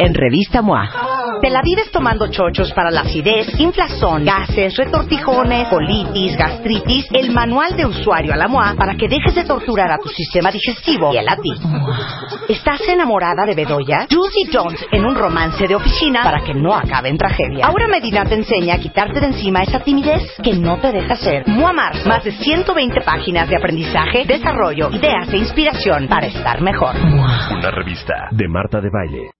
[0.00, 0.88] en Revista MOA,
[1.42, 7.76] te la vives tomando chochos para la acidez, inflazón, gases, retortijones, colitis, gastritis, el manual
[7.76, 11.18] de usuario a la MOA para que dejes de torturar a tu sistema digestivo y
[11.18, 11.50] el a ti.
[12.48, 14.06] ¿Estás enamorada de Bedoya?
[14.10, 17.66] Juicy Jones en un romance de oficina para que no acabe en tragedia.
[17.66, 21.46] Ahora Medina te enseña a quitarte de encima esa timidez que no te deja ser.
[21.46, 26.96] MOAMAR, más de 120 páginas de aprendizaje, desarrollo, ideas e inspiración para estar mejor.
[26.96, 29.39] Una revista de Marta de Baile.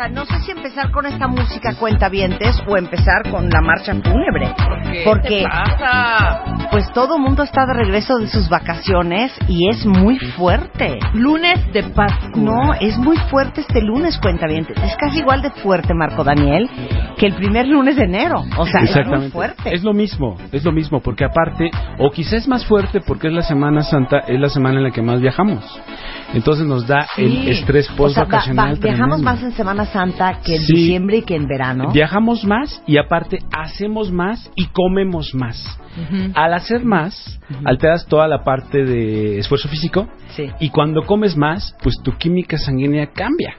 [0.00, 0.24] Sea, no
[0.80, 4.52] empezar con esta música cuentavientes o empezar con la marcha fúnebre.
[5.04, 5.44] Porque
[6.70, 10.98] pues todo el mundo está de regreso de sus vacaciones y es muy fuerte.
[11.14, 12.30] Lunes de Pascua.
[12.36, 14.76] No, es muy fuerte este lunes cuentavientes.
[14.82, 16.68] Es casi igual de fuerte, Marco Daniel,
[17.18, 18.42] que el primer lunes de enero.
[18.56, 19.74] O sea, es muy fuerte.
[19.74, 23.34] Es lo mismo, es lo mismo, porque aparte, o quizás es más fuerte porque es
[23.34, 25.64] la Semana Santa, es la semana en la que más viajamos.
[26.32, 28.66] Entonces nos da el estrés O sea, post-vacacional.
[28.66, 30.76] va- va- viajamos más en Semana Santa que en Sí.
[30.76, 31.90] diciembre y que en verano.
[31.92, 35.62] Viajamos más y aparte hacemos más y comemos más.
[36.34, 40.48] Al hacer más, alteras toda la parte de esfuerzo físico Sí.
[40.60, 43.54] y cuando comes más, pues tu química sanguínea cambia.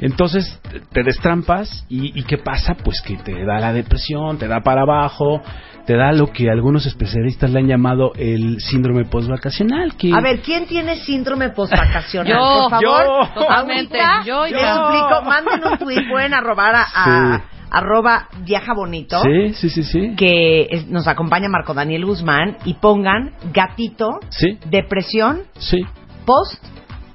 [0.00, 2.74] Entonces te- te destrampas y, y ¿qué pasa?
[2.74, 5.40] Pues que te da la depresión, te da para abajo,
[5.88, 9.96] te da lo que algunos especialistas le han llamado el síndrome postvacacional.
[9.96, 12.30] Que A ver, ¿quién tiene síndrome postvacacional?
[12.36, 13.40] Yo, Por favor, yo.
[13.40, 13.98] Totalmente.
[13.98, 14.74] ahorita Yo, les yo.
[14.84, 17.44] suplico, manden un tweet, pueden arrobar a, a- Sí.
[17.70, 20.14] arroba viaja bonito, Sí, sí, sí, sí.
[20.14, 25.80] que es- nos acompaña Marco Daniel Guzmán, y pongan gatito, Sí, depresión sí,
[26.26, 26.62] post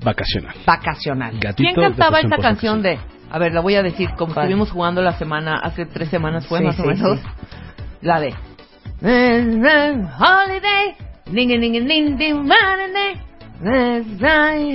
[0.03, 0.55] vacacional.
[0.65, 1.37] vacacional.
[1.39, 2.97] Gatito, ¿Quién cantaba esta canción de?
[3.31, 6.57] A ver, la voy a decir, como estuvimos jugando la semana, hace tres semanas fue
[6.57, 7.19] Sí, más o menos.
[7.19, 7.25] sí.
[8.01, 8.33] La de.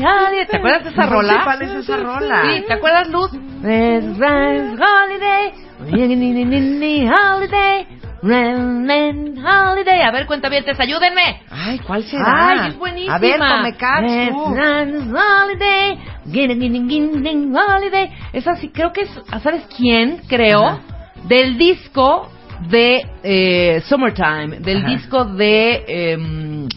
[0.05, 0.47] Holiday.
[0.47, 1.44] ¿Te acuerdas de esa rola?
[1.44, 2.43] cuál es esa rola.
[2.43, 3.31] Sí, ¿te acuerdas, Luz?
[3.33, 5.53] Holiday.
[7.11, 7.87] Holiday.
[8.22, 10.03] Holiday.
[10.03, 11.41] A ver, cuentavientes, ayúdenme.
[11.50, 12.49] Ay, ¿cuál será?
[12.49, 13.15] Ay, es buenísima.
[13.15, 13.39] A ver,
[14.33, 15.99] run holiday.
[17.55, 18.10] Holiday.
[18.34, 20.21] Es así, creo que es, ¿sabes quién?
[20.28, 20.81] Creo.
[21.28, 22.31] Del disco
[22.61, 24.61] de eh, Summertime.
[24.61, 24.89] Del Ajá.
[24.89, 25.85] disco de...
[25.87, 26.69] em,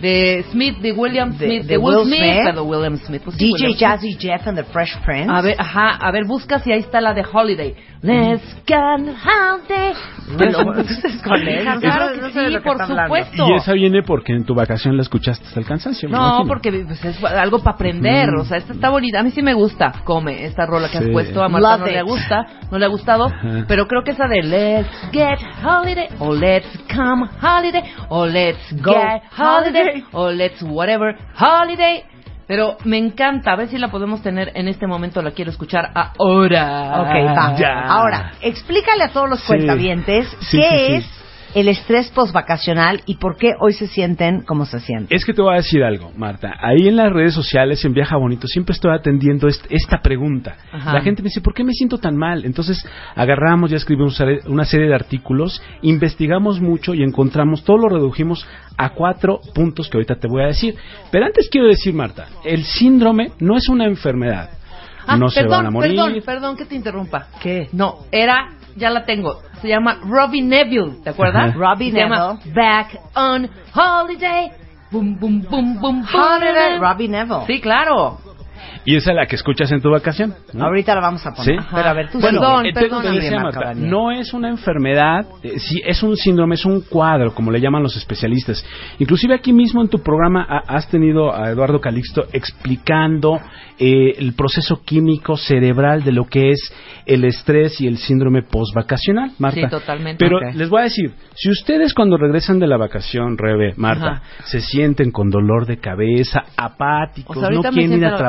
[0.00, 2.40] de Smith, de William De- Smith, de de, Will, Will Smith, Smith.
[2.44, 3.22] pero William Smith.
[3.24, 3.80] pues sí, DJ William Smith.
[3.80, 5.30] Jazzy Jeff and the Fresh Prince.
[5.30, 7.74] A ver, ajá, a ver, busca si ahí está la de Holiday.
[8.00, 9.92] Let's get holiday.
[10.38, 11.64] Pero, ¿ustedes con él?
[11.80, 13.48] Claro No que de sí, que por supuesto.
[13.48, 16.08] Y esa viene porque en tu vacación la escuchaste hasta el cansancio.
[16.08, 18.28] No, porque pues, es algo para aprender.
[18.30, 18.42] Ujú.
[18.42, 19.18] O sea, esta está bonita.
[19.18, 19.92] A mí sí me gusta.
[20.04, 21.10] Come esta rola que has Sí.
[21.10, 21.42] puesto.
[21.42, 21.92] A Marta Love no it.
[21.94, 22.46] le gusta.
[22.70, 23.24] No le ha gustado.
[23.26, 23.64] Ajá.
[23.66, 26.08] Pero creo que esa de Let's get holiday.
[26.20, 27.82] O Let's come holiday.
[28.10, 29.87] O Let's Go get holiday.
[29.88, 30.04] Holiday.
[30.12, 32.04] O Let's whatever holiday.
[32.46, 33.52] Pero me encanta.
[33.52, 35.20] A ver si la podemos tener en este momento.
[35.20, 37.02] La quiero escuchar ahora.
[37.02, 37.56] Ok, va.
[37.58, 37.80] Ya.
[37.86, 39.46] Ahora, explícale a todos los Sí.
[39.48, 40.94] cuentavientes Sí, qué sí, sí.
[40.94, 41.10] es
[41.54, 45.16] el estrés postvacacional y por qué hoy se sienten como se sienten.
[45.16, 46.54] Es que te voy a decir algo, Marta.
[46.60, 50.56] Ahí en las redes sociales, en Viaja Bonito, siempre estoy atendiendo est- esta pregunta.
[50.72, 50.92] Ajá.
[50.92, 52.44] La gente me dice, ¿por qué me siento tan mal?
[52.44, 58.46] Entonces agarramos, ya escribimos una serie de artículos, investigamos mucho y encontramos, todo lo redujimos
[58.76, 60.74] a cuatro puntos que ahorita te voy a decir.
[61.10, 64.50] Pero antes quiero decir, Marta, el síndrome no es una enfermedad.
[65.06, 65.90] Ah, no se perdón, van a morir.
[65.96, 67.28] Perdón, perdón que te interrumpa.
[67.40, 67.68] ¿Qué?
[67.72, 69.40] No, era, ya la tengo.
[69.60, 71.54] Se llama Robbie Neville, ¿te acuerdas?
[71.54, 72.54] Robbie Se llama Neville.
[72.54, 74.50] Back on Holiday.
[74.90, 76.80] Boom, boom, boom, boom, Holiday, boom.
[76.80, 77.46] Robbie Neville.
[77.46, 78.18] Sí, claro.
[78.90, 80.34] Y esa es la que escuchas en tu vacación.
[80.54, 80.64] ¿no?
[80.64, 81.60] Ahorita la vamos a poner.
[81.60, 81.66] Sí.
[81.74, 82.62] Pero a ver, tú Bueno, Perdón,
[83.14, 83.38] decía.
[83.38, 87.60] Marta, no es una enfermedad, eh, sí, es un síndrome, es un cuadro, como le
[87.60, 88.64] llaman los especialistas.
[88.98, 93.38] Inclusive aquí mismo en tu programa ha- has tenido a Eduardo Calixto explicando
[93.78, 96.72] eh, el proceso químico cerebral de lo que es
[97.06, 99.60] el estrés y el síndrome postvacacional, Marta.
[99.60, 100.16] Sí, totalmente.
[100.24, 104.22] Pero les voy a decir, si ustedes cuando regresan de la vacación, Rebe, Marta, Ajá.
[104.46, 108.24] se sienten con dolor de cabeza, apáticos, O sea, ahorita no quieren ir a siento-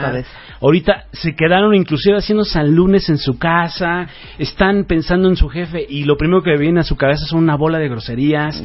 [0.00, 0.30] cabeza.
[0.60, 4.08] Ahorita se quedaron inclusive haciendo San Lunes en su casa,
[4.38, 7.56] están pensando en su jefe y lo primero que viene a su cabeza son una
[7.56, 8.62] bola de groserías.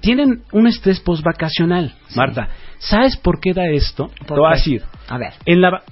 [0.00, 2.48] Tienen un estrés postvacacional, Marta.
[2.78, 4.10] ¿Sabes por qué da esto?
[4.18, 4.82] Te ¿Por voy a decir.
[5.08, 5.32] A ver.
[5.44, 5.82] En la, va-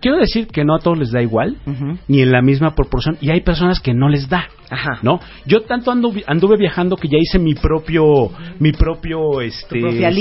[0.00, 1.98] quiero decir que no a todos les da igual, Ujú.
[2.08, 4.46] ni en la misma proporción, y hay personas que no les da.
[4.70, 4.98] Ajá.
[5.02, 5.20] ¿No?
[5.44, 9.78] Yo tanto ando, anduve viajando que ya hice mi propio, mi propio este,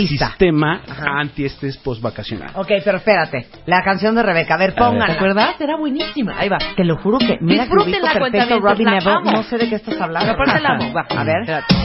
[0.07, 1.19] sistema Ajá.
[1.21, 2.51] anti-estrés postvacacional.
[2.55, 3.47] Ok, pero espérate.
[3.65, 4.55] La canción de Rebeca.
[4.55, 5.05] A ver, A póngala.
[5.05, 5.55] ¿Te acuerdas?
[5.61, 6.37] Era buenísima.
[6.37, 6.57] Ahí va.
[6.75, 7.37] Te lo juro que.
[7.39, 9.31] Mira que Disfruten la perfecto cuentavientes, Robbie la amo.
[9.31, 10.33] No sé de qué estás hablando.
[10.37, 10.93] Pero la amo.
[10.93, 11.05] Va.
[11.09, 11.41] A ver.
[11.41, 11.75] Espérate.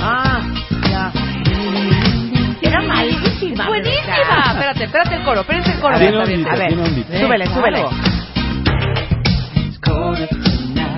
[0.00, 0.40] Ah,
[0.88, 1.12] ya.
[2.62, 3.66] Era malísima.
[3.68, 4.16] Buenísima.
[4.52, 5.40] Espérate, espérate el coro.
[5.40, 5.94] Espérate el coro.
[5.94, 6.46] A ver, Está bien.
[6.48, 6.72] a ver.
[7.20, 7.54] Súbele, Claro.
[7.54, 7.84] súbele.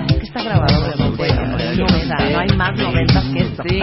[0.07, 0.95] Que está grabado de
[1.75, 1.85] no,
[2.31, 3.63] no hay más noventas que esto.
[3.67, 3.81] Sí.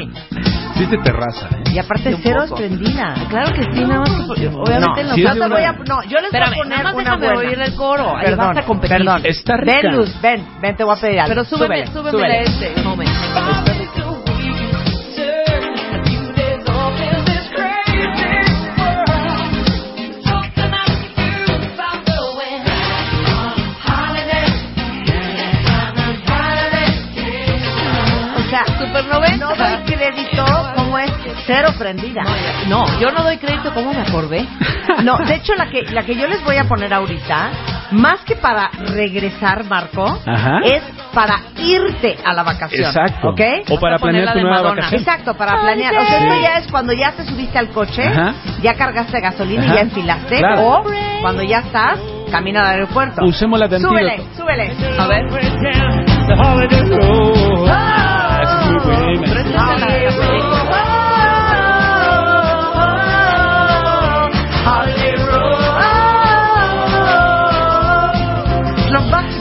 [0.76, 1.62] Sí de terraza, ¿eh?
[1.72, 3.14] Y aparte Un cero prendida.
[3.30, 6.18] Claro que sí, nada más obviamente No, sí de te una- voy a, no, yo
[6.18, 7.38] les Espérame, voy a poner nada más una déjame buena.
[7.50, 8.16] oír el coro.
[8.16, 8.96] Ahí Perdón, vas a competir.
[8.98, 9.20] perdón.
[9.24, 9.78] Está rica.
[9.82, 11.28] Ven, Luz, ven, ven, te voy a pedir algo.
[11.30, 12.34] Pero súbeme, súbele, súbeme súbele.
[12.34, 13.12] a este momento.
[28.64, 29.36] Sea, Super 90.
[29.36, 30.44] no doy crédito
[30.74, 31.10] como es
[31.46, 32.22] cero prendida.
[32.68, 33.72] No, yo no doy crédito.
[33.74, 34.46] ¿Cómo me acordé?
[35.02, 37.50] No, de hecho la que la que yo les voy a poner ahorita,
[37.90, 40.60] más que para regresar, Marco, Ajá.
[40.64, 40.82] es
[41.12, 42.86] para irte a la vacación.
[42.86, 43.30] Exacto.
[43.30, 43.40] ¿Ok?
[43.70, 44.74] O para planear la tu nueva Madonna.
[44.76, 45.00] vacación.
[45.00, 45.92] Exacto, para planear.
[45.92, 46.24] O sea, Sí.
[46.24, 48.32] esto ya es cuando ya te subiste al coche, Ajá.
[48.62, 49.74] ya cargaste gasolina y Ajá.
[49.74, 50.38] ya enfilaste.
[50.38, 50.62] Claro.
[50.66, 50.84] O
[51.20, 51.98] cuando ya estás,
[52.30, 53.22] camina al aeropuerto.
[53.24, 54.72] Usémosla de Súbele, súbele.
[54.98, 55.24] A ver.
[58.88, 60.45] Ah,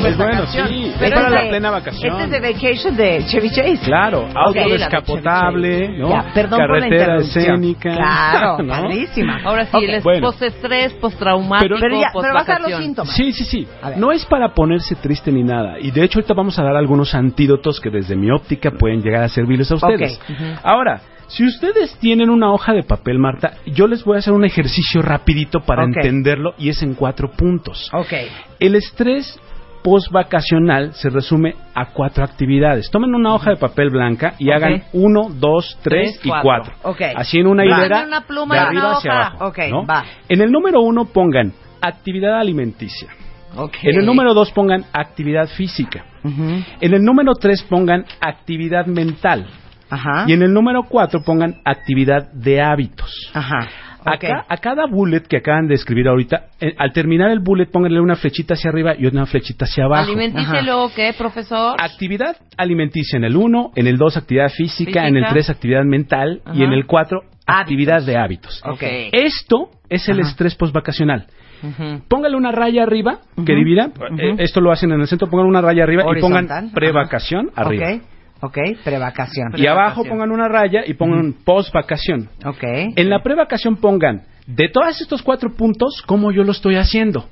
[0.05, 0.67] máximo Es esta bueno, canción.
[0.69, 0.91] sí.
[1.05, 2.11] Es para la de- plena vacación.
[2.21, 3.79] Este es de Vacation de Chevy Chase.
[3.85, 6.09] Claro, auto descapotable, ¿no?
[6.09, 7.91] Ya, perdón por la Carretera escénica.
[7.95, 8.73] Claro, ¿no?
[8.73, 9.39] padrísima.
[9.43, 9.83] Ahora sí, Ok.
[9.83, 10.27] el Bueno.
[10.27, 13.15] postestrés, postraumático, Pero- Pero ya, pero dar los síntomas.
[13.15, 13.67] Sí, sí, sí.
[13.97, 15.79] No es para ponerse triste ni nada.
[15.79, 19.23] Y de hecho ahorita vamos a dar algunos antídotos que desde mi óptica pueden llegar
[19.23, 20.19] a servirles a ustedes.
[20.63, 24.45] Ahora, si ustedes tienen una hoja de papel, Marta, yo les voy a hacer un
[24.45, 27.89] ejercicio rapidito para entenderlo y es en cuatro puntos.
[27.93, 28.13] Ok.
[28.59, 29.39] El estrés
[29.85, 32.89] postvacacional se resume a cuatro actividades.
[32.89, 36.73] Tomen una hoja de papel blanca y hagan uno, dos, tres, Tres, y cuatro.
[36.81, 37.07] cuatro.
[37.15, 37.77] Así en una Va.
[37.77, 39.45] hilera una pluma de una arriba hacia abajo.
[39.45, 39.85] Ok, ¿no?
[39.85, 40.03] va.
[40.27, 43.09] En el número uno pongan actividad alimenticia.
[43.83, 46.03] En el número dos pongan actividad física.
[46.23, 49.45] En el número tres pongan actividad mental.
[49.87, 50.25] Ajá.
[50.27, 53.29] Y en el número cuatro pongan actividad de hábitos.
[53.35, 53.69] Ajá.
[54.05, 58.15] A, cada bullet que acaban de escribir ahorita, eh, al terminar el bullet pónganle una
[58.15, 60.03] flechita hacia arriba y una flechita hacia abajo.
[60.11, 61.75] Alimenticia y luego qué, profesor.
[61.81, 65.07] Actividad alimenticia en el 1, en el 2 actividad física, Física.
[65.07, 68.61] en el 3 actividad mental y en el 4 actividad de hábitos.
[68.65, 68.83] Ok.
[69.11, 70.29] Esto es el Ajá.
[70.29, 71.27] estrés postvacacional.
[71.63, 72.01] Ujú.
[72.07, 73.89] Póngale una raya arriba que divida.
[74.19, 75.29] Eh, esto lo hacen en el centro.
[75.29, 76.45] Pongan una raya arriba y Horizontal.
[76.47, 77.93] pongan prevacación arriba.
[77.95, 78.01] Ok.
[78.41, 78.57] Ok.
[78.83, 79.53] Prevacación.
[79.55, 80.09] Y abajo Prevacación.
[80.09, 82.29] pongan una raya y pongan postvacación.
[82.45, 82.63] Ok.
[82.95, 87.25] En la prevacación pongan de todos estos cuatro puntos cómo yo lo estoy haciendo.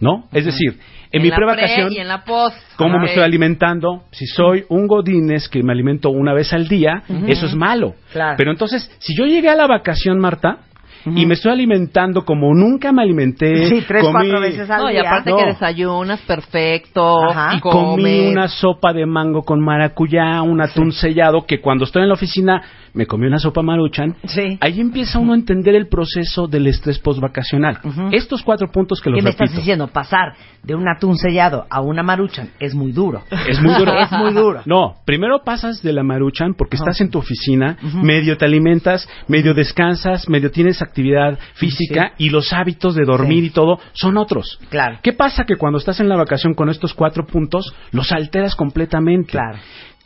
[0.00, 0.28] ¿No?
[0.32, 0.78] Es decir,
[1.12, 2.56] en, mi la prevacación pre y en la post.
[2.76, 3.08] cómo me Ok.
[3.10, 4.04] estoy alimentando.
[4.10, 7.94] Si soy un godines que me alimento una vez al día, eso es malo.
[8.12, 8.34] Claro.
[8.36, 10.58] Pero entonces, si yo llegué a la vacación, Marta,
[11.06, 14.90] y me estoy alimentando como nunca me alimenté, Sí, tres, comí- cuatro veces al No,
[14.90, 15.02] y día.
[15.02, 15.36] aparte No.
[15.36, 17.24] que desayunas perfecto.
[17.30, 17.56] Ajá.
[17.56, 22.08] y comí una sopa de mango con maracuyá, un atún sellado, que cuando estoy en
[22.08, 22.62] la oficina
[22.94, 24.16] me comí una sopa maruchan.
[24.24, 24.56] Sí.
[24.60, 27.78] Ahí empieza uno a entender el proceso del estrés postvacacional.
[28.12, 29.44] Estos cuatro puntos que los ¿Qué me repito.
[29.44, 29.88] estás diciendo?
[29.88, 33.22] Pasar de un atún sellado a una maruchan es muy duro.
[33.48, 33.92] Es muy duro.
[34.04, 34.62] Es muy duro.
[34.66, 39.54] No, primero pasas de la maruchan porque estás en tu oficina, medio te alimentas, medio
[39.54, 43.46] descansas, medio tienes actividad física y los hábitos de dormir Sí.
[43.46, 44.58] y todo son otros.
[44.70, 44.98] Claro.
[45.02, 45.44] ¿Qué pasa?
[45.44, 49.32] Que cuando estás en la vacación con estos cuatro puntos, los alteras completamente.
[49.32, 49.58] Claro.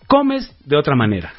[0.07, 1.33] Comes de otra manera.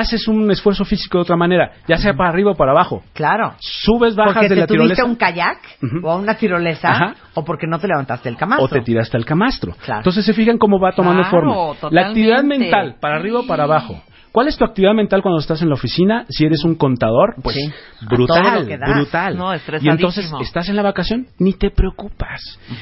[0.00, 3.02] Haces un esfuerzo físico de otra manera, ya sea para arriba o para abajo.
[3.12, 3.54] Claro.
[3.60, 6.06] Subes, bajas Porque de te la tuviste tirolesa un kayak Ujú.
[6.06, 7.14] o a una tirolesa Ajá.
[7.34, 8.64] o porque no te levantaste el camastro.
[8.64, 9.74] o te tiraste al camastro.
[9.84, 10.00] Claro.
[10.00, 11.54] Entonces se fijan cómo va tomando Claro, forma.
[11.80, 11.94] totalmente.
[11.94, 14.02] La actividad mental, para arriba o para abajo.
[14.32, 16.24] ¿Cuál es tu actividad mental cuando estás en la oficina?
[16.30, 17.70] Si eres un contador, pues Sí.
[18.08, 19.36] Brutal, brutal.
[19.36, 22.40] No, y entonces estás en la vacación, ni te preocupas.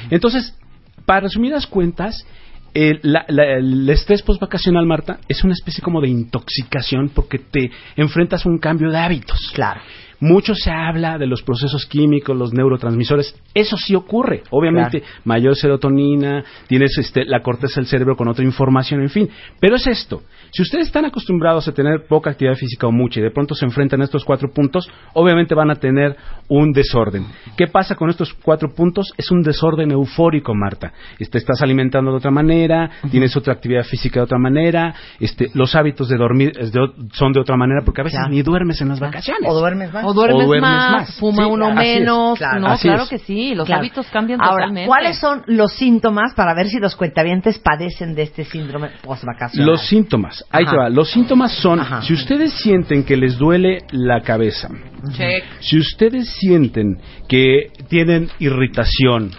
[0.09, 0.57] Entonces,
[1.05, 2.25] para resumidas cuentas,
[2.73, 7.71] el, la- la- el estrés postvacacional, Marta, es una especie como de intoxicación porque te
[7.95, 9.51] enfrentas a un cambio de hábitos.
[9.53, 9.81] Claro.
[10.21, 13.35] Mucho se habla de los procesos químicos, los neurotransmisores.
[13.53, 14.43] Eso sí ocurre.
[14.51, 19.29] Obviamente, mayor serotonina, tienes este, la corteza del cerebro con otra información, en fin.
[19.59, 20.21] Pero es esto.
[20.51, 23.65] Si ustedes están acostumbrados a tener poca actividad física o mucha y de pronto se
[23.65, 26.15] enfrentan a estos cuatro puntos, obviamente van a tener
[26.49, 27.25] un desorden.
[27.57, 29.13] ¿Qué pasa con estos cuatro puntos?
[29.17, 30.93] Es un desorden eufórico, Marta.
[31.17, 35.73] Te estás alimentando de otra manera, tienes otra actividad física de otra manera, este, los
[35.75, 36.79] hábitos de dormir es de
[37.13, 39.49] son de otra manera porque a veces ni duermes en las vacaciones.
[39.49, 40.03] O duermes más.
[40.05, 41.19] O duermes, O duermes más, más.
[41.19, 41.99] fuma Sí, uno así es.
[41.99, 42.37] menos.
[42.37, 42.59] Claro.
[42.59, 43.09] no, Así claro es.
[43.09, 43.79] que sí, los Claro.
[43.81, 44.87] hábitos cambian Ahora, totalmente.
[44.87, 49.67] ¿cuáles son los síntomas para ver si los cuentavientes padecen de este síndrome postvacacional?
[49.67, 50.71] Los síntomas, ahí Ajá.
[50.71, 50.89] te va.
[50.89, 52.01] Los síntomas son, Ajá.
[52.01, 54.69] si ustedes sienten que les duele la cabeza,
[55.13, 55.43] Check.
[55.59, 59.31] si ustedes sienten que tienen irritación,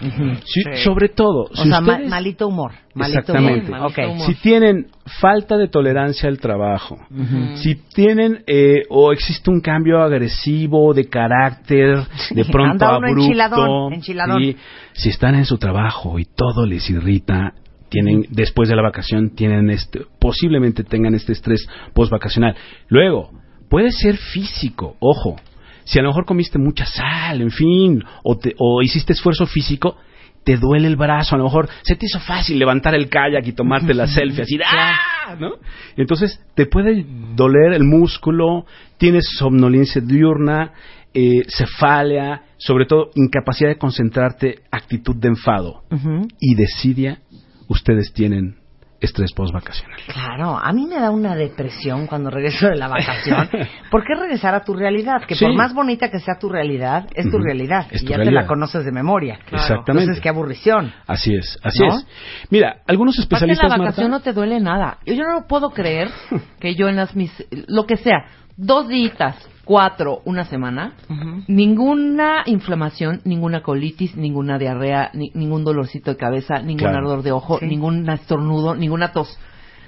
[0.45, 0.83] si- Sí.
[0.83, 2.71] sobre todo, o si sea, ma- ustedes, malito humor.
[2.95, 3.67] Malito Exactamente.
[3.71, 3.79] humor.
[3.81, 4.09] Malito Ok.
[4.13, 4.27] humor.
[4.27, 4.87] si tienen
[5.19, 6.97] falta de tolerancia al trabajo,
[7.55, 11.99] si tienen eh, o existe un cambio agresivo de carácter,
[12.31, 14.41] de pronto Anda uno abrupto, enchiladón, enchiladón.
[14.41, 14.57] sí,
[14.93, 17.53] si están en su trabajo y todo les irrita,
[17.89, 22.55] tienen después de la vacación tienen este posiblemente tengan este estrés postvacacional.
[22.89, 23.31] Luego,
[23.69, 25.35] puede ser físico, ojo.
[25.85, 29.97] Si a lo mejor comiste mucha sal, en fin, o, te- o hiciste esfuerzo físico,
[30.43, 33.53] te duele el brazo, a lo mejor se te hizo fácil levantar el kayak y
[33.53, 35.35] tomarte la selfie así, ¡ah!
[35.39, 35.53] ¿no?
[35.95, 38.65] Entonces, te puede doler el músculo,
[38.97, 40.73] tienes somnolencia diurna,
[41.13, 46.27] eh, cefalia, sobre todo incapacidad de concentrarte, actitud de enfado Ujú.
[46.39, 47.19] y desidia,
[47.67, 48.62] ustedes tienen
[49.05, 49.99] estrés postvacacional.
[50.07, 53.49] Claro, a mí me da una depresión cuando regreso de la vacación.
[53.91, 55.23] ¿Por qué regresar a tu realidad?
[55.27, 55.45] Que Sí.
[55.45, 57.87] por más bonita que sea tu realidad, es tu realidad.
[57.91, 59.39] Es y ya te la conoces de memoria.
[59.51, 60.03] Exactamente.
[60.03, 60.93] Entonces, qué aburrición.
[61.07, 61.97] Así es, así ¿No?
[61.97, 62.07] es.
[62.49, 64.97] Mira, algunos Aparte especialistas la vacación Marta, no te duele nada.
[65.05, 66.09] Yo, yo no puedo creer
[66.59, 67.31] que yo en las mis
[67.67, 68.25] lo que sea,
[68.57, 70.93] dos días, cuatro, una semana,
[71.47, 76.97] ninguna inflamación, ninguna colitis, ninguna diarrea, ni- ningún dolorcito de cabeza, ningún Claro.
[76.99, 77.65] ardor de ojo, Sí.
[77.67, 79.37] ningún estornudo, ninguna tos.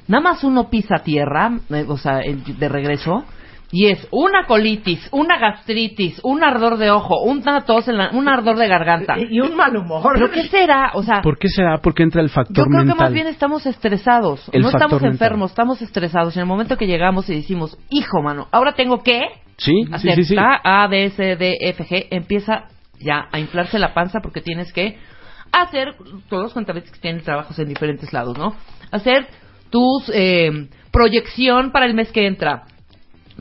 [0.08, 3.24] Nada más uno pisa tierra, eh, o sea, de regreso.
[3.72, 8.30] Y es una colitis, una gastritis, un ardor de ojo, una tos, en la- un
[8.30, 9.16] ardor de garganta.
[9.20, 10.14] Y un mal humor.
[10.14, 10.92] ¿Pero qué será?
[10.94, 11.80] O sea, ¿por qué será?
[11.80, 12.96] Porque entra el yo factor creo mental.
[12.96, 14.48] que más bien estamos estresados.
[14.54, 15.12] El no estamos mental.
[15.12, 16.36] enfermos, estamos estresados.
[16.38, 19.22] En el momento que llegamos y decimos, hijo, mano, ahora tengo que
[19.58, 20.36] Sí, hacer sí, sí.
[20.38, 22.66] A, A, B, C, D, F, G, empieza
[23.00, 24.98] ya a inflarse la panza porque tienes que
[25.52, 25.96] hacer,
[26.30, 28.54] todos los cuentavientes que tienen trabajos en diferentes lados, ¿no?
[28.92, 29.28] Hacer
[29.70, 32.64] tus eh, proyección para el mes que entra.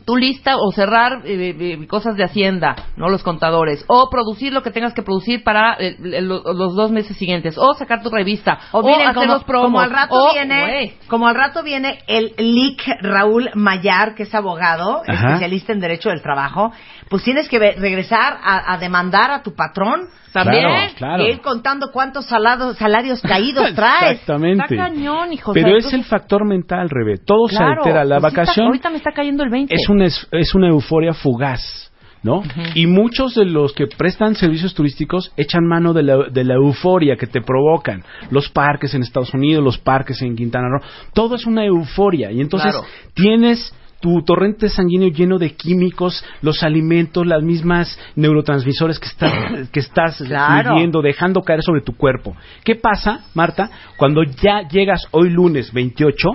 [0.05, 4.63] Tu lista o cerrar eh, eh, cosas de Hacienda, no los contadores, o producir lo
[4.63, 8.11] que tengas que producir para eh, eh, lo- los dos meses siguientes, o sacar tu
[8.11, 11.35] revista, O, o, miren, hacer como, los promos, como al rato o- viene, como al
[11.37, 15.29] rato viene el LIC Raúl Mayar, que es abogado, Ajá.
[15.29, 16.73] especialista en derecho del trabajo,
[17.09, 20.65] pues tienes que regresar a, a demandar a tu patrón También.
[20.65, 21.23] Claro, claro.
[21.23, 24.13] y ir contando cuántos salados- salarios caídos traes.
[24.21, 24.65] Exactamente.
[24.65, 25.53] Está cañón, hijo.
[25.55, 27.19] Pero es el factor mental, Rebe.
[27.25, 28.05] Todo Claro, se altera.
[28.05, 29.75] La pues está- vacación ahorita me está cayendo el 20.
[29.75, 31.91] es una, es, una euforia fugaz.
[32.25, 32.43] ¿No?
[32.75, 37.17] Y muchos de los que prestan servicios turísticos echan mano de la, de la euforia
[37.17, 38.03] que te provocan.
[38.31, 40.81] Los parques en Estados Unidos, los parques en Quintana Roo.
[41.13, 42.33] Todo es una euforia.
[42.33, 42.87] Y entonces Claro.
[43.13, 43.75] tienes
[44.05, 49.33] tu torrente sanguíneo lleno de químicos, los alimentos, las mismas neurotransmisores que estás,
[49.73, 50.77] que estás Claro.
[51.03, 52.37] dejando caer sobre tu cuerpo.
[52.65, 53.71] ¿Qué pasa, Marta?
[53.97, 56.29] Cuando ya llegas hoy lunes 28,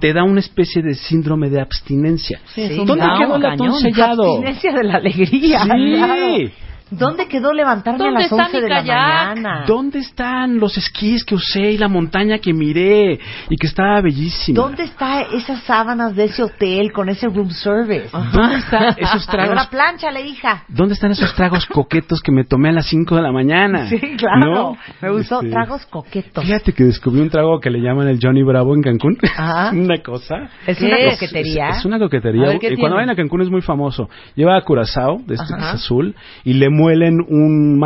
[0.00, 2.40] te da una especie de síndrome de abstinencia.
[2.46, 4.24] Sí, ¿Dónde quedó el sellado?
[4.24, 5.60] Abstinencia de la alegría.
[5.60, 5.68] Sí.
[5.68, 6.71] claro.
[6.98, 9.64] ¿Dónde quedó levantarme a ¿Dónde las está 11 mi de la mañana?
[9.66, 13.18] ¿Dónde están los esquís que usé y la montaña que miré
[13.48, 14.60] y que estaba bellísima?
[14.60, 18.08] ¿Dónde está esas sábanas de ese hotel con ese room service?
[18.32, 19.66] ¿Dónde están esos tragos?
[19.68, 20.64] plánchale, hija.
[20.68, 23.88] ¿Dónde están esos tragos coquetos que me tomé a las 5 de la mañana?
[23.88, 24.40] Sí, claro.
[24.40, 24.76] ¿No?
[25.00, 25.40] Me gustó.
[25.40, 26.44] Este, Tragos coquetos.
[26.44, 29.16] Fíjate que descubrí un trago que le llaman el Johnny Bravo en Cancún.
[29.36, 29.70] Ajá.
[29.72, 30.50] una cosa.
[30.66, 31.14] Es ¿Qué una es?
[31.14, 31.68] coquetería.
[31.70, 32.44] Es, es una coquetería.
[32.44, 34.08] A ver, ¿qué Eh, Cuando vayan a Cancún es muy famoso.
[34.34, 37.80] Lleva curazao, de este que es azul, y le muelen un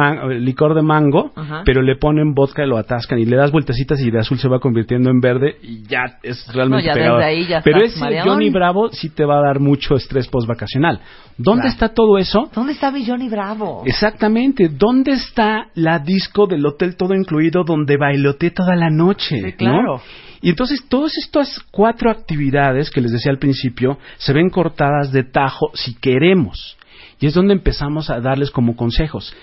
[0.44, 1.62] licor de mango, Ajá.
[1.64, 4.48] pero le ponen vodka y lo atascan y le das vueltecitas y de azul se
[4.48, 7.16] va convirtiendo en verde y ya es realmente No, ya pegado.
[7.18, 8.20] desde ahí ya pero ese.
[8.24, 11.00] Johnny Bravo sí te va a dar mucho estrés postvacacional.
[11.38, 11.72] ¿Dónde Claro.
[11.74, 12.50] está todo eso?
[12.54, 13.82] ¿Dónde está mi Johnny Bravo?
[13.84, 14.68] Exactamente.
[14.70, 19.40] ¿Dónde está la disco del hotel todo incluido donde bailoteé toda la noche?
[19.42, 19.96] Sí, claro.
[19.96, 20.00] ¿no?
[20.42, 25.24] Y entonces todas estas cuatro actividades que les decía al principio se ven cortadas de
[25.24, 26.76] tajo si queremos.
[27.20, 29.34] Y es donde empezamos a darles como consejos.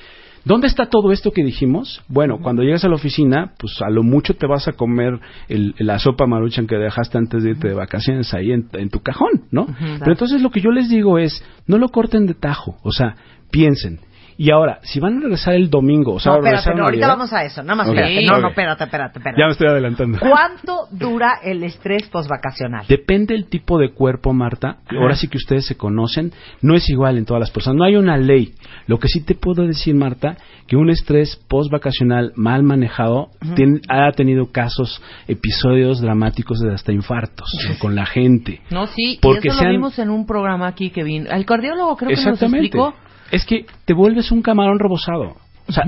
[0.45, 2.01] ¿Dónde está todo esto que dijimos?
[2.09, 5.73] Bueno, cuando llegas a la oficina, pues a lo mucho te vas a comer el-
[5.79, 9.43] la sopa maruchan que dejaste antes de irte de vacaciones ahí en, en tu cajón,
[9.51, 9.65] ¿no?
[9.99, 13.15] Pero entonces lo que yo les digo es, no lo corten de tajo, o sea,
[13.51, 13.99] piensen.
[14.37, 17.07] Y ahora, si van a regresar el domingo, o sea, no, espérate, regresar no, ahorita
[17.07, 17.61] vamos a eso.
[17.63, 18.25] Nada más Ok, espérate.
[18.25, 19.39] No, no, espérate, espérate, espérate.
[19.41, 20.19] Ya me estoy adelantando.
[20.19, 22.85] ¿Cuánto dura el estrés postvacacional?
[22.87, 24.77] Depende del tipo de cuerpo, Marta.
[24.89, 26.31] Ahora sí que ustedes se conocen.
[26.61, 27.77] No es igual en todas las personas.
[27.77, 28.53] No hay una ley.
[28.87, 30.37] Lo que sí te puedo decir, Marta,
[30.67, 37.47] que un estrés post-vacacional mal manejado tien- ha tenido casos, episodios dramáticos de hasta infartos
[37.79, 38.61] con la gente.
[38.71, 41.29] No, sí, Porque y eso sean- lo vimos en un programa aquí que vino.
[41.29, 42.67] El cardiólogo creo que nos Exactamente.
[42.67, 42.93] explicó.
[43.33, 45.37] Es que te vuelves un camarón rebozado.
[45.67, 45.85] O sea,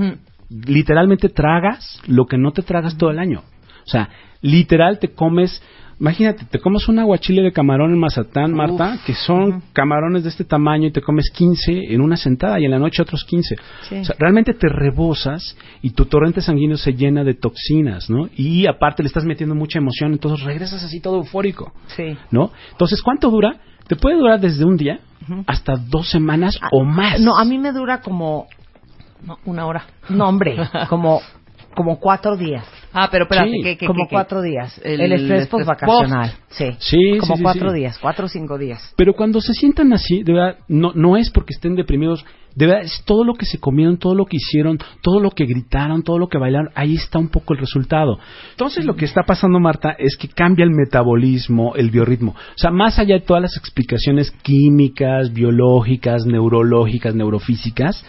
[0.50, 3.44] literalmente tragas lo que no te tragas todo el año.
[3.86, 4.10] O sea,
[4.40, 5.62] literal te comes,
[5.98, 10.44] imagínate, te comes un aguachile de camarón en Mazatán, Marta, que son camarones de este
[10.44, 13.56] tamaño y te comes 15 en una sentada y en la noche otros 15.
[13.88, 13.94] Sí.
[13.96, 18.28] O sea, realmente te rebosas y tu torrente sanguíneo se llena de toxinas, ¿no?
[18.36, 21.72] Y aparte le estás metiendo mucha emoción, entonces regresas así todo eufórico.
[21.88, 22.16] Sí.
[22.30, 22.50] ¿no?
[22.72, 23.56] Entonces, ¿cuánto dura?
[23.86, 25.00] Te puede durar desde un día
[25.46, 27.20] hasta dos semanas o más.
[27.20, 28.46] No, a mí me dura como,
[29.24, 29.86] No, una hora.
[30.08, 30.56] no hombre,
[30.88, 31.20] como,
[31.76, 32.64] como cuatro días.
[32.92, 34.14] Ah, pero espérate, Sí, ¿qué, qué, como qué, qué?
[34.14, 34.80] cuatro días.
[34.82, 36.32] El El, estrés postvacacional.
[36.48, 36.70] Sí.
[36.78, 37.76] Sí, Como sí, sí, cuatro sí.
[37.76, 38.92] días, cuatro o cinco días.
[38.96, 42.84] Pero cuando se sientan así, de verdad, no, no es porque estén deprimidos, de verdad,
[42.84, 46.18] es todo lo que se comieron, todo lo que hicieron, todo lo que gritaron, todo
[46.18, 48.18] lo que bailaron, ahí está un poco el resultado.
[48.52, 52.30] Entonces, lo que está pasando, Marta, es que cambia el metabolismo, el biorritmo.
[52.30, 58.02] O sea, más allá de todas las explicaciones químicas, biológicas, neurológicas, neurofísicas,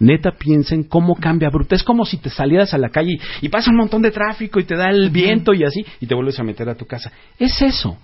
[0.00, 1.76] neta piensen cómo cambia bruto.
[1.76, 4.58] Es como si te salieras a la calle y, y pasa un montón de tráfico
[4.58, 7.12] y te da el viento y así, y te vuelves a meter a tu casa.
[7.38, 7.96] Es eso.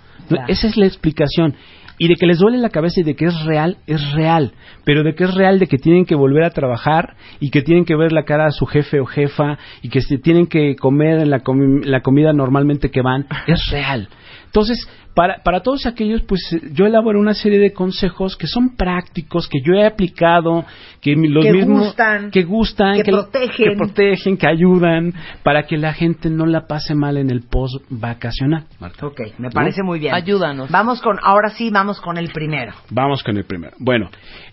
[0.47, 1.55] Esa es la explicación.
[1.99, 4.53] Y de que les duele la cabeza y de que es real, es real.
[4.85, 7.87] Pero de que es real de que tienen que volver a trabajar y que tienen
[7.87, 11.21] que ver la cara a su jefe o jefa y que se tienen que comer
[11.21, 14.09] en la, comi- la comida normalmente que van, es real.
[14.47, 18.77] Entonces, para, para todos aquellos, pues eh, yo elaboro una serie de consejos que son
[18.77, 20.65] prácticos, que yo he aplicado,
[21.01, 23.51] que los Que mismos gustan, que gustan, que protegen.
[23.57, 27.83] que protegen, que ayudan, para que la gente no la pase mal en el post
[27.91, 28.65] vacacional.
[28.81, 29.07] Marta.
[29.07, 30.15] Ok, me parece muy bien.
[30.15, 30.71] Ayúdanos.
[30.71, 32.73] Vamos con, ahora sí, vamos con el primero.
[32.91, 33.75] Vamos con el primero.
[33.79, 34.11] Bueno,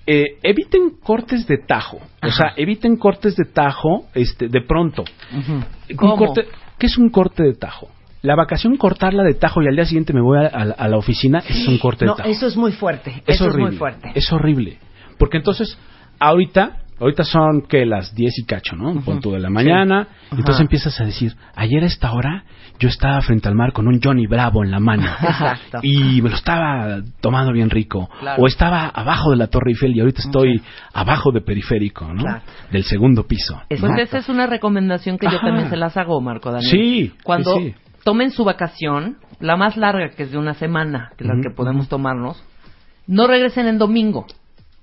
[0.08, 1.99] eh, eviten cortes de tajo.
[2.21, 5.03] O sea, eviten cortes de tajo este, de pronto.
[5.97, 6.47] Corte-
[6.79, 7.89] ¿Qué es un corte de tajo?
[8.23, 10.88] La vacación, cortarla de tajo y al día siguiente me voy a, a la- a
[10.88, 12.29] la oficina, es un corte No, de tajo.
[12.29, 13.21] eso es muy fuerte.
[13.27, 13.63] es eso horrible.
[13.65, 14.12] es muy fuerte.
[14.15, 14.77] Es horrible.
[15.19, 15.77] Porque entonces,
[16.19, 19.01] ahorita, ahorita son que las 10 y cacho, ¿no?
[19.01, 20.07] Punto de la mañana.
[20.31, 22.45] Entonces empiezas a decir, ayer a esta hora
[22.79, 25.03] yo estaba frente al mar con un Johnny Bravo en la mano.
[25.21, 25.79] Exacto.
[25.83, 28.09] Y me lo estaba tomando bien rico.
[28.21, 28.41] Claro.
[28.41, 30.62] O estaba abajo de la Torre Eiffel y ahorita estoy
[30.93, 32.23] abajo de periférico, ¿no?
[32.23, 32.41] Claro.
[32.71, 33.62] Del segundo piso.
[33.67, 36.71] Pues esa es una recomendación que yo también se las hago, Marco Daniel.
[36.71, 37.75] Sí, Cuando sí, sí.
[38.03, 41.49] Tomen su vacación, la más larga, que es de una semana, que es la que
[41.49, 42.43] podemos tomarnos,
[43.07, 44.25] no regresen en domingo.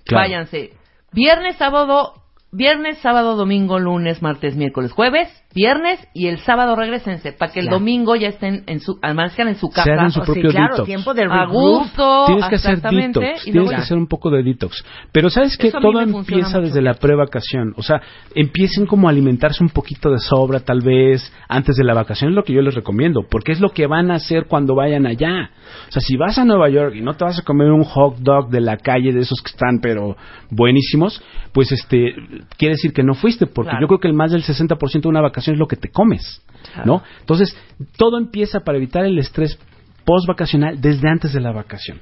[0.04, 0.24] Claro.
[0.24, 0.72] Váyanse.
[1.12, 2.14] Viernes, sábado,
[2.52, 7.66] viernes, sábado, domingo, lunes, martes, miércoles, jueves, viernes y el sábado regresense para que el
[7.66, 9.92] domingo ya estén en su, amanezcan en su casa.
[9.92, 10.86] hagan su sí, propio claro, detox.
[10.86, 14.30] tiempo de a gusto, Tienes que hacer detox, y tienes luego que hacer un poco
[14.30, 14.84] de detox.
[15.12, 16.60] Pero sabes que todo empieza mucho.
[16.60, 17.74] desde la pre-vacación.
[17.76, 18.00] O sea,
[18.34, 22.36] empiecen como a alimentarse un poquito de sobra tal vez antes de la vacación, es
[22.36, 25.50] lo que yo les recomiendo, porque es lo que van a hacer cuando vayan allá.
[25.88, 28.18] O sea, si vas a Nueva York y no te vas a comer un hot
[28.18, 30.16] dog de la calle de esos que están pero
[30.50, 32.14] buenísimos, pues este
[32.56, 33.82] quiere decir que no fuiste, porque Claro.
[33.82, 36.42] yo creo que el más del 60% de una vacación es lo que te comes,
[36.84, 37.02] ¿no?
[37.20, 37.56] Entonces,
[37.96, 39.58] todo empieza para evitar el estrés
[40.04, 41.98] post vacacional desde antes de la vacación.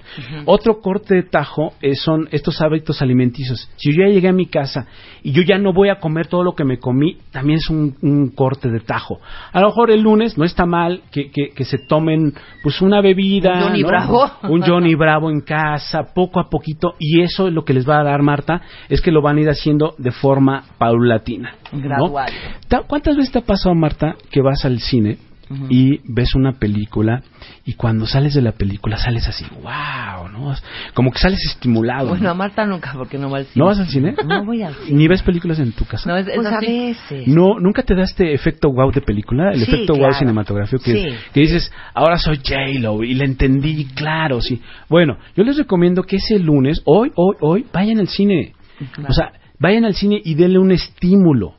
[0.47, 3.71] Otro corte de tajo eh, son estos hábitos alimenticios.
[3.77, 4.87] Si yo ya llegué a mi casa
[5.23, 7.97] y yo ya no voy a comer todo lo que me comí, también es un,
[8.03, 9.19] un corte de tajo.
[9.53, 12.33] A lo mejor el lunes no está mal que, que- que se tomen
[12.63, 13.89] pues una bebida, Un Johnny ¿no?
[13.89, 14.31] Bravo.
[14.45, 18.01] un Johnny Bravo en casa, poco a poquito, y eso es lo que les va
[18.01, 21.55] a dar Marta, es que lo van a ir haciendo de forma paulatina.
[21.73, 22.33] Gradual.
[22.69, 25.19] Ta- ¿Cuántas veces te ha pasado, Marta, que vas al cine
[25.71, 27.23] y ves una película
[27.65, 30.55] y cuando sales de la película sales así, wow, ¿no?
[30.95, 32.09] Como que sales estimulado.
[32.09, 32.31] Bueno, ¿no?
[32.31, 33.61] a Marta nunca, porque no va al cine.
[33.63, 34.15] ¿No vas al cine?
[34.27, 34.99] No voy al cine.
[34.99, 36.09] ¿Ni ves películas en tu casa?
[36.09, 37.29] No, es, es Pues a veces.
[37.29, 39.53] No, ¿Nunca te da este efecto wow de película?
[39.53, 41.09] El Sí, efecto wow cinematográfico que, Sí.
[41.33, 44.61] que dices, ahora soy J-Lo y le entendí, claro, sí.
[44.89, 48.53] Bueno, yo les recomiendo que ese lunes, hoy, hoy, hoy, vayan al cine.
[49.09, 51.55] O sea, vayan al cine y denle un estímulo.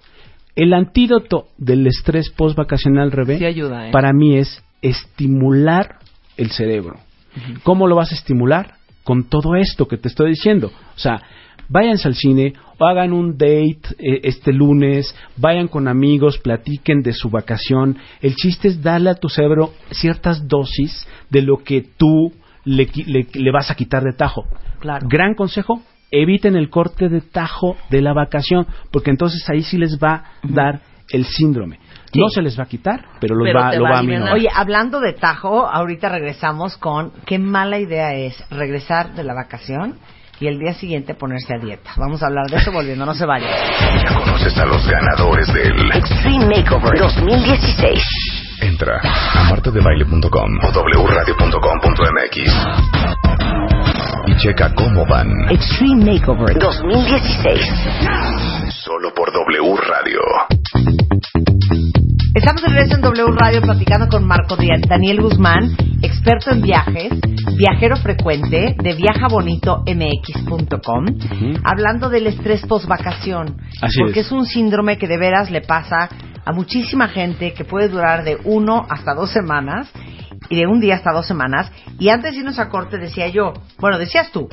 [0.56, 3.92] El antídoto del estrés post-vacacional, Rebe, Sí ayuda, ¿eh?
[3.92, 5.98] para mí es estimular
[6.38, 6.98] el cerebro.
[7.64, 8.74] ¿Cómo lo vas a estimular?
[9.04, 10.68] Con todo esto que te estoy diciendo.
[10.96, 11.22] O sea,
[11.70, 17.14] váyanse al cine o hagan un date eh, este lunes, vayan con amigos, platiquen de
[17.14, 17.98] su vacación.
[18.22, 22.32] El chiste es darle a tu cerebro ciertas dosis de lo que tú
[22.66, 22.90] le-
[23.34, 24.44] le vas a quitar de tajo.
[24.80, 25.08] Claro.
[25.10, 29.98] Gran consejo, eviten el corte de tajo de la vacación, porque entonces ahí sí les
[30.00, 31.80] va a dar el síndrome.
[32.12, 32.20] Sí.
[32.20, 34.34] No se les va a quitar, pero, los Pero va, lo va va a minorar.
[34.34, 39.98] Oye, hablando de Tajo, ahorita regresamos con qué mala idea es regresar de la vacación
[40.40, 41.92] y el día siguiente ponerse a dieta.
[41.98, 43.50] Vamos a hablar de eso volviendo, no se vayan.
[44.04, 48.29] ¿Ya conoces a los ganadores del Extreme Makeover 2016.
[48.62, 50.72] Entra a martadebaile.com o
[51.04, 52.38] wradio.com.mx
[54.28, 57.66] y checa cómo van Extreme Makeover 2016.
[58.84, 60.20] solo por W Radio.
[62.36, 67.12] Estamos de regreso en W Radio platicando con Marco Díaz- Daniel Guzmán, experto en viajes,
[67.58, 71.06] viajero frecuente de viajabonitomx.com,
[71.64, 74.28] hablando del estrés post vacación, Así porque es.
[74.28, 76.08] es un síndrome que de veras le pasa
[76.50, 79.88] a muchísima gente que puede durar de uno hasta dos semanas
[80.50, 81.72] y de un día hasta dos semanas.
[82.00, 84.50] Y antes de irnos a corte decía yo, bueno, decías tú,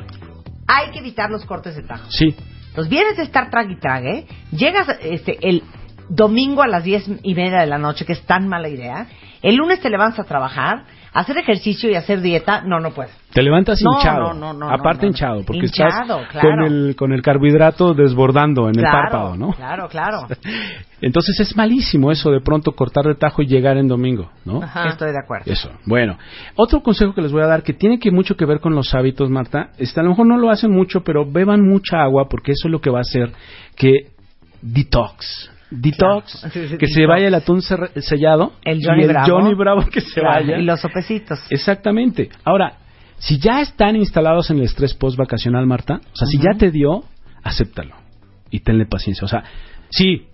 [0.66, 2.04] hay que evitar los cortes de tajo.
[2.10, 2.36] Sí,
[2.68, 5.62] Entonces vienes de estar trague y trague, llegas este, el
[6.10, 9.06] domingo a las diez y media de la noche, que es tan mala idea,
[9.40, 10.84] el lunes te levantas a trabajar,
[11.18, 13.10] hacer ejercicio y hacer dieta, no, no puedo.
[13.32, 14.32] Te levantas No, hinchado.
[14.32, 16.48] no, no, no, Aparte hinchado, porque Hinchado, estás claro.
[16.48, 19.52] con el con el carbohidrato desbordando en el párpado, ¿no?
[19.52, 20.26] Claro, claro.
[21.00, 24.62] Entonces es malísimo eso de pronto cortar de tajo y llegar en domingo, ¿no?
[24.62, 24.88] Ajá.
[24.88, 25.50] Estoy de acuerdo.
[25.52, 25.70] Eso.
[25.84, 26.16] Bueno,
[26.54, 28.94] otro consejo que les voy a dar que tiene que mucho que ver con los
[28.94, 29.70] hábitos, Marta.
[29.78, 32.72] Este, a lo mejor no lo hacen mucho, pero beban mucha agua porque eso es
[32.72, 33.32] lo que va a hacer
[33.76, 34.08] que
[34.62, 35.50] detox.
[35.70, 36.78] Detox, Claro.
[36.78, 39.26] Que se vaya el atún sellado El y Johnny el Bravo.
[39.28, 40.58] Johnny Bravo que se Claro, vaya.
[40.58, 41.40] Y los sopecitos.
[41.50, 42.30] Exactamente.
[42.44, 42.78] Ahora,
[43.18, 46.70] si ya están instalados en el estrés post vacacional, Marta, o sea, si ya te
[46.70, 47.04] dio,
[47.42, 47.96] acéptalo
[48.50, 49.24] y tenle paciencia.
[49.24, 49.44] O sea,
[49.90, 50.26] sí,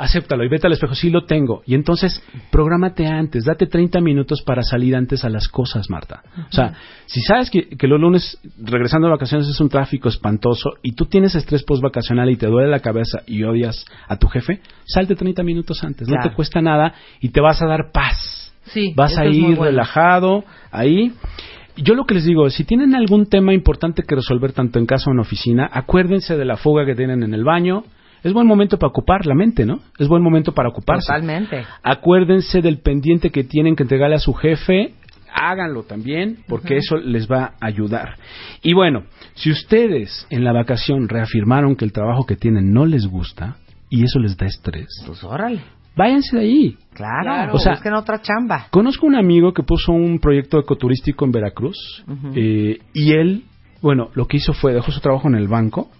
[0.00, 1.62] acéptalo y vete al espejo, sí lo tengo.
[1.66, 6.22] Y entonces, prográmate antes, date 30 minutos para salir antes a las cosas, Marta.
[6.48, 6.72] O sea,
[7.06, 11.06] si sabes que, que los lunes, regresando de vacaciones, es un tráfico espantoso y tú
[11.06, 15.14] tienes estrés post vacacional y te duele la cabeza y odias a tu jefe, salte
[15.14, 18.40] 30 minutos antes, no te cuesta nada y te vas a dar paz
[18.72, 19.64] Sí, vas a ir bueno.
[19.64, 21.12] relajado ahí.
[21.76, 25.10] Yo lo que les digo, si tienen algún tema importante que resolver tanto en casa
[25.10, 27.84] o en oficina, acuérdense de la fuga que tienen en el baño.
[28.22, 29.80] Es buen momento para ocupar la mente, ¿no?
[29.98, 31.06] Es buen momento para ocuparse.
[31.06, 31.64] Totalmente.
[31.82, 34.94] Acuérdense del pendiente que tienen que entregarle a su jefe.
[35.32, 38.16] Háganlo también, porque eso les va a ayudar.
[38.62, 39.04] Y bueno,
[39.34, 43.56] si ustedes en la vacación reafirmaron que el trabajo que tienen no les gusta
[43.88, 45.60] y eso les da estrés, Pues órale.
[45.96, 46.76] váyanse de ahí.
[46.94, 47.22] Claro.
[47.22, 47.54] Claro.
[47.54, 48.66] O sea, busquen otra chamba.
[48.70, 52.04] Conozco un amigo que puso un proyecto ecoturístico en Veracruz
[52.34, 53.44] eh, y él,
[53.80, 55.90] bueno, lo que hizo fue dejó su trabajo en el banco,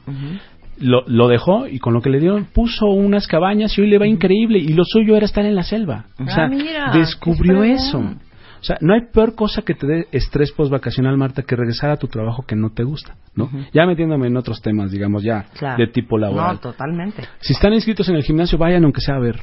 [0.81, 3.99] lo, lo dejó y con lo que le dieron puso unas cabañas y hoy le
[3.99, 6.07] va increíble y lo suyo era estar en la selva.
[6.19, 7.99] O Ah, sea, mira, descubrió eso.
[7.99, 11.97] O sea, no hay peor cosa que te dé estrés post-vacacional, Marta, que regresar a
[11.97, 13.49] tu trabajo que no te gusta, ¿no?
[13.73, 15.79] Ya metiéndome en otros temas, digamos, ya Claro.
[15.79, 16.55] de tipo laboral.
[16.57, 17.23] No, totalmente.
[17.41, 19.37] si están inscritos en el gimnasio, vayan aunque sea a ver.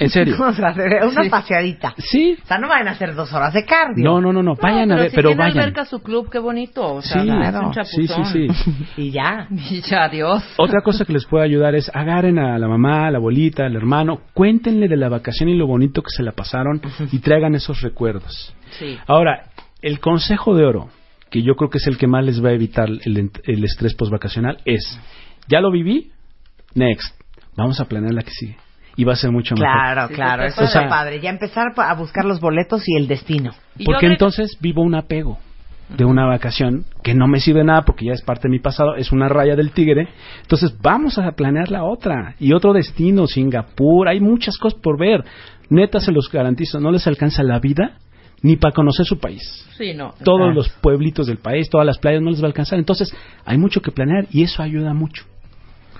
[0.00, 0.34] En serio.
[0.40, 1.28] O sea, una Sí.
[1.30, 1.94] paseadita.
[1.98, 2.36] Sí.
[2.42, 4.02] O sea, no vayan a hacer dos horas de cardio.
[4.04, 5.58] No, no, no, no, vayan a ver, si pero tiene vayan.
[5.58, 6.94] alberca su club, qué bonito.
[6.94, 8.86] O sea, Sí, es un sí, sí, sí.
[8.96, 9.46] Y ya.
[9.70, 10.42] Y ya, adiós.
[10.56, 13.76] Otra cosa que les puede ayudar es agarren a la mamá, a la abuelita, al
[13.76, 16.80] hermano, cuéntenle de la vacación y lo bonito que se la pasaron
[17.12, 18.54] y traigan esos recuerdos.
[18.78, 18.98] Sí.
[19.06, 19.44] Ahora,
[19.80, 20.88] el consejo de oro,
[21.30, 23.62] que yo creo que es el que más les va a evitar el, ent- el
[23.64, 24.98] estrés postvacacional, es,
[25.48, 26.10] ya lo viví,
[26.74, 27.14] next,
[27.56, 28.56] vamos a planear la que sigue.
[28.96, 29.68] Y va a ser mucho mejor.
[29.72, 30.44] Claro, Sí, claro.
[30.44, 31.20] Eso está sea- padre.
[31.20, 33.52] Ya empezar a buscar los boletos y el destino.
[33.84, 35.38] Porque entonces vivo un apego
[35.88, 38.94] de una vacación que no me sirve nada porque ya es parte de mi pasado,
[38.96, 40.08] es una raya del tigre.
[40.42, 45.24] Entonces vamos a planear la otra y otro destino, Singapur, hay muchas cosas por ver.
[45.70, 47.98] Neta se los garantizo, no les alcanza la vida
[48.42, 49.42] ni para conocer su país.
[49.76, 50.14] Sí, no.
[50.22, 50.54] Todos Claro.
[50.54, 52.78] los pueblitos del país, todas las playas no les va a alcanzar.
[52.78, 55.24] Entonces hay mucho que planear y eso ayuda mucho.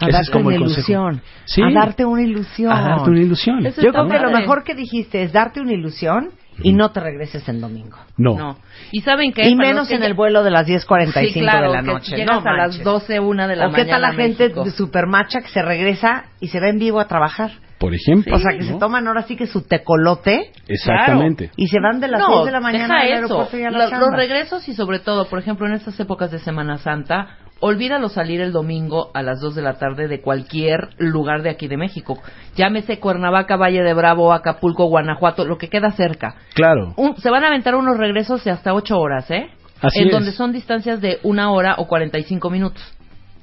[0.00, 1.22] A Ese darte es como una el ilusión.
[1.44, 1.62] Sí.
[1.62, 2.72] A darte una ilusión.
[2.72, 3.64] A darte una ilusión.
[3.66, 6.30] Eso Yo creo que lo mejor que dijiste es darte una ilusión
[6.62, 7.96] y no te regreses en domingo.
[8.16, 8.36] No.
[8.36, 8.56] No.
[8.92, 9.48] ¿Y saben qué?
[9.48, 11.80] Y Para menos que en ya- el vuelo de las 10.45 Sí, claro, de la
[11.82, 12.16] que noche.
[12.16, 12.84] Llegas No a las manches.
[12.84, 13.84] 12, 1 de la ¿O mañana.
[13.84, 14.66] qué tal la gente México?
[14.70, 17.50] super macha que se regresa y se va en vivo a trabajar?
[17.78, 18.34] Por ejemplo.
[18.36, 18.72] o sea, que ¿no?
[18.72, 21.50] se toman ahora sí que su tecolote Exactamente.
[21.56, 23.14] y se van de las no, 6 de la mañana deja al eso.
[23.34, 26.38] aeropuerto y a la los regresos y sobre todo, por ejemplo, en estas épocas de
[26.38, 31.42] Semana Santa, olvídalo salir el domingo a las 2 de la tarde de cualquier lugar
[31.42, 32.18] de aquí de México.
[32.56, 36.34] Llámese Cuernavaca, Valle de Bravo, Acapulco, Guanajuato, lo que queda cerca.
[36.54, 36.92] Claro.
[36.96, 39.48] Un- se van a aventar unos regresos de hasta 8 horas, ¿eh?
[39.80, 40.12] Así en es.
[40.12, 42.82] donde son distancias de una hora o 45 minutos.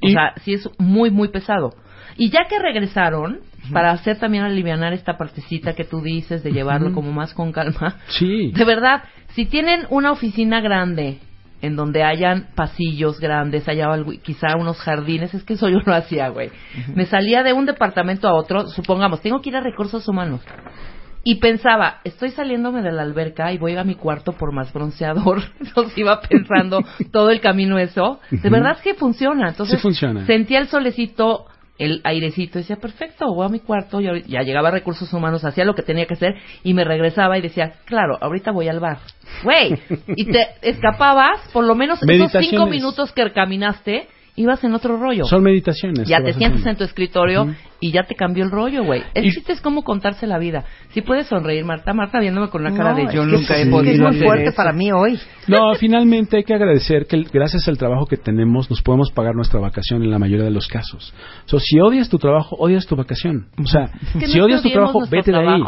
[0.03, 1.71] O Y- sea, sí es muy, muy pesado.
[2.17, 3.39] Y ya que regresaron,
[3.71, 7.97] para hacer también alivianar esta partecita que tú dices de llevarlo como más con calma,
[8.07, 8.51] Sí.
[8.51, 11.19] de verdad, si tienen una oficina grande
[11.61, 15.93] en donde hayan pasillos grandes, haya algo- quizá unos jardines, es que eso yo lo
[15.93, 16.49] hacía, güey.
[16.95, 20.41] Me salía de un departamento a otro, supongamos, tengo que ir a recursos humanos.
[21.23, 25.43] Y pensaba, estoy saliéndome de la alberca y voy a mi cuarto por más bronceador.
[25.59, 26.79] Entonces iba pensando
[27.11, 28.19] todo el camino eso.
[28.31, 29.49] De verdad es que funciona.
[29.49, 30.25] Entonces Sí funciona.
[30.25, 31.45] sentía el solecito,
[31.81, 33.99] el airecito, decía, perfecto, voy a mi cuarto.
[34.01, 37.37] Y ya llegaba a recursos humanos, hacía lo que tenía que hacer y me regresaba
[37.37, 38.99] y decía, claro, ahorita voy al bar.
[39.43, 39.79] Güey,
[40.15, 45.25] y te escapabas, por lo menos esos cinco minutos que caminaste, ibas en otro rollo.
[45.25, 46.07] Son meditaciones.
[46.07, 46.69] Ya te sientes haciendo.
[46.71, 47.47] en tu escritorio
[47.79, 49.01] y ya te cambió el rollo, güey.
[49.13, 50.63] El Y- chiste es cómo contarse la vida.
[50.89, 53.55] Si puedes sonreír, Marta, Marta viéndome con una cara No, de es yo que nunca
[53.55, 54.55] sí, he es podido es muy hacer fuerte eso".
[54.55, 55.19] para mí hoy.
[55.47, 59.59] No, finalmente hay que agradecer que gracias al trabajo que tenemos nos podemos pagar nuestra
[59.59, 61.13] vacación en la mayoría de los casos.
[61.45, 63.47] So, si odias tu trabajo, odias tu vacación.
[63.57, 63.89] O sea,
[64.19, 65.61] que si no odias tu trabajo, vete de ahí.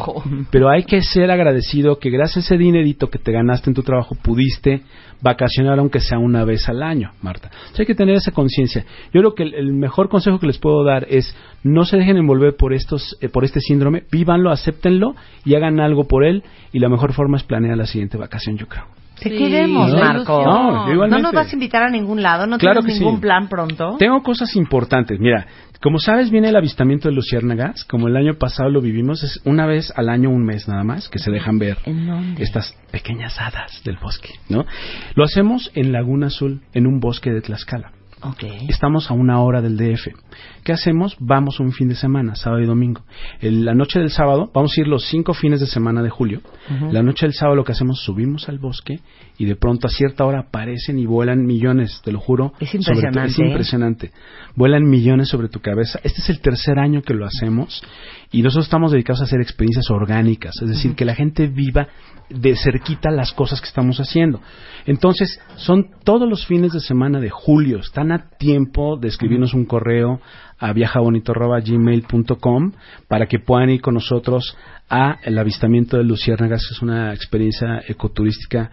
[0.51, 3.81] Pero hay que ser agradecido que gracias a ese dinerito que te ganaste en tu
[3.83, 4.83] trabajo pudiste
[5.23, 7.49] vacacionar aunque sea una vez al año, Marta.
[7.71, 8.85] O sea, hay que tener esa conciencia.
[9.13, 12.17] Yo creo que el, el mejor consejo que les puedo dar es no se dejen
[12.17, 16.79] envolver por estos eh, por este síndrome, vívanlo, acéptenlo y hagan algo por él y
[16.79, 18.85] la mejor forma es planear la siguiente vacación, yo creo.
[19.19, 19.99] Te Sí, queremos, ¿no?
[19.99, 20.43] Marco.
[20.43, 21.21] No, yo igualmente.
[21.21, 22.45] ¿No nos vas a invitar a ningún lado?
[22.47, 23.21] ¿No Claro tienes que ningún sí.
[23.21, 23.95] plan pronto?
[23.97, 25.19] Tengo cosas importantes.
[25.19, 25.45] Mira,
[25.83, 27.83] como sabes, viene el avistamiento de luciérnagas.
[27.83, 31.09] Como el año pasado lo vivimos, es una vez al año, un mes nada más,
[31.09, 31.77] que se dejan ver
[32.39, 34.65] estas pequeñas hadas del bosque, ¿no?
[35.15, 37.91] Lo hacemos en Laguna Azul, en un bosque de Tlaxcala.
[38.69, 40.07] Estamos a una hora del DF.
[40.63, 41.15] ¿Qué hacemos?
[41.19, 43.01] Vamos un fin de semana, sábado y domingo.
[43.41, 46.41] En la noche del sábado, vamos a ir los cinco fines de semana de julio.
[46.91, 48.99] La noche del sábado lo que hacemos, subimos al bosque
[49.37, 52.53] y de pronto a cierta hora aparecen y vuelan millones, te lo juro.
[52.59, 53.45] Es sobre tu- impresionante, es ¿eh?
[53.45, 54.11] impresionante.
[54.55, 55.99] Vuelan millones sobre tu cabeza.
[56.03, 57.83] Este es el tercer año que lo hacemos
[58.33, 61.87] y nosotros estamos dedicados a hacer experiencias orgánicas, es decir, que la gente viva
[62.31, 64.41] de cerquita las cosas que estamos haciendo.
[64.87, 67.77] Entonces, son todos los fines de semana de julio.
[67.77, 70.19] Están a tiempo de escribirnos un correo
[70.57, 72.71] a viajabonito.gmail.com
[73.07, 74.57] para que puedan ir con nosotros
[74.89, 76.67] a el avistamiento de luciérnagas.
[76.71, 78.71] Es una experiencia ecoturística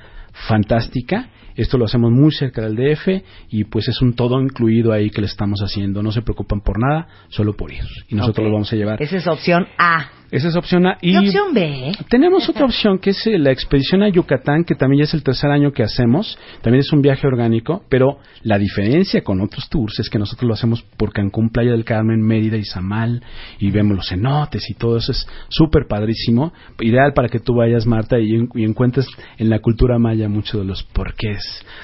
[0.48, 1.28] fantástica.
[1.56, 3.08] Esto lo hacemos muy cerca del DF
[3.50, 6.02] y pues es un todo incluido ahí que le estamos haciendo.
[6.02, 7.84] No se preocupan por nada, solo por ir.
[8.08, 8.48] Y nosotros Ok.
[8.48, 9.02] lo vamos a llevar.
[9.02, 10.10] Esa es opción A.
[10.30, 10.96] Esa es opción A.
[11.02, 11.92] Y ¿Qué opción B?
[12.08, 15.24] tenemos otra opción que es eh, la expedición a Yucatán, que también ya es el
[15.24, 16.38] tercer año que hacemos.
[16.62, 20.54] También es un viaje orgánico, pero la diferencia con otros tours es que nosotros lo
[20.54, 23.24] hacemos por Cancún, Playa del Carmen, Mérida y Zamal,
[23.58, 26.52] y vemos los cenotes y todo eso es súper padrísimo.
[26.78, 30.64] Ideal para que tú vayas, Marta, y, y encuentres en la cultura maya mucho de
[30.64, 31.39] los porqués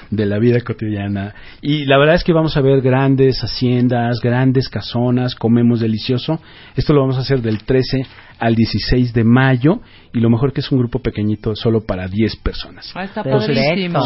[0.09, 1.33] de la vida cotidiana.
[1.61, 6.39] Y la verdad es que vamos a ver grandes haciendas, grandes casonas, comemos delicioso.
[6.75, 8.05] Esto lo vamos a hacer del 13
[8.39, 9.81] al 16 de mayo
[10.13, 12.91] y lo mejor que es un grupo pequeñito solo para 10 personas.
[12.95, 13.23] Ah, está.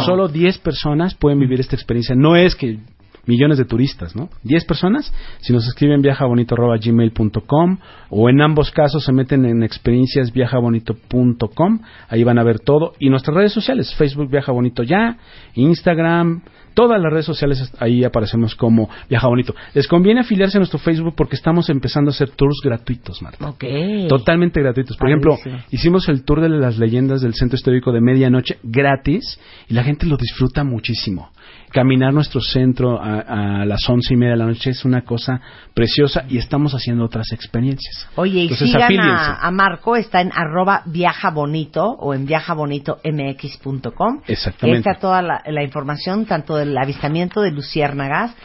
[0.06, 2.16] Solo 10 personas pueden vivir esta experiencia.
[2.16, 2.80] No es que
[3.26, 4.30] millones de turistas, ¿no?
[4.44, 7.78] 10 personas, si nos escriben viajabonito.gmail.com
[8.10, 11.80] o en ambos casos se meten en experienciasviajabonito.com,
[12.10, 12.94] ahí van a ver todo.
[13.00, 15.18] Y nuestras redes sociales, Facebook Viaja Bonito Ya,
[15.56, 19.54] Instagram, todas las redes sociales ahí aparecemos como Viaja Bonito.
[19.74, 23.50] Les conviene afiliarse a nuestro Facebook porque estamos empezando a hacer tours gratuitos, Marta.
[23.50, 23.66] Ok.
[24.10, 24.98] Totalmente gratuitos.
[24.98, 25.38] Por ejemplo,
[25.70, 30.06] hicimos el tour de las leyendas del centro histórico de medianoche gratis y la gente
[30.06, 31.30] lo disfruta muchísimo.
[31.72, 35.40] Caminar nuestro centro a, a las once y media de la noche es una cosa
[35.74, 38.10] preciosa y estamos haciendo otras experiencias.
[38.16, 44.22] Oye, y sigan a, a Marco, está en arroba viajabonito o en viajabonitomx.com.
[44.28, 44.90] Exactamente.
[44.90, 48.36] Está toda la, la información, tanto del avistamiento de luciérnagas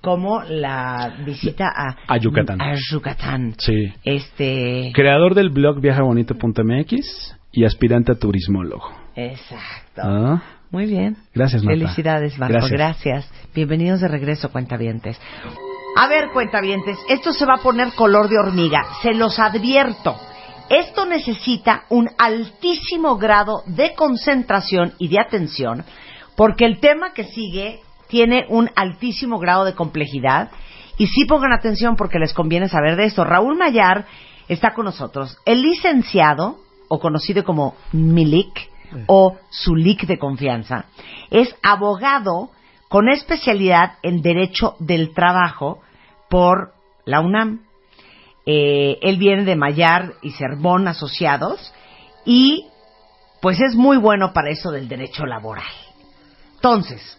[0.00, 2.60] como la visita a, A Yucatán.
[2.60, 3.54] A Yucatán.
[3.58, 3.92] Sí.
[4.04, 4.92] Este.
[4.94, 8.88] Creador del blog viajabonito.mx y aspirante a turismólogo.
[9.16, 10.02] Exacto.
[10.04, 11.16] Ah, Muy bien.
[11.34, 11.78] Gracias, Marta.
[11.78, 12.54] Felicidades, Marco.
[12.54, 12.72] Gracias.
[12.72, 13.30] Gracias.
[13.54, 15.18] Bienvenidos de regreso, cuentavientes.
[15.96, 20.14] A ver, cuentavientes, esto se va a poner color de hormiga, se los advierto.
[20.68, 25.84] Esto necesita un altísimo grado de concentración y de atención,
[26.36, 30.50] porque el tema que sigue tiene un altísimo grado de complejidad.
[30.98, 33.24] Y sí pongan atención porque les conviene saber de esto.
[33.24, 34.06] Raúl Mayar
[34.48, 35.38] está con nosotros.
[35.44, 38.70] El licenciado, o conocido como Milik,
[39.06, 40.86] o Zulik de confianza,
[41.30, 42.50] es abogado
[42.88, 45.80] con especialidad en Derecho del Trabajo
[46.28, 46.72] por
[47.04, 47.66] la UNAM.
[48.46, 51.72] Eh, él viene de Mayar y Cervón asociados
[52.24, 52.66] y
[53.40, 55.64] pues es muy bueno para eso del derecho laboral.
[56.54, 57.18] Entonces,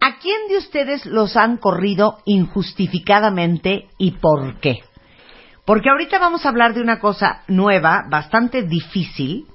[0.00, 4.80] ¿a quién de ustedes los han corrido injustificadamente y por qué?
[5.64, 9.46] Porque ahorita vamos a hablar de una cosa nueva, bastante difícil,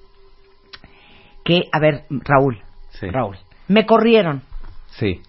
[1.43, 2.61] que, a ver, Raúl,
[2.99, 3.07] Sí.
[3.09, 4.43] Raúl, me corrieron,
[4.91, 5.21] Sí,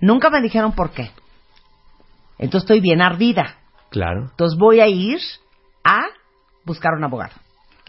[0.00, 1.10] nunca me dijeron por qué.
[2.38, 3.56] Entonces estoy bien ardida.
[3.90, 4.28] claro.
[4.30, 5.20] Entonces voy a ir
[5.84, 6.02] a
[6.64, 7.32] buscar un abogado.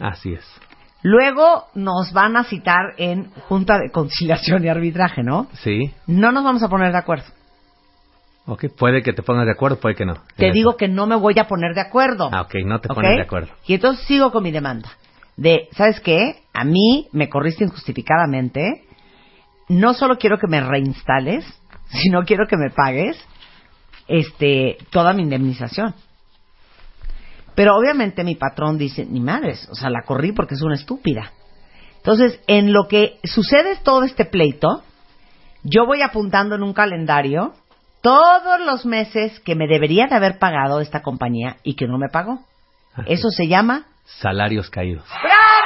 [0.00, 0.44] Así es.
[1.02, 5.48] Luego nos van a citar en Junta de Conciliación y Arbitraje, ¿no?
[5.62, 5.92] Sí.
[6.06, 7.24] No nos vamos a poner de acuerdo.
[8.46, 10.14] Ok, puede que te pongas de acuerdo, puede que no.
[10.36, 10.54] Te Eso.
[10.54, 12.30] digo que no me voy a poner de acuerdo.
[12.32, 13.48] Ah, ok, no te pones de acuerdo.
[13.66, 14.90] Y entonces sigo con mi demanda.
[15.36, 16.42] De, ¿sabes qué?
[16.54, 18.84] A mí me corriste injustificadamente.
[19.68, 21.44] No solo quiero que me reinstales,
[21.88, 23.18] sino quiero que me pagues
[24.08, 25.94] este toda mi indemnización.
[27.54, 31.32] Pero obviamente mi patrón dice, ni madres, o sea, la corrí porque es una estúpida.
[31.98, 34.82] Entonces, en lo que sucede todo este pleito,
[35.62, 37.54] yo voy apuntando en un calendario
[38.02, 42.08] todos los meses que me debería de haber pagado esta compañía y que no me
[42.08, 42.40] pagó.
[43.06, 43.36] Eso es.
[43.36, 45.06] se llama Salarios caídos.
[45.22, 45.63] ¡Bravo!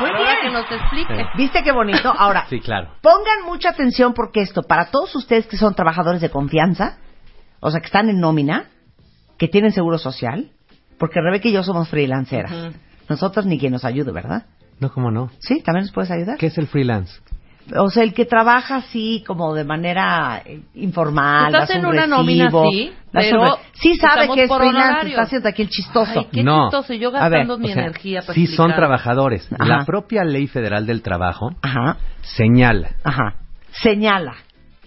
[0.00, 0.52] Muy Ahora que bien.
[0.52, 1.26] nos explique.
[1.36, 2.12] ¿Viste qué bonito?
[2.16, 2.88] Ahora, Sí, claro.
[3.02, 6.98] pongan mucha atención porque esto, para todos ustedes que son trabajadores de confianza,
[7.60, 8.64] o sea, que están en nómina,
[9.38, 10.50] que tienen seguro social,
[10.98, 12.52] porque Rebeca y yo somos freelanceras.
[13.08, 14.46] Nosotros ni quien nos ayude, ¿verdad?
[14.80, 15.30] No, ¿cómo no?
[15.38, 16.36] Sí, también nos puedes ayudar.
[16.38, 17.20] ¿Qué es el freelance?
[17.76, 22.06] O sea, el que trabaja así como de manera eh, informal, Estás en un una
[22.06, 26.20] nómina, recibo, sí, pero sí sabe que es freelance, está haciendo aquí el chistoso.
[26.20, 26.64] Ay, qué No.
[26.70, 26.92] chistoso.
[26.92, 28.76] Y yo A ver, gastando mi O sea, energía para sí son explicar.
[28.76, 29.48] trabajadores.
[29.52, 29.64] Ajá.
[29.64, 33.34] La propia Ley Federal del Trabajo Ajá, señala ajá.
[33.82, 34.34] Señala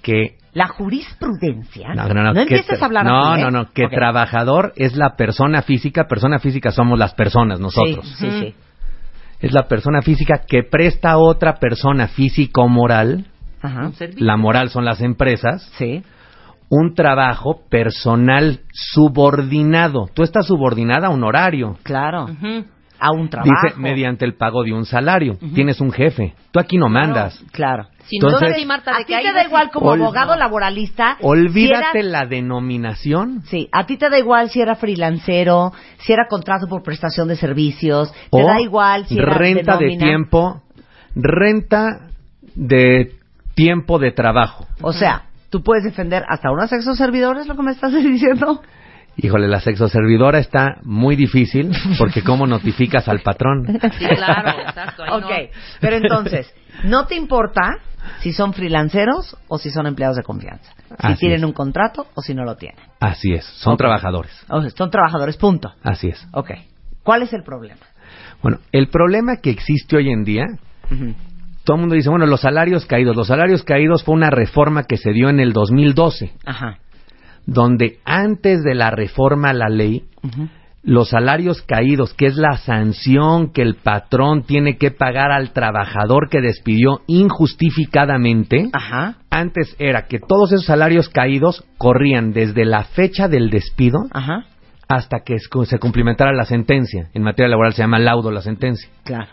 [0.02, 1.94] que la jurisprudencia.
[1.94, 2.34] No, no, no.
[2.34, 3.42] que empieces a hablar No, ¿eh?
[3.42, 3.72] no, no.
[3.72, 3.92] Que Ok.
[3.92, 6.08] trabajador es la persona física.
[6.08, 8.08] Persona física somos las personas, nosotros.
[8.18, 8.56] Sí, sí, sí.
[9.40, 13.26] Es la persona física que presta a otra persona físico-moral.
[13.62, 13.88] Ajá.
[13.88, 14.26] Un servicio.
[14.26, 15.70] La moral son las empresas.
[15.78, 16.04] Sí.
[16.70, 20.08] Un trabajo personal subordinado.
[20.14, 21.78] Tú estás subordinada a un horario.
[21.84, 22.28] Claro.
[23.00, 23.52] A un trabajo.
[23.64, 25.38] Dice mediante el pago de un salario.
[25.56, 26.34] Tienes un jefe.
[26.52, 27.42] Tú aquí no mandas.
[27.52, 27.84] Claro.
[28.22, 31.18] No Entonces- Marta, a ti te da igual como Ol- abogado laboralista.
[31.22, 33.44] Olvídate si la denominación.
[33.46, 37.36] Sí, a ti te da igual si era freelancero, si era contrato por prestación de
[37.36, 40.64] servicios, te da igual si era renta de, tiempo,
[41.16, 42.08] renta
[42.56, 43.12] de
[43.56, 44.66] tiempo de trabajo.
[44.82, 48.62] O sea, tú puedes defender hasta unos sexos servidores, lo que me estás diciendo.
[49.22, 53.66] Híjole, la sexoservidora está muy difícil porque cómo notificas al patrón.
[53.98, 55.06] Sí, claro, exacto.
[55.08, 55.18] no.
[55.18, 55.32] ok,
[55.82, 56.54] pero entonces,
[56.86, 57.80] ¿no te importa
[58.22, 60.72] si son freelanceros o si son empleados de confianza?
[60.88, 61.44] Si Así tienen es.
[61.44, 62.80] un contrato o si no lo tienen.
[63.02, 64.32] Así es, son trabajadores.
[64.50, 65.74] O sea, son trabajadores, punto.
[65.84, 66.26] Así es.
[66.32, 66.52] Ok.
[67.04, 67.82] ¿Cuál es el problema?
[68.42, 70.46] Bueno, el problema que existe hoy en día,
[71.66, 73.16] todo el mundo dice, bueno, los salarios caídos.
[73.16, 76.78] Los salarios caídos fue una reforma que se dio en el 2012, Ajá.
[77.50, 80.04] Donde antes de la reforma a la ley,
[80.84, 86.30] los salarios caídos, que es la sanción que el patrón tiene que pagar al trabajador
[86.30, 89.18] que despidió injustificadamente, Ajá.
[89.30, 94.46] antes era que todos esos salarios caídos corrían desde la fecha del despido Ajá.
[94.88, 97.10] hasta que se cumplimentara la sentencia.
[97.14, 98.90] En materia laboral se llama laudo la sentencia.
[99.04, 99.32] Claro.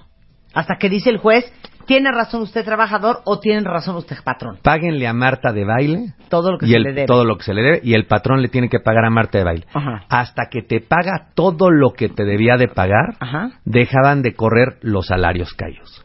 [0.55, 1.45] Hasta que dice el juez,
[1.87, 4.59] ¿tiene razón usted trabajador o tiene razón usted patrón?
[4.63, 7.07] Páguenle a Marta de baile Todo lo que y se el- le debe.
[7.07, 9.39] todo lo que se le debe y el patrón le tiene que pagar a Marta
[9.39, 9.67] de baile.
[9.73, 10.05] Ajá.
[10.09, 13.51] Hasta que te paga todo lo que te debía de pagar, Ajá.
[13.65, 16.05] dejaban de correr los salarios caídos.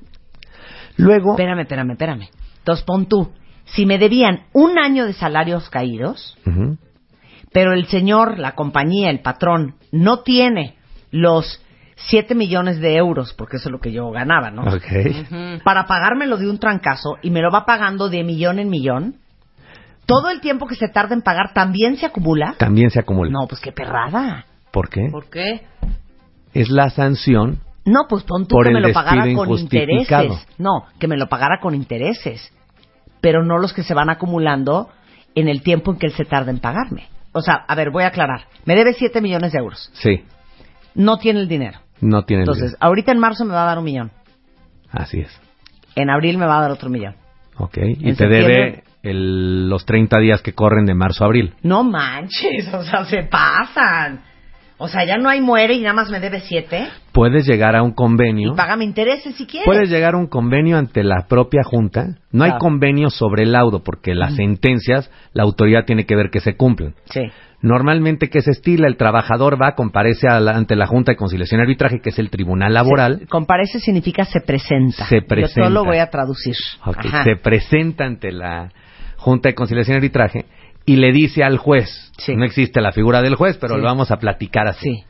[0.97, 2.27] Luego, Espérame, espérame, espérame.
[2.59, 3.31] Entonces pon tú,
[3.65, 6.37] si me debían un año de salarios caídos,
[7.53, 10.75] pero el señor, la compañía, el patrón, no tiene
[11.11, 11.61] los
[12.07, 14.63] 7 millones de euros, porque eso es lo que yo ganaba, ¿no?
[14.63, 14.91] Ok.
[15.21, 15.63] Ujú.
[15.63, 19.15] Para pagármelo de un trancazo y me lo va pagando de millón en millón,
[20.05, 22.55] todo el tiempo que se tarda en pagar también se acumula.
[22.57, 23.31] También se acumula.
[23.31, 24.45] No, pues qué perrada.
[24.71, 25.09] ¿Por qué?
[25.11, 25.61] ¿Por qué?
[26.53, 30.47] Es la sanción No, pues pon tú que me lo pagara con intereses.
[30.57, 32.51] No, que me lo pagara con intereses.
[33.21, 34.89] Pero no los que se van acumulando
[35.35, 37.07] en el tiempo en que él se tarda en pagarme.
[37.33, 38.47] O sea, a ver, voy a aclarar.
[38.65, 39.89] Me debe 7 millones de euros.
[39.93, 40.25] Sí,
[40.93, 41.79] No tiene el dinero.
[42.01, 42.43] No tienen.
[42.43, 44.11] Entonces, ahorita en marzo me va a dar un millón.
[44.91, 45.41] Así es.
[45.95, 47.15] En abril me va a dar otro millón.
[47.57, 47.77] Ok.
[47.99, 51.53] Y En te debe el- los 30 días que corren de marzo a abril.
[51.63, 54.21] No manches, o sea, se pasan.
[54.83, 56.87] O sea, ya no hay muere y nada más me debe 7.
[57.11, 58.53] Puedes llegar a un convenio.
[58.53, 59.65] Y págame intereses si quieres.
[59.65, 62.17] Puedes llegar a un convenio ante la propia Junta.
[62.31, 66.39] No hay convenio sobre el laudo porque las sentencias la autoridad tiene que ver que
[66.39, 66.95] se cumplen.
[67.05, 67.21] Sí.
[67.61, 68.87] Normalmente, ¿qué se estila?
[68.87, 72.17] El trabajador va, comparece a la- ante la Junta de Conciliación y Arbitraje, que es
[72.19, 73.19] el tribunal laboral.
[73.19, 75.05] Se- comparece significa se presenta.
[75.07, 75.61] Se Yo presenta.
[75.61, 76.55] todo lo voy a traducir.
[76.85, 77.23] Ok, Ajá.
[77.23, 78.71] Se presenta ante la
[79.17, 80.45] Junta de Conciliación y Arbitraje
[80.85, 82.35] y le dice al juez, Sí.
[82.35, 83.79] no existe la figura del juez, pero Sí.
[83.81, 84.89] lo vamos a platicar así.
[84.95, 85.03] Sí.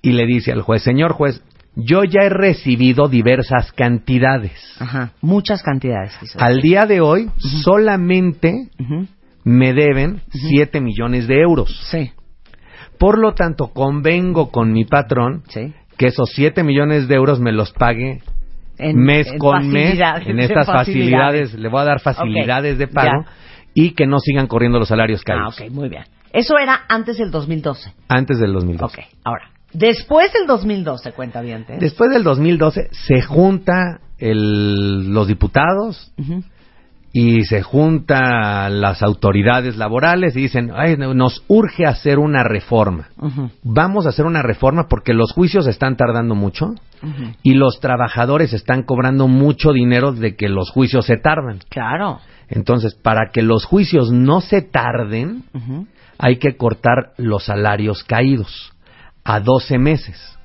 [0.00, 1.42] Y le dice al juez, señor juez,
[1.76, 4.52] yo ya he recibido diversas cantidades.
[4.80, 5.10] Ajá.
[5.20, 6.16] Muchas cantidades.
[6.18, 8.68] quiso Al día de hoy, solamente.
[9.44, 11.70] Me deben 7 millones de euros.
[11.90, 12.10] Sí.
[12.98, 15.72] Por lo tanto, convengo con mi patrón Sí.
[15.96, 18.22] que esos 7 millones de euros me los pague
[18.78, 21.54] En- mes en con mes facilidades, en estas facilidades.
[21.54, 23.30] Le voy a dar facilidades Ok, de pago ya.
[23.74, 26.04] y que no sigan corriendo los salarios Ah, caídos ok, muy bien.
[26.32, 27.92] Eso era antes del 2012.
[28.08, 29.00] antes del 2012.
[29.00, 29.50] Ok, ahora.
[29.74, 31.64] Después del 2012, cuenta bien.
[31.80, 36.12] Después del 2012 se junta el- los diputados
[37.12, 43.08] y se junta las autoridades laborales y dicen, "Ay, nos urge hacer una reforma.
[43.62, 46.74] Vamos a hacer una reforma porque los juicios están tardando mucho
[47.42, 51.60] y los trabajadores están cobrando mucho dinero de que los juicios se tardan.
[51.68, 52.20] Claro.
[52.48, 55.44] Entonces, para que los juicios no se tarden,
[56.18, 58.72] hay que cortar los salarios caídos
[59.24, 60.38] a 12 meses.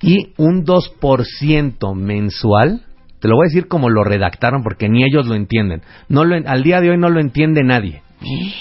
[0.00, 2.82] Y un 2% mensual,
[3.22, 5.80] te lo voy a decir como lo redactaron porque ni ellos lo entienden.
[6.08, 8.02] No lo en- al día de hoy no lo entiende nadie.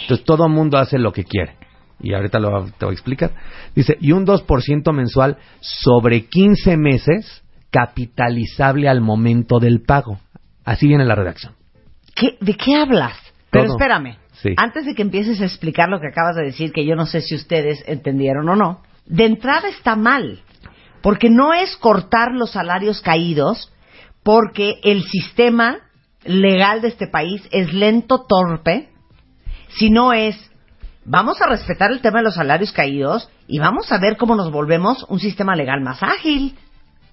[0.04, 1.56] Entonces todo el mundo hace lo que quiere.
[2.00, 3.32] Y ahorita lo, te voy a explicar.
[3.76, 10.20] Dice, y un 2% mensual sobre 15 meses capitalizable al momento del pago.
[10.64, 11.54] Así viene la redacción.
[12.16, 13.18] ¿Qué- ¿De qué hablas?
[13.50, 14.18] Pero espérame.
[14.34, 14.50] Sí.
[14.58, 17.22] Antes de que empieces a explicar lo que acabas de decir, que yo no sé
[17.22, 20.40] si ustedes entendieron o no, de entrada está mal.
[21.02, 23.72] Porque no es cortar los salarios caídos,
[24.24, 25.80] porque el sistema
[26.24, 28.90] legal de este país es lento, torpe,
[29.78, 30.36] sino es,
[31.06, 34.52] vamos a respetar el tema de los salarios caídos y vamos a ver cómo nos
[34.52, 36.58] volvemos un sistema legal más ágil.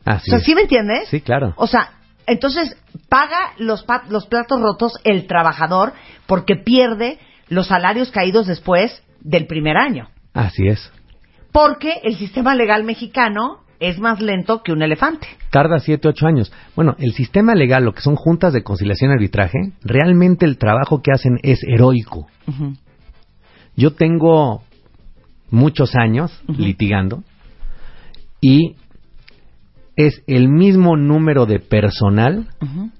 [0.04, 0.44] Así o sea, es.
[0.44, 1.08] ¿sí me entiendes?
[1.08, 1.54] Sí, claro.
[1.56, 1.92] O sea,
[2.26, 2.76] entonces
[3.08, 5.94] paga los, los platos rotos el trabajador
[6.26, 10.10] porque pierde los salarios caídos después del primer año.
[10.34, 10.92] Así es.
[11.52, 15.26] Porque el sistema legal mexicano es más lento que un elefante.
[15.50, 16.52] Tarda 7, 8 años.
[16.74, 21.02] Bueno, el sistema legal, lo que son juntas de conciliación y arbitraje, realmente el trabajo
[21.02, 22.26] que hacen es heroico.
[23.76, 24.62] Yo tengo
[25.50, 27.22] muchos años litigando
[28.40, 28.76] y
[29.96, 32.46] es el mismo número de personal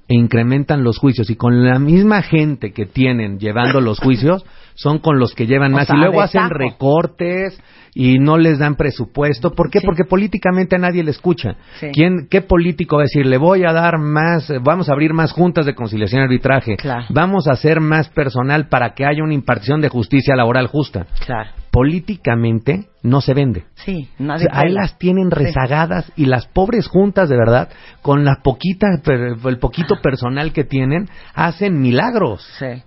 [0.08, 4.44] e incrementan los juicios y con la misma gente que tienen llevando los juicios
[4.78, 7.60] son con los que llevan O más sea, y luego hacen recortes
[7.94, 9.50] y no les dan presupuesto.
[9.50, 9.80] ¿Por qué?
[9.80, 9.86] Sí.
[9.86, 11.56] Porque políticamente a nadie le escucha.
[11.80, 11.88] Sí.
[11.92, 15.32] ¿Quién, ¿Qué político va a decir, le voy a dar más, vamos a abrir más
[15.32, 17.06] juntas de conciliación y arbitraje, Claro.
[17.10, 21.06] vamos a hacer más personal para que haya una impartición de justicia laboral justa?
[21.26, 21.50] Claro.
[21.72, 23.64] Políticamente no se vende.
[23.74, 25.34] Sí, O nadie sea, ahí las tienen Sí.
[25.34, 27.68] rezagadas y las pobres juntas de verdad,
[28.02, 32.46] con la poquita, el poquito personal que tienen, hacen milagros.
[32.60, 32.82] Sí.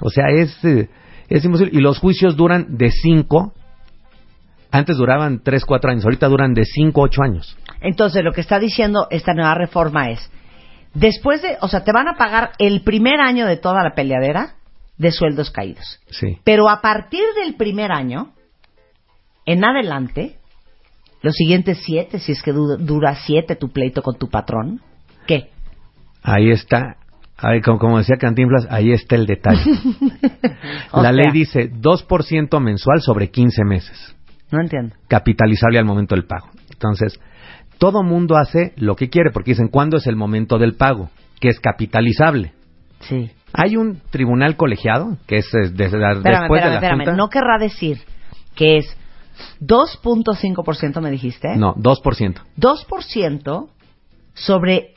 [0.00, 0.90] O sea, es, eh,
[1.28, 1.72] es imposible.
[1.76, 3.52] Y los juicios duran de 5,
[4.70, 7.56] antes duraban 3, 4 años, ahorita duran de 5, 8 años.
[7.80, 10.30] Entonces, lo que está diciendo esta nueva reforma es,
[10.94, 14.54] después de, o sea, te van a pagar el primer año de toda la peleadera
[14.98, 16.00] de sueldos caídos.
[16.10, 16.38] Sí.
[16.44, 18.32] Pero a partir del primer año,
[19.46, 20.36] en adelante,
[21.22, 24.80] los siguientes siete, si es que du- dura siete tu pleito con tu patrón,
[25.26, 25.50] ¿qué?
[26.22, 26.96] Ahí está,
[27.38, 29.62] ahí, como, como decía Cantinflas, ahí está el detalle.
[30.92, 34.16] La ley dice 2% mensual sobre 15 meses,
[34.50, 34.94] No entiendo.
[35.08, 36.48] capitalizable al momento del pago.
[36.72, 37.18] Entonces,
[37.78, 41.10] todo mundo hace lo que quiere, porque dicen, ¿cuándo es el momento del pago?
[41.40, 42.52] Que es capitalizable.
[43.00, 43.30] Sí.
[43.52, 46.98] Hay un tribunal colegiado, que es eh, desde la- Espérame, después espérame, de la espérame.
[46.98, 47.16] Junta.
[47.16, 47.98] No querrá decir
[48.54, 48.96] que es
[49.60, 51.56] 2.5% me dijiste.
[51.56, 52.40] No, 2%.
[52.58, 53.68] 2%
[54.34, 54.93] sobre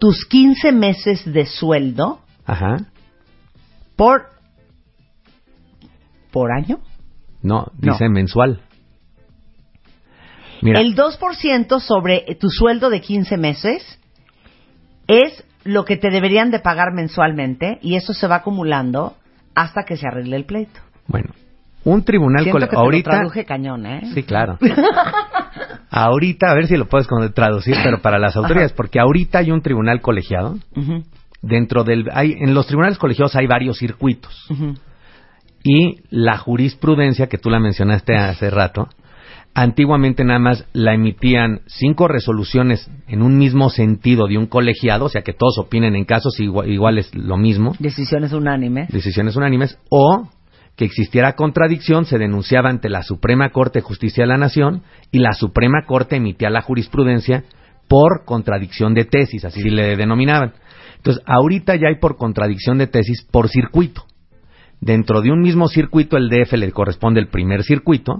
[0.00, 2.78] tus 15 meses de sueldo Ajá.
[3.94, 4.30] por
[6.32, 6.80] por año.
[7.42, 7.92] No, No.
[7.92, 8.60] dice mensual.
[10.62, 13.98] Mira, El 2% sobre tu sueldo de 15 meses
[15.06, 19.16] es lo que te deberían de pagar mensualmente y eso se va acumulando
[19.54, 20.80] hasta que se arregle el pleito.
[21.06, 21.30] Bueno,
[21.84, 24.02] un tribunal Siento que te lo ahorita cañón, ¿eh?
[24.14, 24.58] Sí, claro.
[25.90, 29.60] ahorita, a ver si lo puedes traducir, pero para las autoridades, porque ahorita hay un
[29.62, 30.56] tribunal colegiado.
[31.42, 34.46] Dentro del, hay, en los tribunales colegiados hay varios circuitos.
[35.62, 38.88] Y la jurisprudencia, que tú la mencionaste hace rato,
[39.54, 45.08] antiguamente nada más la emitían cinco resoluciones en un mismo sentido de un colegiado, o
[45.08, 48.88] sea que todos opinen en casos igua- iguales lo mismo, Decisiones unánimes.
[48.88, 50.28] decisiones unánimes, o
[50.80, 54.80] que existiera contradicción, se denunciaba ante la Suprema Corte de Justicia de la Nación
[55.12, 57.44] y la Suprema Corte emitía la jurisprudencia
[57.86, 60.54] por contradicción de tesis, así le denominaban.
[60.96, 64.06] Entonces, ahorita ya hay por contradicción de tesis por circuito.
[64.80, 68.14] Dentro de un mismo circuito, el DF le corresponde el primer circuito,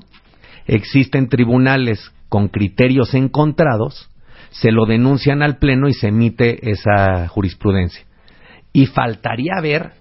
[0.66, 4.10] existen tribunales con criterios encontrados,
[4.50, 8.04] se lo denuncian al Pleno y se emite esa jurisprudencia.
[8.74, 9.99] Y faltaría ver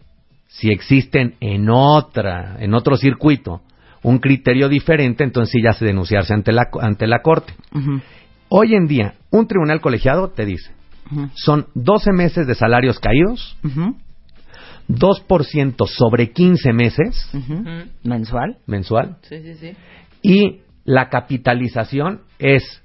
[0.49, 3.61] si existen en otra, en otro circuito,
[4.01, 7.53] un criterio diferente, entonces sí ya se denunciarse ante la, ante la Corte.
[8.49, 10.71] Hoy en día, un tribunal colegiado te dice,
[11.35, 13.95] son 12 meses de salarios caídos, ujú,
[14.87, 17.29] 2% sobre 15 meses
[18.03, 18.57] Mensual.
[18.65, 19.71] mensual, Sí, sí, sí.
[20.23, 22.81] y la capitalización es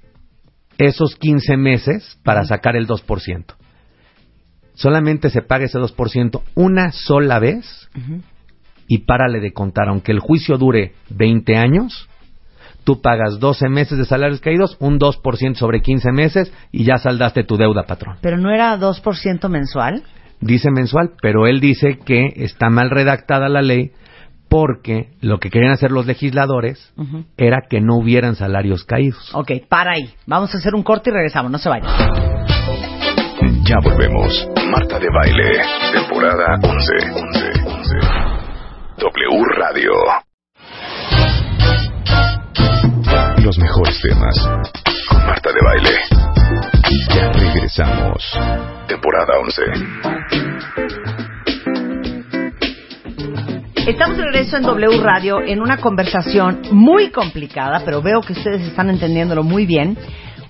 [0.77, 3.55] esos 15 meses para sacar el 2%.
[4.75, 7.89] Solamente se paga ese 2% una sola vez
[8.87, 12.07] y párale de contar, aunque el juicio dure 20 años,
[12.83, 17.43] tú pagas 12 meses de salarios caídos, un 2% sobre 15 meses y ya saldaste
[17.43, 18.17] tu deuda, patrón.
[18.21, 20.03] Pero no era 2% mensual.
[20.41, 23.91] Dice mensual, pero él dice que está mal redactada la ley
[24.49, 26.93] porque lo que querían hacer los legisladores
[27.37, 29.33] era que no hubieran salarios caídos.
[29.33, 30.13] Ok, para ahí.
[30.27, 31.51] Vamos a hacer un corte y regresamos.
[31.51, 31.89] No se vayan.
[33.63, 34.54] Ya volvemos.
[34.71, 35.61] Marta de Baile,
[35.93, 36.91] temporada 11.
[37.13, 37.95] 11, 11.
[38.97, 39.91] W Radio.
[43.43, 44.35] Los mejores temas
[45.07, 45.91] con Marta de Baile.
[47.13, 48.23] Ya regresamos.
[48.87, 49.61] Temporada 11.
[53.87, 58.63] Estamos de regreso en W Radio en una conversación muy complicada, pero veo que ustedes
[58.63, 59.95] están entendiéndolo muy bien,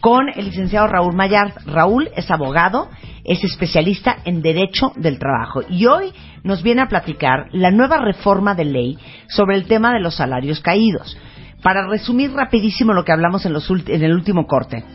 [0.05, 1.55] con el licenciado Raúl Mayar.
[1.65, 2.91] Raúl es abogado,
[3.23, 8.53] es especialista en Derecho del Trabajo y hoy nos viene a platicar la nueva reforma
[8.53, 11.17] de ley sobre el tema de los salarios caídos.
[11.63, 14.85] Para resumir rapidísimo lo que hablamos en, los en el último corte,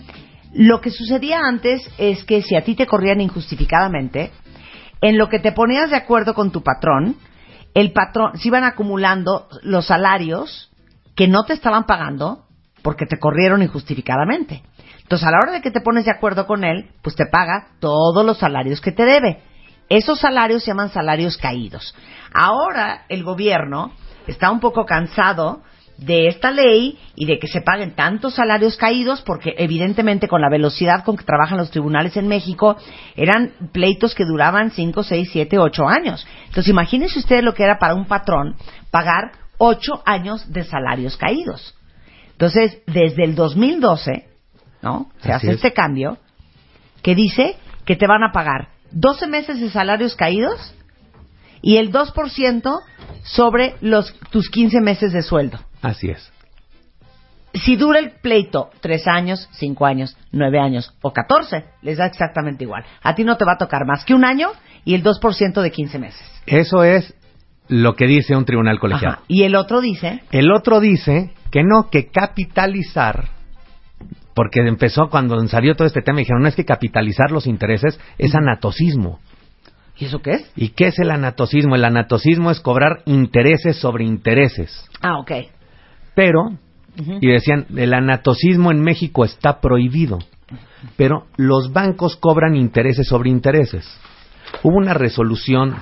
[0.55, 4.31] lo que sucedía antes es que si a ti te corrían injustificadamente,
[5.01, 7.17] en lo que te ponías de acuerdo con tu patrón,
[7.75, 10.71] el patrón se iban acumulando los salarios
[11.17, 12.45] que no te estaban pagando
[12.83, 14.63] porque te corrieron injustificadamente.
[15.11, 17.71] Entonces, a la hora de que te pones de acuerdo con él, pues te paga
[17.81, 19.41] todos los salarios que te debe.
[19.89, 21.97] Esos salarios se llaman salarios caídos.
[22.33, 23.91] Ahora el gobierno
[24.29, 25.63] está un poco cansado
[25.97, 30.49] de esta ley y de que se paguen tantos salarios caídos porque evidentemente con la
[30.49, 32.77] velocidad con que trabajan los tribunales en México
[33.17, 36.25] eran pleitos que duraban 5, 6, 7, 8 años.
[36.47, 38.55] Entonces imagínense ustedes lo que era para un patrón
[38.93, 41.75] pagar 8 años de salarios caídos.
[42.31, 44.30] Entonces, desde el 2012,
[44.83, 45.11] ¿no?
[45.23, 45.55] Se Así hace es.
[45.57, 46.19] este cambio
[47.03, 50.75] que dice que te van a pagar 12 meses de salarios caídos
[51.63, 52.81] y el 2%
[53.23, 55.59] sobre los, tus 15 meses de sueldo.
[55.83, 56.33] Así es.
[57.53, 62.65] Si dura el pleito 3 años, 5 años, 9 años o 14, les da exactamente
[62.65, 62.85] igual.
[63.03, 64.51] A ti no te va a tocar más que un año
[64.85, 66.23] y el 2% de 15 meses.
[66.47, 67.13] Eso es
[67.69, 69.15] lo que dice un tribunal colegiado.
[69.17, 69.25] Ajá.
[69.29, 73.29] Y el otro dice, El otro dice que no, que capitalizar,
[74.41, 78.35] porque empezó cuando salió todo este tema, dijeron, no es que capitalizar los intereses es
[78.35, 79.21] anatocismo.
[79.99, 80.53] ¿y eso qué es?
[80.57, 81.75] ¿Y qué es el anatocismo?
[81.75, 84.89] El anatocismo es cobrar intereses sobre intereses.
[85.03, 85.31] Ah, ok.
[86.15, 86.53] Pero,
[86.97, 90.21] y decían, el anatocismo en México está prohibido,
[90.97, 93.95] pero los bancos cobran intereses sobre intereses.
[94.63, 95.77] Hubo una resolución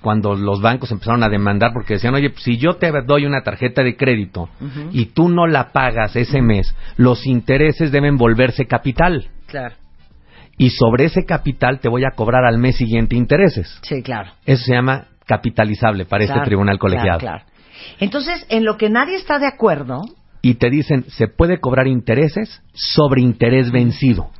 [0.00, 3.82] cuando los bancos empezaron a demandar porque decían, oye, si yo te doy una tarjeta
[3.82, 4.48] de crédito
[4.92, 9.28] y tú no la pagas ese mes, los intereses deben volverse capital.
[9.46, 9.74] Claro.
[10.56, 13.78] Y sobre ese capital te voy a cobrar al mes siguiente intereses.
[13.82, 14.30] Sí, claro.
[14.44, 17.18] Eso se llama capitalizable para Claro, este tribunal colegiado.
[17.18, 17.52] Claro, claro.
[17.98, 20.02] Entonces, en lo que nadie está de acuerdo,
[20.42, 24.30] Y te dicen, se puede cobrar intereses sobre interés vencido.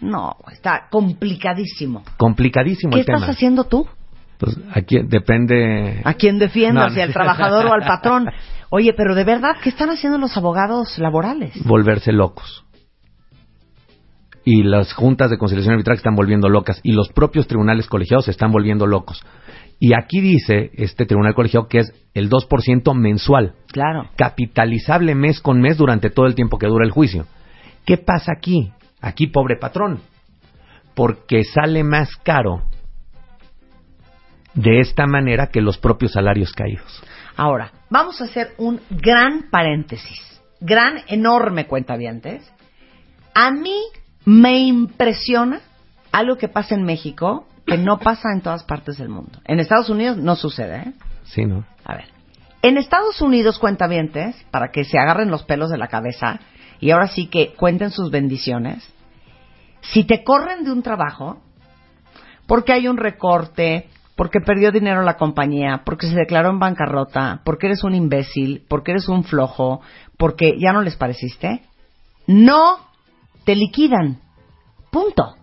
[0.00, 2.02] no, está complicadísimo.
[2.16, 3.18] Complicadísimo ¿Qué el tema.
[3.18, 3.86] estás haciendo tú?
[4.38, 6.00] Pues aquí depende.
[6.04, 6.88] ¿A quién defiendas?
[6.90, 8.26] No, ¿Si al trabajador o al patrón?
[8.70, 11.52] Oye, pero de verdad, ¿qué están haciendo los abogados laborales?
[11.64, 12.64] volverse locos.
[14.44, 16.80] Y las juntas de conciliación arbitral se están volviendo locas.
[16.82, 19.22] Y los propios tribunales colegiados se están volviendo locos.
[19.78, 24.08] Y aquí dice este tribunal colegiado que es el 2% mensual, Claro.
[24.16, 27.26] capitalizable mes con mes durante todo el tiempo que dura el juicio.
[27.84, 28.72] ¿Qué pasa aquí?
[29.00, 30.00] Aquí, pobre patrón,
[30.94, 32.62] porque sale más caro
[34.58, 37.02] de esta manera que los propios salarios caídos.
[37.36, 40.20] Ahora, vamos a hacer un gran paréntesis.
[40.60, 42.42] Gran, enorme cuentavientes.
[43.34, 43.80] A mí
[44.24, 45.60] me impresiona
[46.10, 49.40] algo que pasa en México que no pasa en todas partes del mundo.
[49.44, 50.92] En Estados Unidos no sucede, ¿eh?
[51.24, 51.64] Sí, ¿no?
[51.84, 52.06] A ver.
[52.62, 56.40] En Estados Unidos, cuentavientes, para que se agarren los pelos de la cabeza
[56.80, 58.82] y ahora sí que cuenten sus bendiciones,
[59.82, 61.42] si te corren de un trabajo,
[62.46, 63.88] porque hay un recorte,
[64.18, 68.90] porque perdió dinero la compañía, porque se declaró en bancarrota, porque eres un imbécil, porque
[68.90, 69.80] eres un flojo,
[70.16, 71.62] porque ya no les pareciste,
[72.26, 72.80] no
[73.44, 74.18] te liquidan.
[74.90, 75.36] Punto.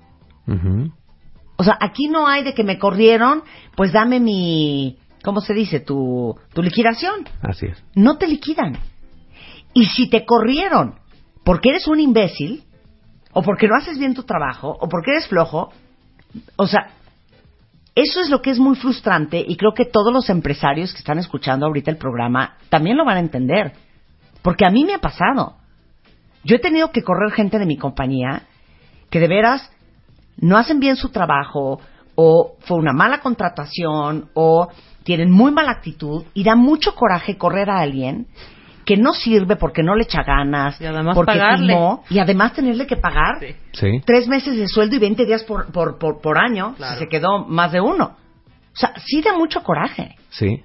[1.56, 3.44] O sea, aquí no hay de que me corrieron,
[3.78, 5.80] pues dame mi, ¿cómo se dice?
[5.80, 7.30] Tu, tu liquidación.
[7.44, 7.82] Así es.
[7.96, 8.78] No te liquidan.
[9.74, 10.96] Y si te corrieron
[11.46, 12.66] porque eres un imbécil,
[13.32, 15.72] o porque no haces bien tu trabajo, o porque eres flojo,
[16.58, 16.90] o sea,
[17.96, 21.18] eso es lo que es muy frustrante y creo que todos los empresarios que están
[21.18, 23.72] escuchando ahorita el programa también lo van a entender.
[24.42, 25.56] Porque a mí me ha pasado.
[26.44, 28.44] Yo he tenido que correr gente de mi compañía
[29.10, 29.72] que de veras
[30.38, 31.80] no hacen bien su trabajo
[32.16, 34.68] o fue una mala contratación o
[35.04, 38.28] tienen muy mala actitud y da mucho coraje correr a alguien
[38.86, 41.74] que no sirve porque no le echa ganas, Y además porque pagarle.
[41.74, 43.56] firmó, y además tenerle que pagar Sí.
[43.74, 44.02] Sí.
[44.06, 46.94] tres meses de sueldo y 20 días por, por, por, por año Claro.
[46.94, 48.16] si se quedó más de uno.
[48.74, 50.16] O sea, sí da mucho coraje.
[50.30, 50.62] Sí.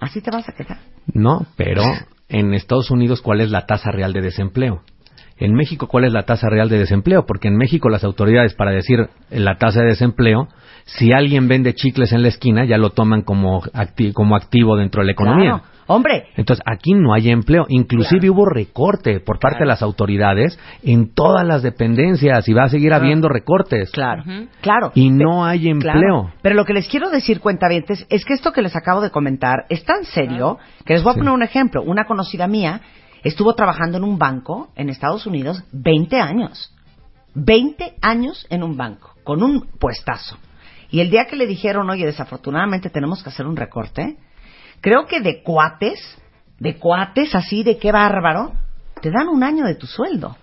[0.00, 0.78] Así te vas a quedar.
[1.12, 1.82] No, pero
[2.28, 4.82] en Estados Unidos, ¿cuál es la tasa real de desempleo?
[5.38, 7.24] En México, ¿cuál es la tasa real de desempleo?
[7.26, 10.48] Porque en México las autoridades, para decir la tasa de desempleo,
[10.84, 15.00] si alguien vende chicles en la esquina, ya lo toman como, acti- como activo dentro
[15.02, 15.50] de la economía.
[15.60, 15.75] Claro.
[15.88, 17.64] Hombre, Entonces, aquí no hay empleo.
[17.68, 22.68] Inclusive hubo recorte por parte de las autoridades en todas las dependencias y va a
[22.68, 23.90] seguir habiendo recortes.
[23.92, 24.24] claro,
[24.60, 24.90] claro.
[24.94, 25.92] Y no hay empleo.
[25.92, 26.32] Claro.
[26.42, 29.64] Pero lo que les quiero decir, cuentavientes, es que esto que les acabo de comentar
[29.68, 31.20] es tan serio que les voy a Sí.
[31.20, 31.82] poner un ejemplo.
[31.82, 32.80] Una conocida mía
[33.22, 36.72] estuvo trabajando en un banco en Estados Unidos 20 años.
[37.34, 40.36] 20 años en un banco, con un puestazo.
[40.90, 44.16] Y el día que le dijeron, oye, desafortunadamente tenemos que hacer un recorte,
[44.80, 46.00] creo que de cuates,
[46.58, 48.52] de cuates así, de qué bárbaro,
[49.00, 50.36] te dan un año de tu sueldo.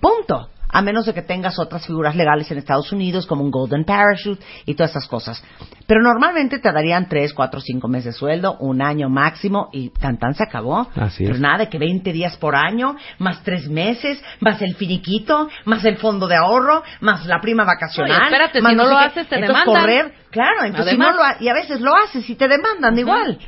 [0.00, 0.48] Punto.
[0.74, 4.42] A menos de que tengas otras figuras legales en Estados Unidos, como un Golden Parachute
[4.64, 5.44] y todas esas cosas.
[5.86, 10.16] Pero normalmente te darían tres, cuatro, cinco meses de sueldo, un año máximo, y tan
[10.18, 10.88] tan se acabó.
[10.96, 11.40] Así Pero es.
[11.42, 15.98] nada de que 20 días por año, más tres meses, más el finiquito, más el
[15.98, 18.10] fondo de ahorro, más la prima vacacional.
[18.16, 19.82] Oye, espérate, más si no lo haces, te entonces demandan.
[19.84, 22.98] correr, claro, entonces si no lo ha- y a veces lo haces y te demandan
[22.98, 23.38] igual.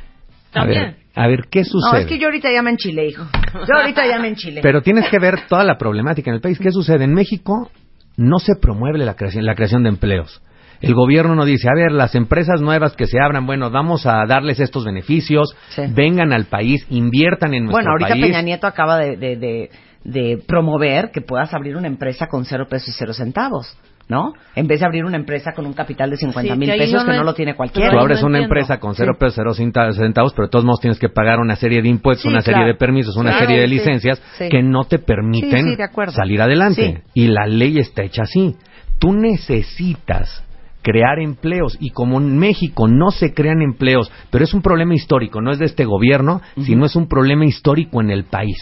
[0.55, 1.91] A ver, a ver, ¿qué sucede?
[1.91, 3.25] No, es que yo ahorita ya me enchilé, hijo.
[3.53, 4.61] Yo ahorita ya me enchilé.
[4.61, 6.59] Pero tienes que ver toda la problemática en el país.
[6.59, 7.03] ¿Qué sucede?
[7.03, 7.69] En México
[8.17, 10.41] no se promueve la creación, la creación de empleos.
[10.81, 14.25] El gobierno no dice, a ver, las empresas nuevas que se abran, bueno, vamos a
[14.27, 15.83] darles estos beneficios, Sí.
[15.89, 18.25] vengan al país, inviertan en nuestro Bueno, ahorita país.
[18.25, 19.69] Peña Nieto acaba de, de, de,
[20.03, 23.77] de promover que puedas abrir una empresa con cero pesos y cero centavos,
[24.07, 24.33] ¿no?
[24.55, 27.03] En vez de abrir una empresa con un capital de 50 Sí, mil que pesos
[27.03, 27.89] que no lo tiene Tú cualquiera.
[27.89, 28.53] Pero abres no una entiendo.
[28.55, 29.19] empresa con cero Sí.
[29.19, 32.23] pesos, cero cinta- centavos, pero de todos modos tienes que pagar una serie de impuestos,
[32.23, 34.47] Sí, una serie de permisos, una Claro, serie de licencias sí.
[34.49, 36.13] que no te permiten Sí, sí, de acuerdo.
[36.13, 37.01] salir adelante.
[37.13, 37.21] Sí.
[37.23, 38.55] Y la ley está hecha así.
[38.99, 40.43] Tú necesitas
[40.83, 45.41] crear empleos y como en México no se crean empleos, pero es un problema histórico,
[45.41, 48.57] no es de este gobierno, sino es un problema histórico en el país.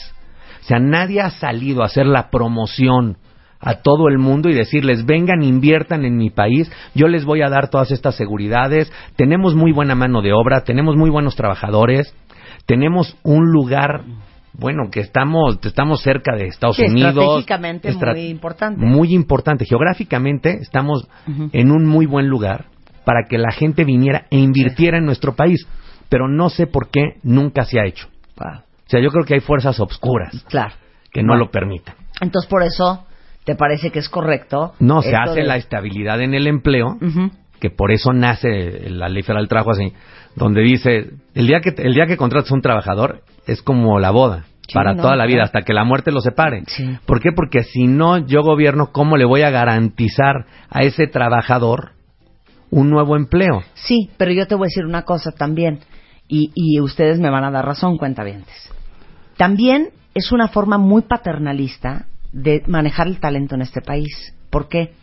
[0.62, 3.18] O sea, nadie ha salido a hacer la promoción
[3.64, 7.50] a todo el mundo y decirles, vengan, inviertan en mi país, yo les voy a
[7.50, 12.14] dar todas estas seguridades, tenemos muy buena mano de obra, tenemos muy buenos trabajadores,
[12.66, 14.04] tenemos un lugar,
[14.54, 17.12] bueno, que estamos, estamos cerca de Estados Sí, Unidos.
[17.12, 18.86] estratégicamente estra- muy importante.
[18.86, 19.66] Muy importante.
[19.66, 21.08] Geográficamente estamos
[21.52, 22.66] en un muy buen lugar
[23.06, 25.68] para que la gente viniera e invirtiera en nuestro país,
[26.10, 28.08] pero no sé por qué nunca se ha hecho.
[28.38, 28.60] Wow.
[28.60, 30.74] O sea, yo creo que hay fuerzas obscuras Claro.
[31.12, 31.96] que no lo permitan.
[32.22, 33.06] Entonces, por eso,
[33.46, 34.74] ¿te parece que es correcto?
[34.80, 36.98] No, se hace de- la estabilidad en el empleo,
[37.60, 39.94] que por eso nace la ley federal del trabajo así,
[40.36, 44.12] donde dice, el día que el día que contratas a un trabajador es como la
[44.12, 45.46] boda, Sí, para no, toda la vida, claro.
[45.48, 46.64] hasta que la muerte lo separe.
[46.68, 46.98] Sí.
[47.06, 47.32] ¿Por qué?
[47.36, 51.92] Porque si no yo gobierno, ¿cómo le voy a garantizar a ese trabajador
[52.70, 53.62] un nuevo empleo?
[53.74, 55.80] Sí, pero yo te voy a decir una cosa también,
[56.30, 58.56] y, y ustedes me van a dar razón, cuentavientes.
[59.38, 64.36] También es una forma muy paternalista de manejar el talento en este país.
[64.50, 64.94] ¿Por qué?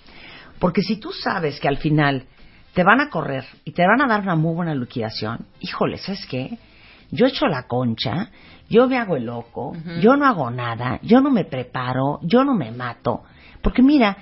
[0.58, 2.26] Porque si tú sabes que al final
[2.74, 6.26] te van a correr y te van a dar una muy buena liquidación, híjole, ¿sabes
[6.26, 6.58] qué?
[7.10, 8.30] Yo echo la concha,
[8.68, 12.54] yo me hago el loco, yo no hago nada, yo no me preparo, yo no
[12.54, 13.22] me mato.
[13.62, 14.16] Porque mira,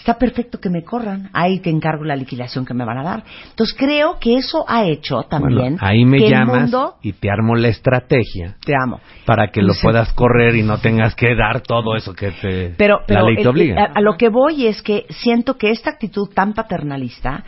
[0.00, 3.24] está perfecto que me corran, ahí te encargo la liquidación que me van a dar.
[3.50, 6.94] Entonces creo que eso ha hecho también Bueno, ahí me que el llamas mundo...
[7.02, 9.00] y te armo la estrategia Te amo.
[9.26, 9.80] para que lo Sí.
[9.82, 13.36] puedas correr y no tengas que dar todo eso que te Pero, pero la ley
[13.36, 13.82] te el- obliga.
[13.84, 17.44] a, a lo que voy es que siento que esta actitud tan paternalista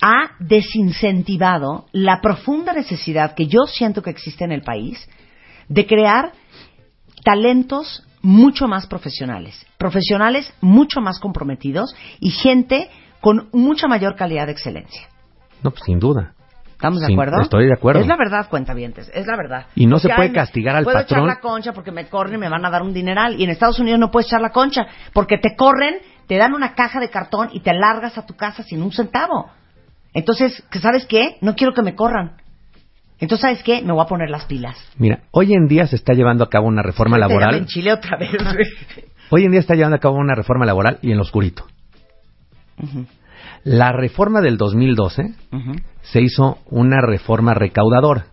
[0.00, 5.08] ha desincentivado la profunda necesidad que yo siento que existe en el país
[5.68, 6.30] de crear
[7.24, 12.90] talentos mucho más profesionales, profesionales mucho más comprometidos y gente
[13.22, 15.08] con mucha mayor calidad de excelencia.
[15.62, 16.34] No, pues sin duda.
[16.72, 17.40] ¿Estamos de Sí, acuerdo?
[17.40, 18.02] estoy de acuerdo.
[18.02, 19.66] Es la verdad, cuentavientes, es la verdad.
[19.74, 21.20] Y no se puede ay, castigar al puedo patrón.
[21.20, 23.40] echar la concha porque me corren y me van a dar un dineral.
[23.40, 25.94] Y en Estados Unidos no puedes echar la concha porque te corren,
[26.28, 29.50] te dan una caja de cartón y te largas a tu casa sin un centavo.
[30.12, 31.38] Entonces, ¿que ¿sabes qué?
[31.40, 32.36] No quiero que me corran.
[33.20, 33.82] Entonces, ¿sabes qué?
[33.82, 34.76] Me voy a poner las pilas.
[34.96, 37.54] Mira, hoy en día se está llevando a cabo una reforma laboral.
[37.56, 38.30] en Chile otra vez.
[39.30, 41.66] Hoy en día está llevando a cabo una reforma laboral y en lo oscurito.
[43.64, 48.26] La reforma del 2012 Ujú, se hizo una reforma recaudadora,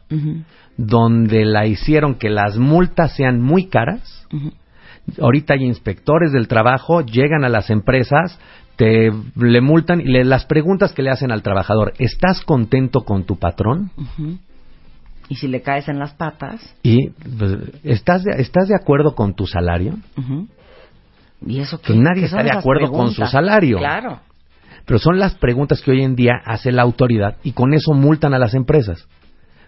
[0.78, 4.26] donde la hicieron que las multas sean muy caras.
[5.20, 8.40] Ahorita hay inspectores del trabajo, llegan a las empresas,
[8.78, 13.26] te le multan y le, las preguntas que le hacen al trabajador, ¿estás contento con
[13.26, 13.92] tu patrón?
[15.30, 19.36] Y si le caes en las patas, Y pues, ¿estás de, ¿estás de acuerdo con
[19.36, 19.98] tu salario?
[21.46, 23.78] y eso Que nadie está de acuerdo con su salario.
[23.78, 24.22] Claro.
[24.86, 28.34] Pero son las preguntas que hoy en día hace la autoridad y con eso multan
[28.34, 29.08] a las empresas.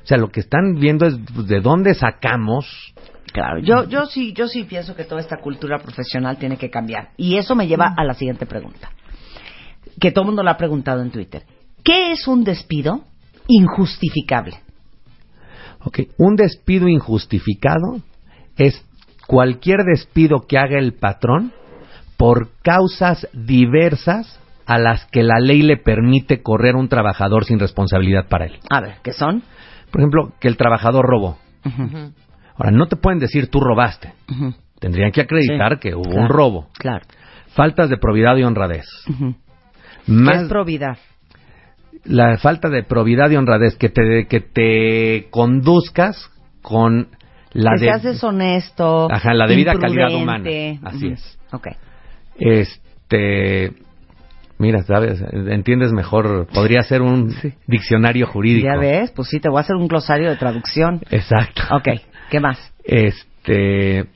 [0.04, 2.94] O sea, lo que están viendo es pues, de dónde sacamos.
[3.34, 7.10] Claro, yo, yo sí, yo sí pienso que toda esta cultura profesional tiene que cambiar.
[7.18, 8.92] Y eso me lleva a la siguiente pregunta,
[10.00, 11.44] que todo el mundo la ha preguntado en Twitter.
[11.84, 13.02] ¿Qué es un despido
[13.48, 14.60] injustificable?
[15.88, 18.02] Ok, un despido injustificado
[18.58, 18.84] es
[19.26, 21.54] cualquier despido que haga el patrón
[22.18, 27.58] por causas diversas a las que la ley le permite correr a un trabajador sin
[27.58, 28.60] responsabilidad para él.
[28.70, 29.44] A ver, ¿qué son?
[29.92, 31.38] Por ejemplo, que el trabajador robó.
[32.58, 34.12] Ahora, no te pueden decir tú robaste.
[34.80, 36.22] Tendrían que acreditar Sí, que hubo claro.
[36.22, 36.68] un robo.
[36.78, 37.06] Claro.
[37.56, 38.86] Faltas de probidad y honradez.
[39.10, 39.36] Ujú.
[40.06, 40.98] ¿Qué Más es probidad?
[42.08, 46.30] La falta de probidad y honradez que te que te conduzcas
[46.62, 47.10] con
[47.54, 49.12] la que de seas deshonesto.
[49.12, 50.50] Ajá, la debida calidad humana.
[50.84, 51.40] Así es.
[51.52, 51.68] Ok.
[52.38, 53.72] este
[54.58, 57.34] mira, sabes, entiendes mejor, podría ser un
[57.68, 58.68] diccionario jurídico.
[58.68, 61.02] Ya ves, pues sí, te voy a hacer un glosario de traducción.
[61.10, 61.64] Exacto.
[61.76, 61.88] Ok,
[62.30, 62.58] ¿qué más?
[62.84, 64.08] Este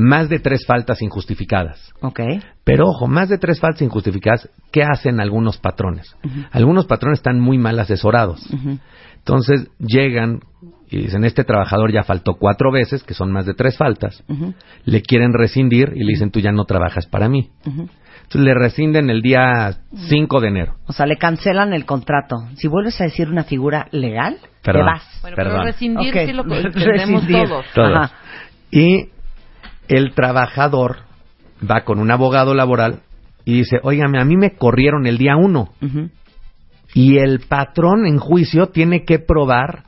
[0.00, 1.92] más de tres faltas injustificadas.
[2.00, 2.20] Ok.
[2.64, 6.14] Pero ojo, más de tres faltas injustificadas, ¿qué hacen algunos patrones?
[6.50, 8.40] Algunos patrones están muy mal asesorados.
[9.18, 10.40] Entonces llegan
[10.90, 14.24] y dicen, este trabajador ya faltó cuatro veces, que son más de tres faltas.
[14.84, 17.50] Le quieren rescindir y le dicen, tú ya no trabajas para mí.
[17.64, 19.78] Entonces le rescinden el día
[20.08, 20.74] 5 de enero.
[20.86, 22.36] O sea, le cancelan el contrato.
[22.56, 24.82] Si vuelves a decir una figura legal, Perdón.
[24.82, 25.18] te vas.
[25.22, 25.52] Bueno, Perdón.
[25.54, 27.64] pero rescindir sí lo entendemos todos.
[27.74, 27.96] Todos.
[27.96, 28.12] Ajá.
[28.70, 29.08] Y
[29.90, 30.98] el trabajador
[31.68, 33.00] va con un abogado laboral
[33.44, 35.68] y dice, óigame, a mí me corrieron el día 1.
[35.82, 36.10] Ujú.
[36.94, 39.84] Y el patrón en juicio tiene que probar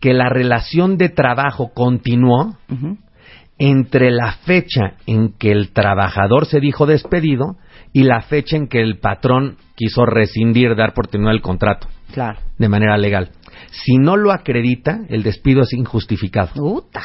[0.00, 2.56] que la relación de trabajo continuó
[3.58, 7.56] entre la fecha en que el trabajador se dijo despedido
[7.92, 12.38] y la fecha en que el patrón quiso rescindir, dar por terminado el contrato Claro.
[12.58, 13.30] de manera legal.
[13.70, 16.52] Si no lo acredita, el despido es injustificado.
[16.54, 17.02] Puta.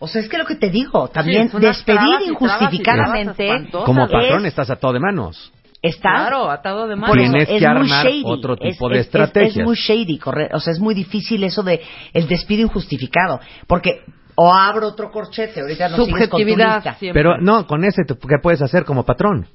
[0.00, 3.68] O sea, es que lo que te digo, también despedir injustificadamente.
[3.84, 5.52] Como es- patrón estás atado de manos.
[5.82, 7.16] está Claro, atado de Por manos.
[7.16, 8.22] Tienes que es muy armar shady.
[8.24, 9.56] otro Es- tipo de es- es- estrategias.
[9.58, 10.56] Es, muy shady, correcto.
[10.56, 11.80] O sea, es muy difícil eso de
[12.12, 13.40] el despido injustificado.
[13.66, 14.02] Porque,
[14.34, 16.96] o abro otro corchete, ahorita no sigues con tu Subjetividad.
[17.14, 19.46] Pero no, con ese, te- ¿qué puedes hacer como patrón?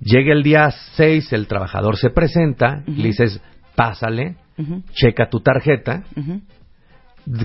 [0.00, 3.40] Llega el día 6, el trabajador se presenta, le dices,
[3.76, 4.36] pásale,
[4.92, 6.40] checa tu tarjeta, ujú.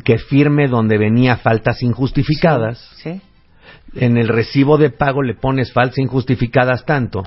[0.03, 2.79] Que firme donde venía faltas injustificadas.
[3.03, 3.21] Sí.
[3.95, 7.23] En el recibo de pago le pones faltas injustificadas tanto.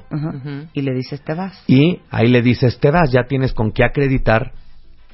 [0.74, 1.62] Y le dices, te vas.
[1.66, 4.52] Y ahí le dices, te vas, ya tienes con qué acreditar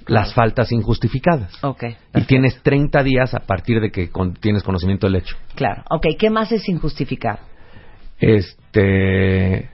[0.07, 1.53] las faltas injustificadas.
[1.65, 1.85] Ok.
[2.15, 5.37] Y tienes 30 días a partir de que con- tienes conocimiento del hecho.
[5.55, 5.83] Claro.
[5.91, 7.39] Ok, ¿qué más es injustificado?
[8.19, 9.71] Este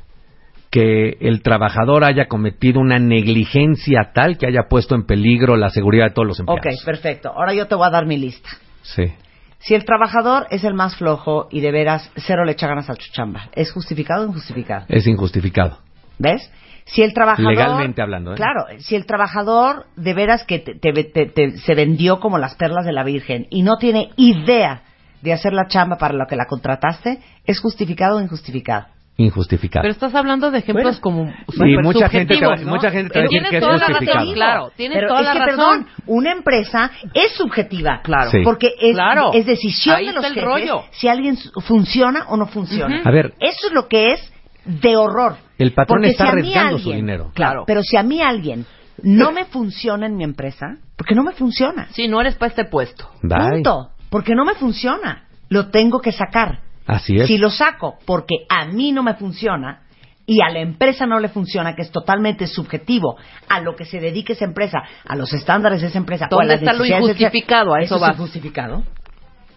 [0.72, 6.06] que el trabajador haya cometido una negligencia tal que haya puesto en peligro la seguridad
[6.06, 6.82] de todos los Ok, empleados.
[6.84, 7.28] perfecto.
[7.28, 8.48] Ahora yo te voy a dar mi lista.
[8.80, 9.12] Sí.
[9.58, 12.94] Si el trabajador es el más flojo y de veras cero le echa ganas a
[12.94, 14.86] su chamba, ¿es justificado o injustificado?
[14.88, 15.78] Es injustificado.
[16.18, 16.50] ¿Ves?
[16.86, 17.52] Si el trabajador.
[17.52, 18.36] Legalmente hablando, ¿eh?
[18.36, 22.54] Claro, si el trabajador de veras que te- te- te- te- se vendió como las
[22.54, 24.82] perlas de la Virgen y no tiene idea
[25.20, 28.86] de hacer la chamba para lo que la contrataste, ¿es justificado o injustificado?
[29.18, 29.82] Injustificado.
[29.82, 33.24] Pero estás hablando de ejemplos como Sí, mucha gente te va- mucha gente te va
[33.24, 34.32] a decir que es toda la razón, justificado.
[34.34, 35.56] Claro, tienes Pero toda es la que, razón.
[35.56, 38.00] perdón, una empresa es subjetiva.
[38.02, 38.30] Claro.
[38.30, 38.38] Sí.
[38.42, 39.30] Porque es, Claro.
[39.34, 40.84] es decisión Ahí de los jefes rollo.
[40.92, 43.02] si alguien funciona o no funciona.
[43.04, 43.34] A ver.
[43.38, 44.32] Eso es lo que es
[44.64, 45.36] de horror.
[45.58, 47.30] El patrón Porque está si arriesgando su dinero.
[47.34, 47.64] Claro.
[47.66, 48.64] Pero si a mí alguien
[49.02, 51.88] no me funciona en mi empresa, porque no me funciona.
[51.90, 53.08] Sí, no eres para este puesto.
[53.22, 53.50] Bye.
[53.50, 53.90] Punto.
[54.08, 55.24] Porque no me funciona.
[55.48, 56.60] Lo tengo que sacar.
[56.86, 57.26] Así es.
[57.28, 59.80] Si lo saco porque a mí no me funciona
[60.26, 63.16] y a la empresa no le funciona, que es totalmente subjetivo
[63.48, 66.26] a lo que se dedique esa empresa, a los estándares de esa empresa.
[66.30, 67.74] o a ¿Dónde las está lo de injustificado?
[67.74, 68.12] A eso es vas.
[68.14, 68.82] injustificado.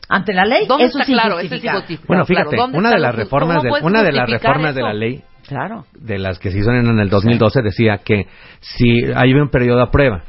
[0.10, 1.40] Ante la ley, ¿Dónde eso está es claro?
[1.40, 1.62] Eso es.
[1.64, 2.26] Bueno, claro.
[2.26, 5.86] fíjate, ¿Dónde una de las reformas de, una de las reformas de la ley Claro.
[5.94, 8.26] de las que se hicieron en el 2012 decía que
[8.62, 10.24] si hay un periodo a prueba,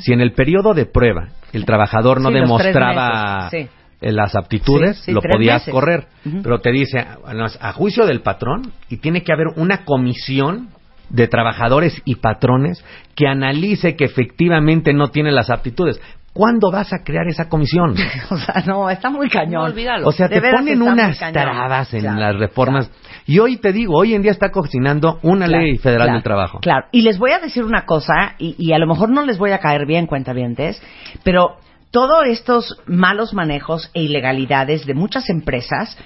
[0.00, 3.70] si en el periodo de prueba el trabajador no Sí, demostraba meses,
[4.00, 5.72] las aptitudes, Sí, sí, lo podías meses.
[5.72, 6.06] correr,
[6.42, 10.68] pero te dice a juicio del patrón y tiene que haber una comisión
[11.10, 12.84] de trabajadores y patrones
[13.16, 16.00] que analice que efectivamente no tiene las aptitudes.
[16.34, 17.96] ¿Cuándo vas a crear esa comisión?
[18.30, 19.54] O sea, no, está muy cañón.
[19.54, 20.06] No, olvídalo.
[20.06, 22.88] O sea, De te ponen unas trabas en Claro, las reformas.
[22.88, 23.02] claro.
[23.26, 26.22] Y hoy te digo, hoy en día está cocinando una Claro, ley federal claro, del
[26.22, 26.58] trabajo.
[26.60, 29.38] Claro, y les voy a decir una cosa, y, y a lo mejor no les
[29.38, 30.80] voy a caer bien, cuentavientes,
[31.24, 31.56] pero
[31.90, 35.96] todos estos malos manejos e ilegalidades de muchas empresas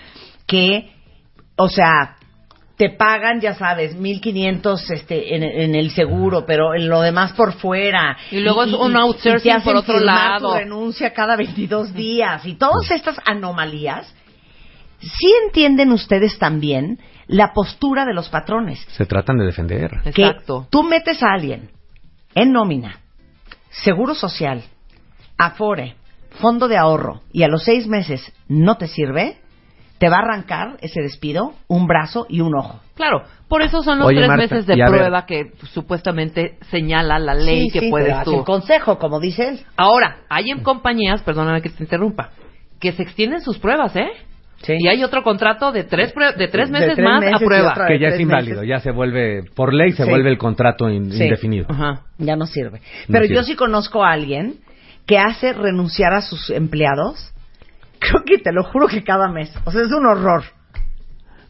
[0.46, 0.92] que,
[1.56, 2.16] o sea,
[2.76, 7.52] te pagan, ya sabes, 1.500 este, en, en el seguro, pero en lo demás por
[7.52, 8.16] fuera.
[8.30, 10.52] Y luego es un te outsourcing hacen por otro lado.
[10.52, 12.44] tu renuncia cada 22 días.
[12.46, 14.12] Y todas estas anomalías,
[15.00, 18.84] ¿sí entienden ustedes también la postura de los patrones?
[18.88, 19.90] Se tratan de defender.
[20.02, 20.66] que Exacto.
[20.70, 21.70] tú metes a alguien
[22.34, 23.00] en nómina,
[23.70, 24.64] seguro social,
[25.38, 25.94] afore,
[26.40, 29.36] fondo de ahorro y a los seis meses no te sirve,
[29.98, 32.80] te va a arrancar ese despido un brazo y un ojo.
[32.94, 37.18] Claro, por eso son los Oye, tres Marta, meses de prueba que pues, supuestamente señala
[37.18, 38.36] la ley Sí, que sí, puedes pero tú.
[38.38, 39.64] un consejo, como dices.
[39.76, 42.30] Ahora, hay en compañías, perdóname que te interrumpa,
[42.80, 44.08] que se extienden sus pruebas, ¿eh?
[44.62, 44.74] Sí.
[44.78, 47.38] Y hay otro contrato de tres, prue- de tres De meses tres más meses a
[47.44, 47.74] prueba.
[47.88, 48.68] Que ya es inválido, meses.
[48.68, 50.08] ya se vuelve, por ley se Sí.
[50.10, 51.24] vuelve el contrato in- Sí.
[51.24, 51.66] indefinido.
[51.68, 52.02] Ajá.
[52.18, 52.80] Ya no sirve.
[53.08, 53.34] Pero sirve.
[53.36, 54.56] yo sí conozco a alguien
[55.06, 57.32] que hace renunciar a sus empleados.
[57.98, 59.52] Creo que te lo juro que cada mes.
[59.64, 60.44] O sea, es un horror.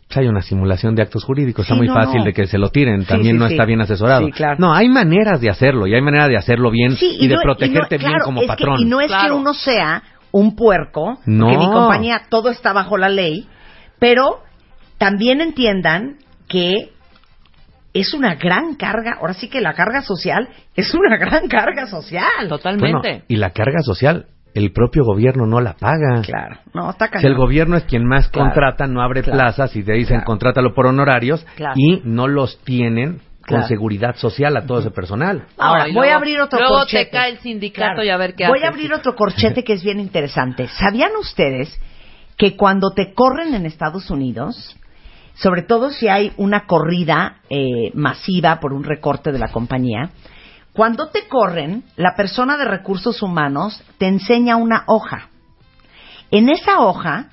[0.08, 2.24] Pues hay una simulación de actos jurídicos, Sí, está muy no, fácil no.
[2.26, 3.54] de que se lo tiren, Sí, también sí, no sí.
[3.54, 4.26] está bien asesorado.
[4.26, 4.56] Sí, claro.
[4.58, 7.40] No, hay maneras de hacerlo y hay manera de hacerlo bien Sí, y, de no-
[7.42, 8.80] protegerte y no- bien claro, como es que- patrón.
[8.80, 11.46] y no es que uno sea un puerco, No.
[11.48, 13.46] que mi compañía todo está bajo la ley,
[13.98, 14.40] pero
[14.98, 16.16] también entiendan
[16.48, 16.90] que
[17.94, 22.48] es una gran carga, ahora sí que la carga social es una gran carga social.
[22.48, 23.08] Totalmente.
[23.08, 26.20] Bueno, y la carga social, el propio gobierno no la paga.
[26.22, 27.36] Claro, no, está Si el cañón.
[27.38, 28.48] gobierno es quien más Claro.
[28.50, 29.38] contrata, no abre Claro.
[29.38, 30.24] plazas y te dicen Claro.
[30.26, 31.74] contrátalo por honorarios Claro.
[31.76, 35.44] y no los tienen con seguridad social a todo ese personal.
[35.58, 37.06] Ahora, voy luego- a abrir otro luego corchete.
[37.06, 38.04] te cae el sindicato Claro.
[38.04, 38.68] y a ver qué Voy haces.
[38.70, 40.68] a abrir otro corchete que es bien interesante.
[40.68, 41.78] ¿Sabían ustedes
[42.38, 44.76] que cuando te corren en Estados Unidos,
[45.34, 50.10] sobre todo si hay una corrida eh, masiva por un recorte de la compañía,
[50.72, 55.28] cuando te corren, la persona de recursos humanos te enseña una hoja.
[56.30, 57.28] En esa hoja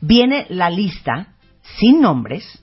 [0.00, 1.34] viene la lista,
[1.78, 2.62] sin nombres,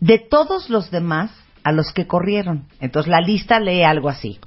[0.00, 1.30] de todos los demás
[1.62, 2.66] a los que corrieron.
[2.80, 4.40] Entonces la lista lee algo así.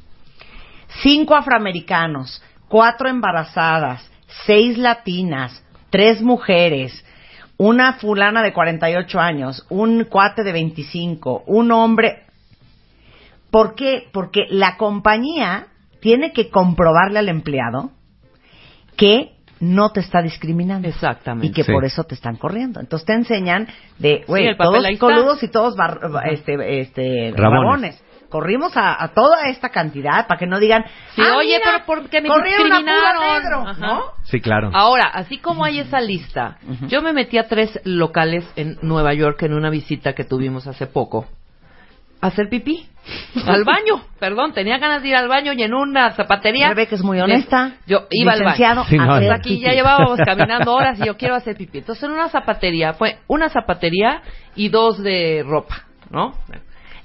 [1.01, 4.09] Cinco afroamericanos, cuatro embarazadas,
[4.45, 7.05] seis latinas, tres mujeres,
[7.57, 12.23] una fulana de 48 años, un cuate de 25, un hombre.
[13.51, 14.07] ¿Por qué?
[14.11, 15.67] Porque la compañía
[16.01, 17.91] tiene que comprobarle al empleado
[18.97, 19.31] que
[19.61, 20.87] no te está discriminando.
[20.87, 21.47] Exactamente.
[21.47, 21.71] Y que Sí.
[21.71, 22.81] por eso te están corriendo.
[22.81, 27.61] Entonces te enseñan de, Sí, güey, papel todos coludos y todos bar- este, este, Rabones.
[27.61, 28.03] rabones.
[28.29, 30.83] Corrimos a, a toda esta cantidad para que no digan,
[31.15, 33.73] Sí, "Ah, oye, mira, pero ¿por qué me discriminaron?" negro".
[33.79, 34.01] ¿no?
[34.23, 34.71] Sí, claro.
[34.73, 36.57] Ahora, así como hay esa lista,
[36.87, 40.87] yo me metí a tres locales en Nueva York en una visita que tuvimos hace
[40.87, 41.25] poco.
[42.21, 42.87] A hacer pipí.
[43.45, 44.01] al baño.
[44.19, 46.69] Perdón, tenía ganas de ir al baño y en una zapatería.
[46.69, 47.73] Rebeca es muy honesta.
[47.85, 48.83] Yo iba al baño.
[48.85, 49.61] Sí, no, Hasta aquí pipí.
[49.61, 51.79] ya llevábamos caminando horas y yo quiero hacer pipí.
[51.79, 54.21] Entonces en una zapatería, fue una zapatería
[54.55, 56.33] y dos de ropa, ¿no?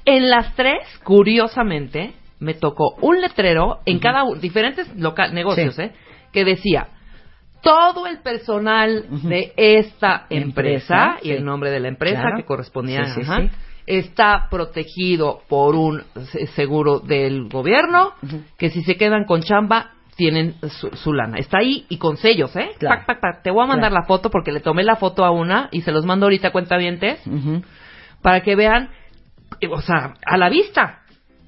[0.04, 4.88] En las tres, curiosamente, me tocó un letrero en cada u- diferentes
[5.32, 5.82] negocios, Sí.
[5.82, 5.92] ¿eh?
[6.32, 6.88] Que decía
[7.62, 11.32] todo el personal de esta empresa, Empresa, y sí.
[11.32, 12.36] el nombre de la empresa Claro.
[12.38, 13.42] que correspondía Sí, ajá,
[13.86, 18.12] está protegido por un se- seguro del gobierno,
[18.56, 21.36] que si se quedan con chamba tienen su, su lana.
[21.38, 22.70] Está ahí y con sellos, ¿eh?
[22.78, 22.96] Claro.
[22.98, 23.42] Pac, pac, pac.
[23.42, 25.92] Te voy a mandar la foto porque le tomé la foto a una y se
[25.92, 26.76] los mando ahorita cuenta
[27.26, 27.62] Ujú.
[28.22, 28.90] para que vean,
[29.68, 30.96] o sea, a la vista.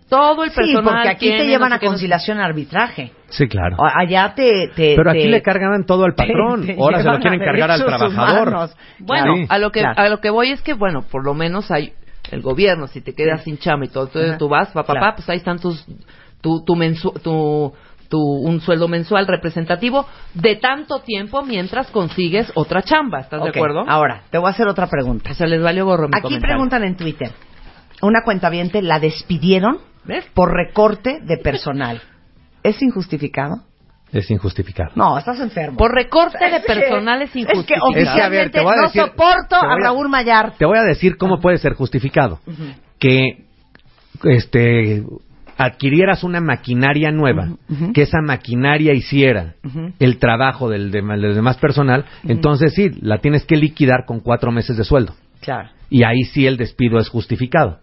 [0.08, 3.12] Todo el Sí, personal porque aquí te llevan no a qué, no conciliación arbitraje.
[3.30, 3.76] Sí, claro.
[3.78, 4.68] O- Allá te...
[4.76, 6.66] te Pero aquí te- le cargan todo al patrón.
[6.66, 8.48] te- te Ahora se lo quieren a cargar al trabajador.
[8.48, 8.76] humanos.
[8.98, 9.46] Bueno, Sí.
[9.48, 9.98] a lo que claro.
[9.98, 11.94] a lo que voy es que bueno, por lo menos hay
[12.30, 14.38] el gobierno, si te quedas sin chamba y todo, entonces Ajá.
[14.38, 15.12] tú vas, papá, Claro.
[15.16, 15.82] pues ahí están tus
[16.42, 17.72] tu tu mensu- tu
[18.10, 20.04] tu un sueldo mensual representativo
[20.34, 23.82] de tanto tiempo mientras consigues otra chamba, ¿estás de acuerdo?
[23.88, 25.30] Ahora, te voy a hacer otra pregunta.
[25.30, 26.54] O sea, les valió gorro mi Aquí comentario.
[26.54, 27.30] preguntan en Twitter.
[28.02, 30.24] Una cuentaviente la despidieron ¿Ves?
[30.34, 32.02] por recorte de personal.
[32.62, 33.56] ¿Es injustificado?
[34.12, 34.90] Es injustificado.
[34.94, 35.78] No, estás enfermo.
[35.78, 37.86] Por recorte de personal es Es que injustificado.
[37.88, 39.78] oficialmente Es que, a ver, te voy a no decir- soporto te voy a a-
[39.78, 40.52] Raúl Mayar.
[40.58, 42.38] Te voy a decir cómo puede ser justificado.
[42.98, 43.46] Que
[44.24, 45.02] este
[45.56, 47.48] adquirieras una maquinaria nueva,
[47.94, 49.54] que esa maquinaria hiciera
[49.98, 54.76] el trabajo del, del demás personal, entonces sí, la tienes que liquidar con cuatro meses
[54.76, 55.14] de sueldo.
[55.40, 55.70] Claro.
[55.90, 57.78] Y ahí sí el despido es justificado.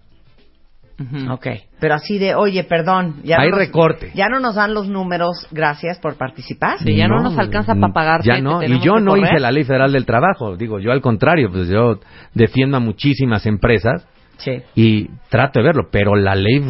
[0.99, 1.31] Ujú.
[1.33, 1.47] Ok.
[1.79, 3.21] Pero así de, oye, perdón.
[3.23, 4.11] Ya Hay no nos- recorte.
[4.15, 5.47] Ya no nos dan los números.
[5.51, 6.77] Gracias por participar.
[6.79, 9.25] Sí, ya no nos alcanza pa' pagarte, Ya no, y yo no correr.
[9.33, 10.57] hice la ley federal del trabajo.
[10.57, 11.99] Digo, yo al contrario, pues yo
[12.33, 14.05] defiendo a muchísimas empresas
[14.37, 14.61] Sí.
[14.75, 16.61] y trato de verlo, pero la ley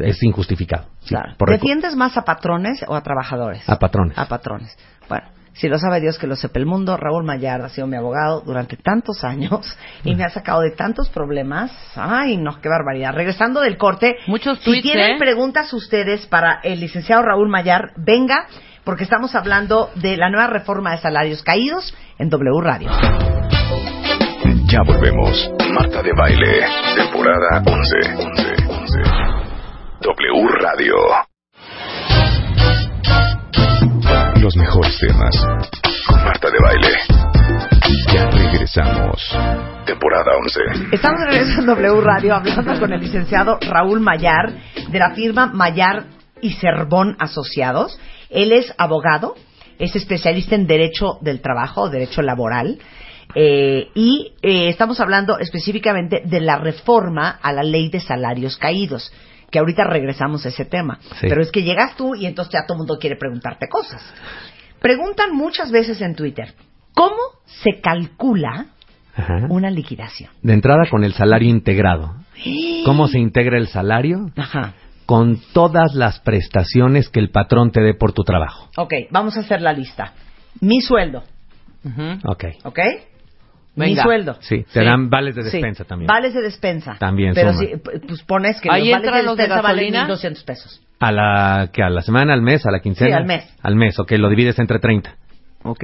[0.00, 0.86] es injustificada.
[1.06, 1.34] Claro.
[1.46, 3.68] ¿Defiendes más a patrones o a trabajadores?
[3.68, 4.16] A patrones.
[4.18, 4.76] A patrones.
[5.08, 5.24] Bueno,
[5.54, 8.42] si lo sabe Dios que lo sepa el mundo, Raúl Mayar ha sido mi abogado
[8.44, 11.72] durante tantos años y me ha sacado de tantos problemas.
[11.94, 13.12] Ay, no, qué barbaridad.
[13.14, 15.18] Regresando del corte, Muchos si tweets, tienen ¿eh?
[15.18, 18.46] preguntas ustedes para el licenciado Raúl Mayar, venga,
[18.82, 22.90] porque estamos hablando de la nueva reforma de salarios caídos en W Radio.
[24.66, 25.52] Ya volvemos.
[25.72, 27.96] Marta de Baile, temporada 11.
[28.16, 29.02] 11, 11.
[30.00, 30.94] W Radio.
[34.44, 35.34] Los mejores temas.
[36.06, 36.88] Con Marta de Baile.
[38.12, 39.34] Ya regresamos.
[39.86, 40.60] Temporada 11.
[40.92, 44.52] Estamos de regreso en W Radio hablando con el licenciado Raúl Mayar
[44.90, 46.08] de la firma Mayar
[46.42, 47.98] y Cervón Asociados.
[48.28, 49.34] Él es abogado,
[49.78, 52.78] es especialista en Derecho del Trabajo, Derecho Laboral.
[53.34, 59.10] eh, y eh, estamos hablando específicamente de la reforma a la ley de salarios caídos,
[59.54, 60.98] que ahorita regresamos a ese tema.
[61.20, 61.28] Sí.
[61.28, 64.02] Pero es que llegas tú y entonces ya todo el mundo quiere preguntarte cosas.
[64.80, 66.54] Preguntan muchas veces en Twitter,
[66.92, 68.66] ¿cómo se calcula
[69.14, 69.46] Ajá.
[69.50, 70.30] una liquidación?
[70.42, 72.16] De entrada con el salario integrado.
[72.84, 74.32] ¿Cómo se integra el salario?
[74.36, 74.74] Ajá.
[75.06, 78.70] Con todas las prestaciones que el patrón te dé por tu trabajo.
[78.76, 80.14] Ok, vamos a hacer la lista.
[80.60, 81.22] Mi sueldo,
[81.84, 82.18] Ujú.
[82.28, 82.44] Ok.
[82.64, 82.78] ¿ok?
[83.76, 84.02] Mi Venga.
[84.04, 84.36] sueldo.
[84.40, 84.84] Sí, te Sí.
[84.86, 86.06] dan vales de Sí, despensa también.
[86.06, 86.94] Vales de despensa.
[86.98, 87.64] También Pero suma.
[87.66, 90.06] si, pues pones que Ahí los vales de los de despensa valen gasolina.
[90.06, 90.80] 1.200 pesos.
[91.00, 93.08] A la, que a la semana, al mes, a la quincena.
[93.10, 93.56] Sí, al mes.
[93.62, 95.16] Al mes, ok, lo divides entre 30.
[95.64, 95.82] Ok,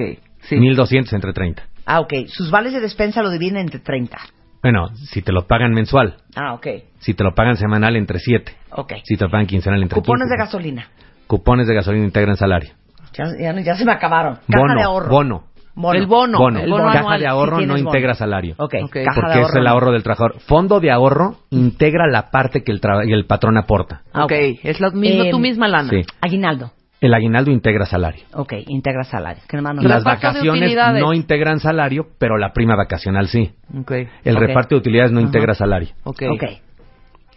[0.51, 1.63] 1200 entre 30.
[1.85, 2.13] Ah, ok.
[2.27, 4.17] Sus vales de despensa lo dividen entre 30.
[4.63, 6.67] Bueno, si te lo pagan mensual, Ah, ok.
[6.99, 8.93] si te lo pagan semanal entre 7, Ok.
[9.03, 10.33] si te lo pagan quincenal entre Cupones 15.
[10.33, 10.87] de gasolina.
[11.27, 12.71] Cupones de gasolina integran salario.
[13.13, 14.35] Ya, ya, ya se me acabaron.
[14.47, 15.09] Caja bono, de ahorro.
[15.09, 15.43] bono,
[15.73, 15.97] Bono.
[15.99, 16.37] El bono.
[16.37, 16.59] bono.
[16.59, 17.19] el bono Caja anual.
[17.21, 17.77] de ahorro no bono.
[17.77, 18.55] integra salario.
[18.57, 18.91] Ok, Ok.
[19.05, 20.39] caja Porque de es el ahorro del trabajador.
[20.41, 24.01] Fondo de ahorro integra la parte que el, el patrón aporta.
[24.13, 24.31] Ah, ok,
[24.63, 25.89] es lo mismo, Eh, tu misma lana.
[25.89, 26.01] Sí.
[26.21, 26.71] Aguinaldo.
[26.99, 28.23] El aguinaldo integra salario.
[28.33, 29.41] Ok, integra salario.
[29.49, 33.51] Que no- Las vacaciones no integran salario, pero la prima vacacional sí.
[33.75, 33.91] Ok,
[34.23, 35.25] El reparto de utilidades no Ajá.
[35.25, 35.89] integra salario.
[36.03, 36.21] ok.
[36.33, 36.43] Ok.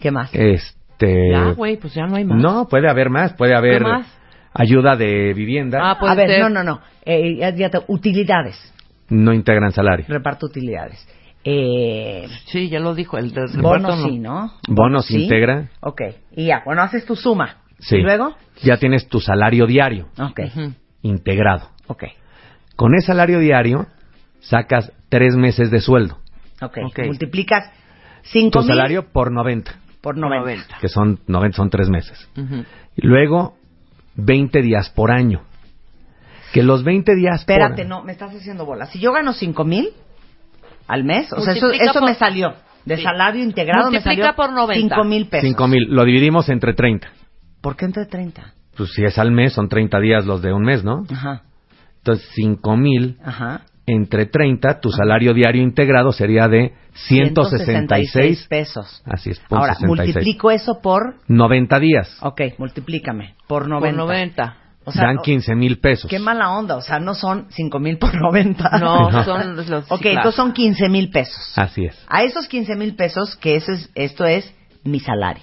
[0.00, 0.34] ¿Qué más?
[0.34, 1.30] Este.
[1.32, 2.36] Ya, güey, pues ya no hay más.
[2.38, 3.32] No, puede haber más.
[3.34, 4.18] Puede haber ¿Qué más?
[4.54, 5.78] Ayuda de vivienda.
[5.82, 6.40] Ah, puede a ver, ser.
[6.40, 6.80] no, no, no.
[7.04, 8.56] Eh, ya- ya te- utilidades.
[9.10, 10.06] No integran salario.
[10.08, 11.06] Reparto utilidades.
[11.44, 14.06] Eh, Sí, ya lo dijo, el bonos no.
[14.08, 14.52] sí, ¿no?
[14.68, 15.24] Bonos Sí.
[15.24, 15.68] integra.
[15.80, 16.00] Ok.
[16.36, 17.58] Y ya, bueno, haces tu suma.
[17.78, 17.96] Sí.
[17.96, 18.34] ¿Y luego?
[18.62, 20.40] Ya tienes tu salario diario Ok.
[21.02, 21.68] Integrado.
[21.86, 22.04] Ok.
[22.76, 23.86] Con ese salario diario
[24.40, 26.18] sacas tres meses de sueldo.
[26.62, 26.78] Ok.
[26.86, 27.00] Ok.
[27.06, 27.70] Multiplicas
[28.22, 30.78] 5 Tu salario por 90, por 90.
[30.80, 32.26] que son 90 son tres meses.
[32.96, 33.56] Y luego
[34.16, 35.42] 20 días por año.
[36.52, 38.86] Que los 20 días Espérate, por no, me estás haciendo bola.
[38.86, 39.88] Si yo gano 5 mil
[40.86, 42.54] al mes, o sea, eso, eso por- me salió.
[42.84, 43.02] De Sí.
[43.02, 44.94] salario integrado me Multiplica salió por 90.
[44.96, 45.48] 5 mil pesos.
[45.48, 47.08] 5 mil, lo dividimos entre 30.
[47.62, 48.52] ¿Por qué entre 30?
[48.76, 51.04] Pues si es al mes, son 30 días los de un mes, ¿no?
[51.10, 51.42] Ajá.
[51.98, 53.62] Entonces, 5 mil Ajá.
[53.86, 59.02] Entre 30, tu salario diario integrado sería de 166 pesos.
[59.04, 60.14] Así es, punto Ahora, 66.
[60.14, 61.16] multiplico eso por...
[61.28, 62.18] 90 días.
[62.22, 63.34] Ok, multiplícame.
[63.46, 63.96] Por Por 90.
[63.96, 64.56] 90.
[64.86, 66.10] O sea, dan 15 mil pesos.
[66.10, 68.78] Qué mala onda, o sea, no son 5 mil por 90.
[68.78, 69.24] No, No.
[69.24, 69.90] son los...
[69.90, 70.16] Ok, sí, claro.
[70.18, 71.52] entonces son 15 mil pesos.
[71.56, 72.04] Así es.
[72.08, 74.54] A esos 15 mil pesos, que eso es, esto es
[74.84, 75.42] mi salario.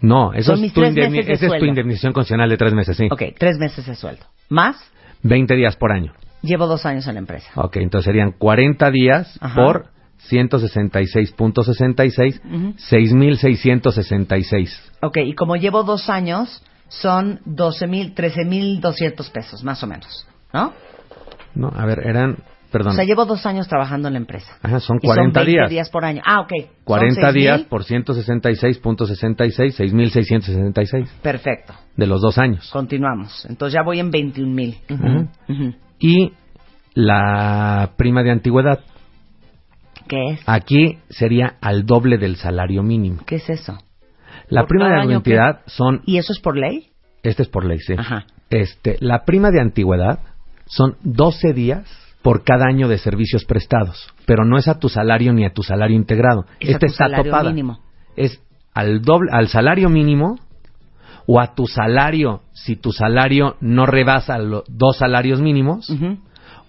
[0.00, 3.06] No, eso Son es tu esa es tu indemnización condicional de tres meses, sí.
[3.10, 4.24] Ok, tres meses de sueldo.
[4.48, 4.76] Más,
[5.22, 6.12] 20 días por año.
[6.42, 7.48] Llevo dos años en la empresa.
[7.54, 9.54] Ok, entonces serían 40 días Ajá.
[9.62, 9.86] por
[10.30, 12.74] 166.66, Ujú.
[12.90, 14.68] 6.666.
[15.02, 19.86] Ok, y como llevo dos años, son 12 mil, 13 mil 200 pesos, más o
[19.86, 20.26] menos.
[20.52, 20.72] ¿No?
[21.54, 22.36] No, a ver, eran,
[22.70, 22.92] perdón.
[22.92, 24.52] O sea, llevo dos años trabajando en la empresa.
[24.62, 25.90] Ajá, son Y son 40 20 días.
[25.90, 26.22] por año.
[26.24, 26.50] Ah, ok.
[26.60, 27.34] Son 40 6,000.
[27.42, 31.72] días por 166.66, 6.666 Perfecto.
[31.96, 32.68] de los dos años.
[32.72, 33.46] Continuamos.
[33.48, 34.78] Entonces ya voy en 21 mil.
[34.90, 35.28] Ujú.
[36.00, 36.32] Y
[36.94, 38.80] la prima de antigüedad.
[40.08, 40.40] ¿Qué es?
[40.46, 43.22] Aquí sería al doble del salario mínimo.
[43.26, 43.78] ¿Qué es eso?
[44.48, 46.88] La ¿Por prima de antigüedad son, ¿Y eso es por ley?
[47.22, 47.94] este es por ley, sí.
[47.96, 48.24] Ajá.
[48.48, 50.18] Este, la prima de antigüedad
[50.66, 51.86] son 12 días
[52.22, 55.62] por cada año de servicios prestados, pero no es a tu salario ni a tu
[55.62, 56.44] salario integrado.
[56.58, 57.50] Es a este tu está salario topada.
[57.50, 57.80] mínimo.
[58.16, 58.42] Es
[58.74, 60.38] al doble, al salario mínimo
[61.26, 66.18] o a tu salario si tu salario no rebasa los dos salarios mínimos Ujú.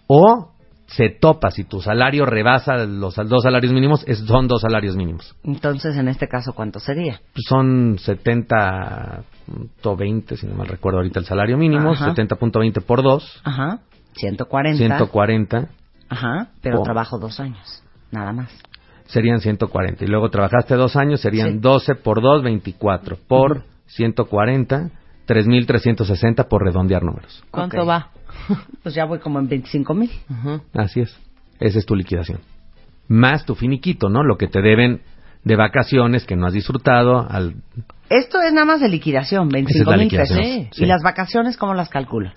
[0.07, 0.47] o
[0.87, 5.33] se topa si tu salario rebasa los dos salarios mínimos es, son dos salarios mínimos
[5.45, 7.21] Entonces, en este caso, ¿cuánto sería?
[7.47, 12.13] son 70.20 si no mal recuerdo ahorita el salario mínimo Ajá.
[12.13, 13.79] 70.20 por 2 Ajá.
[14.15, 14.77] 140.
[14.77, 15.67] 140
[16.09, 16.47] Ajá.
[16.61, 16.83] Pero Oh.
[16.83, 17.81] trabajo dos años.
[18.11, 18.49] Nada más.
[19.05, 21.57] serían 140 y luego trabajaste dos años serían Sí.
[21.59, 23.63] 12 por 2 24 por
[23.95, 24.89] 140
[25.27, 28.09] 3.360 por redondear números ¿Cuánto va?
[28.83, 30.09] Pues ya voy como en 25 mil.
[30.73, 31.15] Así es.
[31.59, 32.39] Esa es tu liquidación.
[33.07, 34.23] Más tu finiquito, ¿no?
[34.23, 35.01] Lo que te deben
[35.43, 37.27] de vacaciones que no has disfrutado.
[37.29, 37.55] Al...
[38.09, 40.37] Esto es nada más de liquidación, 25 la mil pesos.
[40.37, 40.69] sí.
[40.75, 42.31] ¿Y las vacaciones cómo las calculo?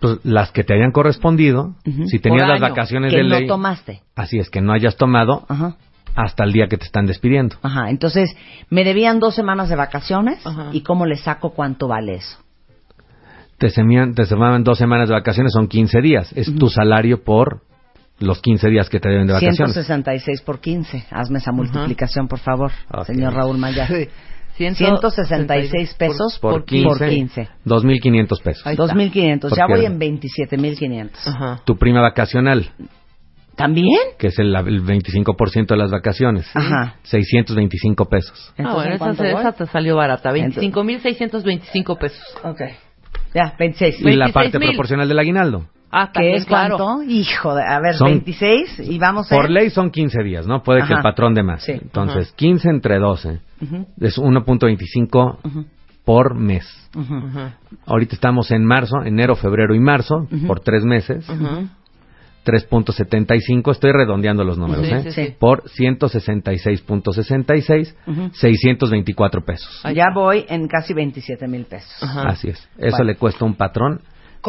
[0.00, 1.74] Pues, las que te hayan correspondido.
[2.06, 3.46] Si tenías las vacaciones Que de no ley.
[3.46, 4.02] tomaste.
[4.14, 5.76] Así es, que no hayas tomado Ajá.
[6.16, 7.56] Hasta el día que te están despidiendo.
[7.62, 7.90] Ajá.
[7.90, 8.34] Entonces,
[8.70, 10.44] me debían dos semanas de vacaciones.
[10.44, 10.70] Ajá.
[10.72, 12.38] ¿Y cómo le saco cuánto vale eso?
[13.58, 16.32] Te, semían, te semaban dos semanas de vacaciones, son 15 días.
[16.36, 17.62] Es tu salario por
[18.18, 19.56] los 15 días que te deben de vacaciones.
[19.72, 21.06] 166 por 15.
[21.10, 22.70] Hazme esa multiplicación, por favor,
[23.06, 23.86] señor Raúl Maya.
[24.56, 27.08] Ciento- 166 pesos por, Por 15.
[27.10, 27.48] 15, 15.
[27.66, 28.66] 2.500 pesos.
[28.66, 28.84] Ahí está.
[28.94, 29.54] 2.500.
[29.54, 31.10] Ya voy en 27.500.
[31.26, 31.60] Ajá.
[31.66, 32.70] Tu prima vacacional,
[33.56, 33.98] ¿También?
[34.18, 36.46] que es el, el 25% de las vacaciones.
[36.54, 36.96] Ajá.
[37.04, 38.52] 625 pesos.
[38.58, 40.30] Ah, bueno, ¿en esa, esa te salió barata.
[40.36, 42.22] Entonces- 25.625 pesos.
[42.44, 42.60] Ok.
[43.34, 44.00] Ya, 26.
[44.00, 44.32] Y la 26,000.
[44.32, 45.66] parte proporcional del aguinaldo.
[45.90, 46.76] Ah, ¿Qué es claro.
[46.76, 47.02] cuánto?
[47.10, 47.62] Hijo de...
[47.62, 49.36] A ver, Son- 26 y vamos a...
[49.36, 50.62] Por ley son 15 días, ¿no?
[50.62, 50.96] Puede que Ajá.
[50.96, 51.62] el patrón de más.
[51.62, 51.72] Sí.
[51.72, 55.64] Entonces, 15 entre 12 Ujú, es 1.25 ujú,
[56.04, 56.66] por mes.
[56.94, 57.14] ujú.
[57.14, 57.54] Ajá.
[57.86, 61.26] Ahorita estamos en marzo, enero, febrero y marzo, por tres meses.
[62.46, 62.84] Ujú.
[62.84, 65.02] 3.75, estoy redondeando los números, Sí, ¿eh?
[65.02, 65.34] sí, sí.
[65.38, 68.30] Por 166.66, Ujú.
[68.34, 69.82] 624 pesos.
[69.94, 71.90] Ya voy en casi 27 mil pesos.
[72.02, 72.28] Ajá.
[72.28, 72.58] Así es.
[72.78, 73.04] Eso Bueno.
[73.04, 73.98] le cuesta un patrón.
[73.98, 74.02] de-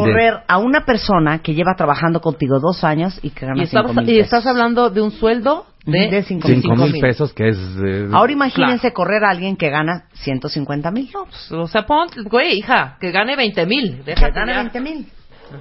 [0.03, 3.91] Correr a una persona que lleva trabajando contigo dos años y que gana Y, estamos-
[3.93, 4.25] 5 mil y pesos.
[4.25, 6.91] estás hablando de un sueldo de, De cinco cinco mil.
[6.91, 7.57] mil pesos, que es...
[7.83, 11.09] eh, Ahora imagínense correr a alguien que gana 150 mil.
[11.51, 14.03] O sea, pon, güey, hija, que gane 20 mil.
[14.05, 14.59] Que gane ya.
[14.59, 15.07] 20 mil.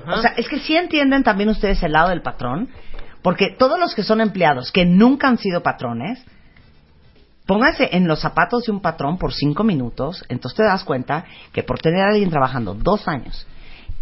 [0.05, 0.15] Ajá.
[0.15, 2.69] O sea, es que sí entienden también ustedes el lado del patrón,
[3.23, 6.25] porque todos los que son empleados que nunca han sido patrones,
[7.47, 11.63] pónganse en los zapatos de un patrón por cinco minutos, entonces te das cuenta que
[11.63, 13.47] por tener a alguien trabajando dos años,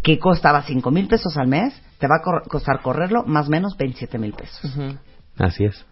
[0.02, 3.50] que costaba cinco mil pesos al mes, te va a cor- costar correrlo más o
[3.50, 4.60] menos 27 mil pesos.
[5.38, 5.84] Así es.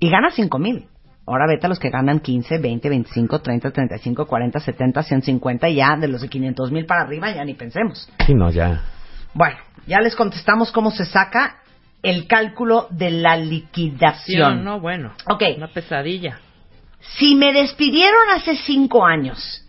[0.00, 0.86] Y gana cinco mil.
[1.26, 5.74] Ahora vete a los que ganan 15, 20, 25, 30, 35, 40, 70, 150 y
[5.76, 8.08] ya de los de 500 mil para arriba ya ni pensemos.
[8.26, 8.82] Sí, no, ya.
[9.34, 9.56] Bueno,
[9.86, 11.60] ya les contestamos cómo se saca
[12.02, 14.64] el cálculo de la liquidación.
[14.64, 15.12] No, bueno.
[15.26, 15.42] Ok.
[15.56, 16.38] Una pesadilla.
[17.18, 19.66] Si me despidieron hace cinco años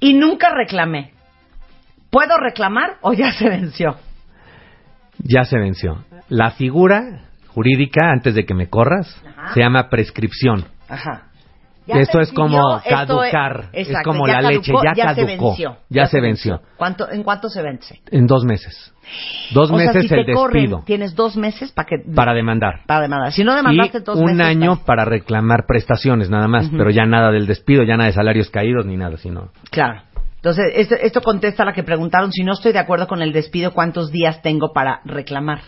[0.00, 1.12] y nunca reclamé,
[2.10, 3.96] ¿puedo reclamar o ya se venció?
[5.18, 6.04] Ya se venció.
[6.28, 9.54] La figura jurídica, antes de que me corras, Ajá.
[9.54, 10.66] se llama prescripción.
[10.88, 11.28] Ajá.
[11.86, 13.68] Esto es como caducar.
[13.72, 15.76] Es exacto, como ya la leche, ya se caducó, venció.
[15.90, 16.60] ya se venció.
[16.76, 18.00] ¿Cuánto, ¿En cuánto se vence?
[18.10, 18.92] En dos meses.
[19.52, 22.32] Dos o sea, meses si el te corren, despido tienes dos meses para que para
[22.32, 22.80] demandar.
[22.86, 23.32] para demandar.
[23.32, 26.88] Si no Y demandaste dos un meses, año estás- para reclamar prestaciones nada más, pero
[26.90, 30.00] ya nada del despido, ya nada de salarios caídos ni nada, sino Claro.
[30.36, 33.32] Entonces, esto, esto contesta a la que preguntaron, si no estoy de acuerdo con el
[33.32, 35.60] despido, ¿cuántos días tengo para reclamar?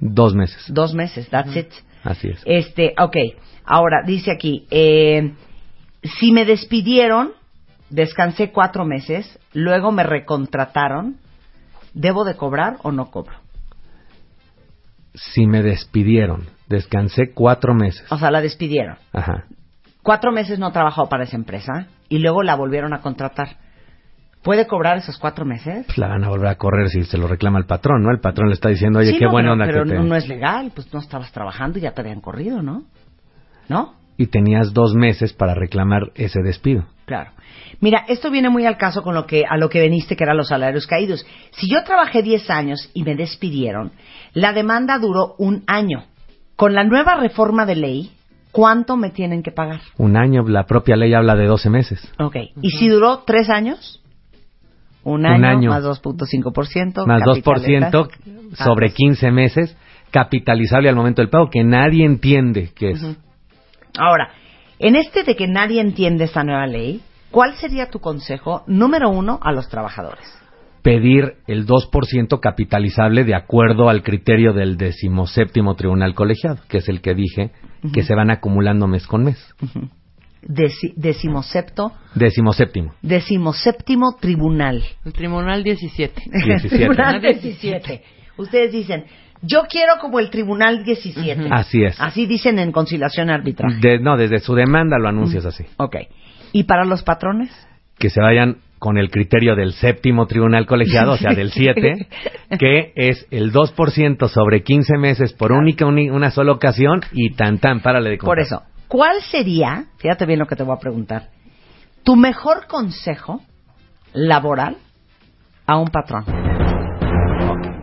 [0.00, 0.64] dos meses.
[0.68, 1.68] Dos meses, that's it.
[2.02, 2.42] Así es.
[2.44, 3.16] Este, ok.
[3.64, 5.32] Ahora, dice aquí, eh,
[6.02, 7.32] si me despidieron
[7.92, 11.18] descansé cuatro meses, luego me recontrataron,
[11.94, 13.36] ¿debo de cobrar o no cobro?
[15.14, 18.10] Si me despidieron, descansé cuatro meses.
[18.10, 18.96] O sea, la despidieron.
[19.12, 19.44] Ajá.
[20.02, 23.58] Cuatro meses no trabajó para esa empresa y luego la volvieron a contratar.
[24.42, 25.86] ¿Puede cobrar esos cuatro meses?
[25.86, 28.10] Pues la van a volver a correr si se lo reclama el patrón, ¿no?
[28.10, 29.96] El patrón le está diciendo, oye, Sí, qué no, buena pero, onda pero que te...
[29.96, 32.84] no, no es legal, pues no estabas trabajando y ya te habían corrido, ¿no?
[33.68, 34.01] ¿No?
[34.16, 36.84] Y tenías dos meses para reclamar ese despido.
[37.06, 37.30] Claro.
[37.80, 40.36] Mira, esto viene muy al caso con lo que a lo que veniste que eran
[40.36, 41.26] los salarios caídos.
[41.52, 43.92] Si yo trabajé 10 años y me despidieron,
[44.34, 46.04] la demanda duró un año.
[46.56, 48.12] Con la nueva reforma de ley,
[48.52, 49.80] ¿cuánto me tienen que pagar?
[49.98, 52.12] Un año, la propia ley habla de 12 meses.
[52.18, 52.36] Ok.
[52.60, 54.00] ¿Y si duró tres años?
[55.04, 55.70] Un año, año.
[55.70, 57.06] más 2.5%.
[57.06, 58.08] Más capital 2%
[58.54, 59.76] sobre 15 meses,
[60.12, 63.04] capitalizable al momento del pago, que nadie entiende qué es.
[63.98, 64.30] Ahora,
[64.78, 67.00] en este de que nadie entiende esta nueva ley,
[67.30, 70.24] ¿cuál sería tu consejo número uno a los trabajadores?
[70.82, 77.00] Pedir el 2% capitalizable de acuerdo al criterio del decimoséptimo tribunal colegiado, que es el
[77.00, 77.52] que dije
[77.92, 79.38] que se van acumulando mes con mes.
[80.42, 82.94] Deci- decimosepto, Decimoséptimo.
[83.02, 84.82] decimoséptimo tribunal.
[85.04, 86.20] El Tribunal 17.
[86.44, 86.68] 17.
[86.76, 88.02] tribunal 17.
[88.38, 89.04] Ustedes dicen,
[89.42, 91.48] yo quiero como el tribunal 17.
[91.50, 92.00] Así es.
[92.00, 93.76] Así dicen en conciliación arbitraje.
[93.80, 95.64] De- no, desde su demanda lo anuncias así.
[95.76, 95.96] Ok.
[96.52, 97.50] ¿Y para los patrones?
[97.98, 102.08] que se vayan con el criterio del séptimo tribunal colegiado, o sea, del 7,
[102.58, 107.80] que es el 2% sobre 15 meses por única una sola ocasión y tan tan,
[107.80, 108.34] párale de contar.
[108.34, 111.28] Por eso, ¿cuál sería, fíjate bien lo que te voy a preguntar,
[112.02, 113.40] tu mejor consejo
[114.14, 114.78] laboral
[115.64, 116.24] a un patrón?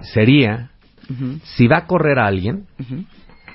[0.01, 0.71] Sería,
[1.43, 2.65] Si va a correr a alguien,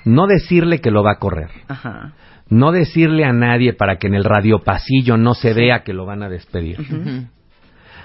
[0.05, 1.49] no decirle que lo va a correr.
[1.67, 2.13] Ajá.
[2.49, 6.21] No decirle a nadie para que en el radiopasillo no se vea que lo van
[6.21, 6.77] a despedir.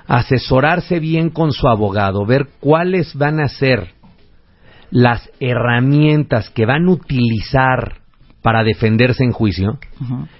[0.06, 3.92] Asesorarse bien con su abogado, ver cuáles van a ser
[4.90, 8.00] las herramientas que van a utilizar
[8.42, 9.78] para defenderse en juicio.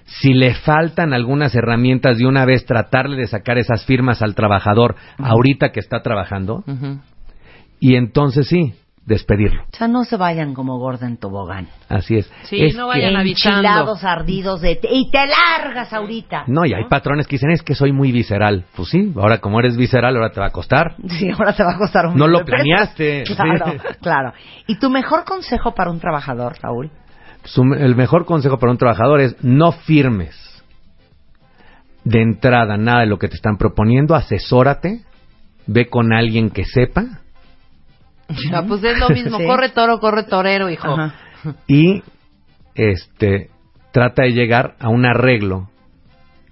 [0.06, 4.96] Si le faltan algunas herramientas de una vez tratarle de sacar esas firmas al trabajador
[5.18, 6.64] ahorita que está trabajando.
[7.78, 8.74] Y entonces sí,
[9.10, 9.64] despedirlo.
[9.70, 11.68] O sea, no se vayan como Gordon Tobogán.
[11.88, 12.32] Así es.
[12.44, 13.14] Sí, Es no vayan.
[13.16, 14.80] Enchilados, ardidos de...
[14.90, 16.44] Y te largas ahorita.
[16.46, 18.64] No, y hay patrones que dicen es que soy muy visceral.
[18.74, 20.94] Pues sí, ahora como eres visceral, ahora te va a costar.
[21.08, 23.24] Sí, ahora te va a costar un No lo planeaste.
[23.36, 23.78] Claro, Sí.
[24.00, 24.32] claro.
[24.66, 26.90] ¿Y tu mejor consejo para un trabajador, Raúl?
[27.44, 30.36] Su- el mejor consejo para un trabajador es no firmes
[32.04, 35.00] de entrada nada de lo que te están proponiendo, asesórate,
[35.66, 37.20] ve con alguien que sepa
[38.52, 39.38] Ah, pues es lo mismo.
[39.38, 39.44] Sí.
[39.46, 40.88] Corre toro, corre torero, hijo.
[40.88, 41.14] Ajá.
[41.66, 42.02] y
[42.74, 43.50] este
[43.92, 45.68] trata de llegar a un arreglo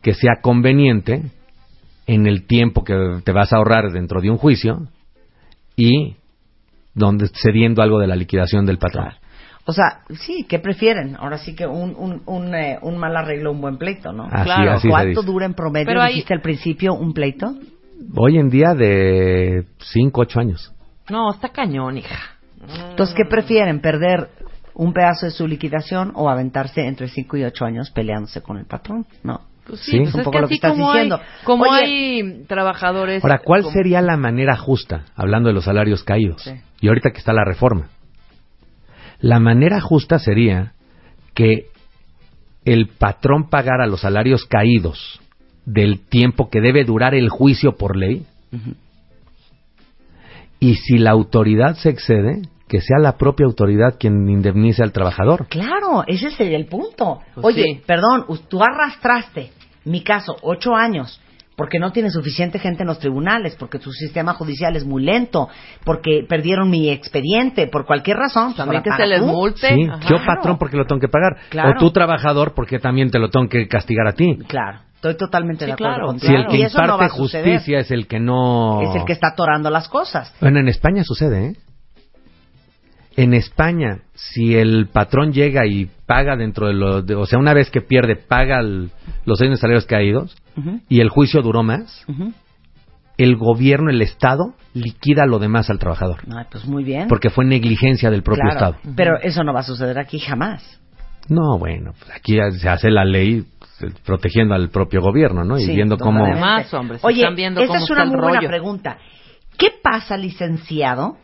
[0.02, 1.22] que sea conveniente
[2.06, 4.88] en el tiempo que te vas a ahorrar dentro de un juicio
[5.76, 6.16] y
[6.94, 9.04] donde cediendo algo de la liquidación del patrón.
[9.04, 9.18] Claro.
[9.66, 11.14] O sea, sí, ¿qué prefieren?
[11.16, 14.24] Ahora sí que un, un, un, eh, un mal arreglo, un buen pleito, ¿no?
[14.24, 14.70] Así, Claro.
[14.72, 17.54] así ¿Cuánto dura en promedio, Pero hay- dijiste al principio, un pleito?
[18.16, 20.72] Hoy en día de 5, 8 años.
[21.10, 22.18] No, está cañón, hija.
[22.90, 23.80] Entonces, ¿qué prefieren?
[23.80, 24.28] ¿Perder
[24.74, 28.66] un pedazo de su liquidación o aventarse entre 5 y 8 años peleándose con el
[28.66, 29.06] patrón?
[29.22, 29.40] No.
[29.66, 29.90] Pues Sí.
[29.92, 31.16] sí, pues Es un es poco que lo que estás como diciendo.
[31.16, 31.72] hay, como Oye.
[31.84, 33.22] hay trabajadores...
[33.22, 36.42] Ahora, ¿cuál como- sería la manera justa, hablando de los salarios caídos?
[36.42, 36.52] Sí.
[36.80, 37.88] Y ahorita que está la reforma.
[39.20, 40.72] La manera justa sería
[41.34, 41.66] que
[42.64, 45.20] el patrón pagara los salarios caídos
[45.66, 48.24] del tiempo que debe durar el juicio por ley.
[50.60, 55.46] Y si la autoridad se excede, que sea la propia autoridad quien indemnice al trabajador.
[55.48, 57.20] Claro, ese sería el punto.
[57.34, 57.82] Pues Oye, sí.
[57.86, 59.50] perdón, tú arrastraste,
[59.84, 61.20] mi caso, 8 años,
[61.56, 65.48] porque no tiene suficiente gente en los tribunales, porque su sistema judicial es muy lento,
[65.84, 68.48] porque perdieron mi expediente, por cualquier razón.
[68.48, 69.68] pues También que se les multe.
[69.74, 70.08] Sí, Ajá.
[70.08, 71.36] yo patrón porque lo tengo que pagar.
[71.48, 71.70] Claro.
[71.70, 74.36] O tú trabajador porque también te lo tengo que castigar a ti.
[74.46, 76.06] Claro, estoy totalmente Sí, de acuerdo claro.
[76.08, 76.28] contigo.
[76.32, 78.82] Si el que no imparte justicia es el que no...
[78.82, 80.34] Es el que está atorando las cosas.
[80.40, 81.52] Bueno, en España sucede, ¿eh?
[83.16, 87.02] En España, si el patrón llega y paga dentro de lo...
[87.02, 88.90] de- o sea, una vez que pierde, paga el-
[89.24, 90.36] los seis salarios caídos
[90.88, 92.04] y el juicio duró más,
[93.16, 96.18] el gobierno, el Estado, liquida lo demás al trabajador.
[96.36, 97.08] Ay, pues muy bien.
[97.08, 98.94] Porque fue negligencia del propio Claro, Estado.
[98.96, 100.80] Pero eso no va a suceder aquí jamás.
[101.28, 103.44] No, bueno, pues aquí se hace la ley
[104.04, 105.58] protegiendo al propio gobierno, ¿no?
[105.58, 106.18] Y Sí, viendo cómo...
[106.20, 106.40] totalmente.
[106.46, 108.48] Más, hombre, Oye, están viendo cómo es una muy buena rollo.
[108.48, 108.98] pregunta.
[109.56, 111.16] ¿Qué pasa, licenciado,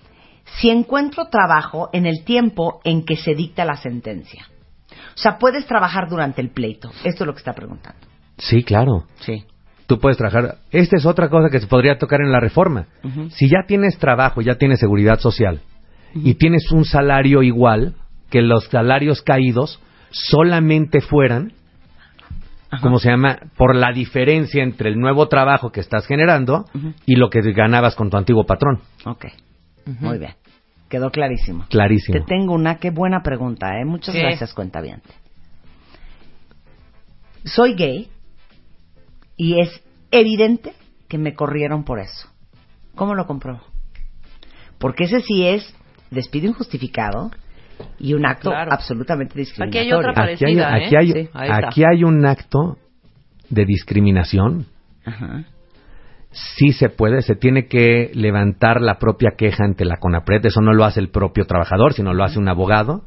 [0.59, 4.47] si encuentro trabajo en el tiempo en que se dicta la sentencia?
[4.91, 6.91] O sea, puedes trabajar durante el pleito.
[7.05, 7.99] Esto es lo que está preguntando.
[8.39, 9.05] Sí, claro.
[9.21, 9.45] Sí.
[9.87, 10.57] tú puedes trabajar.
[10.73, 12.87] Esta es otra cosa que se podría tocar en la reforma.
[13.31, 15.61] Si ya tienes trabajo, ya tienes seguridad social
[16.15, 17.95] y tienes un salario igual
[18.31, 21.53] que los salarios caídos solamente fueran,
[22.81, 23.39] ¿cómo se llama?
[23.57, 26.65] Por la diferencia entre el nuevo trabajo que estás generando
[27.07, 28.81] y lo que ganabas con tu antiguo patrón.
[29.05, 29.27] Ok,
[30.01, 30.35] muy bien.
[30.89, 31.67] Quedó clarísimo.
[31.71, 32.19] Clarísimo.
[32.19, 33.85] Te tengo una, qué buena pregunta, ¿eh?
[33.85, 35.03] Muchas gracias, cuenta bien.
[37.45, 38.09] Soy gay
[39.37, 40.73] y es evidente
[41.09, 42.29] que me corrieron por eso.
[42.95, 43.61] ¿Cómo lo compruebo?
[44.79, 45.75] Porque ese sí es
[46.11, 47.31] despido injustificado
[47.99, 48.73] y un acto Claro.
[48.73, 49.99] absolutamente Aquí hay discriminatorio.
[49.99, 50.85] otra Aquí hay, parecida, ¿eh?
[50.87, 51.69] aquí hay- Sí, ahí está.
[51.69, 52.79] aquí hay un acto
[53.51, 54.67] de discriminación.
[55.05, 55.45] Ajá.
[56.31, 60.47] Sí se puede, se tiene que levantar la propia queja ante la CONAPRED.
[60.47, 63.03] Eso no lo hace el propio trabajador, sino lo hace un abogado.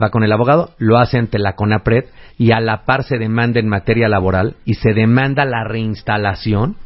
[0.00, 2.04] Va con el abogado, lo hace ante la CONAPRED
[2.36, 6.76] y a la par se demanda en materia laboral y se demanda la reinstalación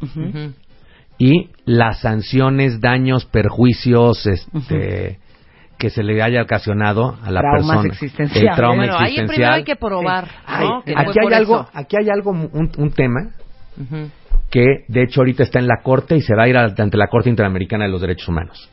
[1.17, 5.19] y las sanciones, daños, perjuicios, este,
[5.81, 7.87] que se le haya ocasionado a la Traumas persona.
[7.89, 8.49] existenciales.
[8.51, 9.27] El trauma Bueno, ahí existencial.
[9.35, 10.83] primero hay que probar, Ay, ¿no?
[10.83, 13.31] Que aquí hay algo, aquí hay algo, un, un tema
[14.51, 17.07] que de hecho ahorita está en la Corte y se va a ir ante la
[17.07, 18.69] Corte Interamericana de los Derechos Humanos.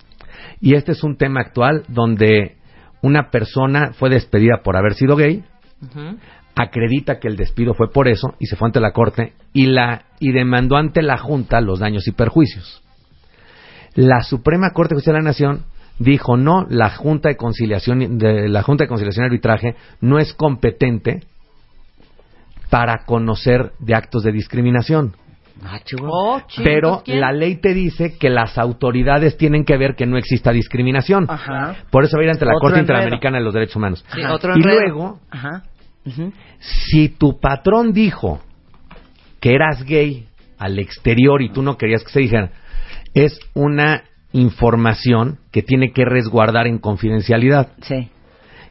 [0.61, 2.57] Y este es un tema actual donde
[3.01, 5.45] una persona fue despedida por haber sido gay,
[6.55, 10.03] acredita que el despido fue por eso y se fue ante la Corte y la
[10.21, 12.83] y demandó ante la Junta los daños y perjuicios.
[13.95, 15.65] La Suprema Corte de Justicia de la Nación
[15.99, 20.33] dijo no, la Junta de Conciliación de la Junta de Conciliación y Arbitraje no es
[20.35, 21.23] competente
[22.71, 25.15] para conocer de actos de discriminación.
[25.65, 25.81] Ah.
[26.03, 27.21] Oh, Pero ¿quién?
[27.21, 31.27] la ley te dice que las autoridades tienen que ver que no exista discriminación.
[31.29, 31.77] Ajá.
[31.91, 32.99] Por eso va a ir ante la Otro Corte enredo.
[32.99, 34.05] Interamericana de los Derechos Humanos.
[34.15, 35.65] Sí, otro y luego, Ajá.
[36.61, 38.41] Si tu patrón dijo
[39.41, 40.27] que eras gay
[40.59, 42.51] al exterior y tú no querías que se dijera,
[43.13, 47.73] es una información que tiene que resguardar en confidencialidad.
[47.83, 48.11] Sí.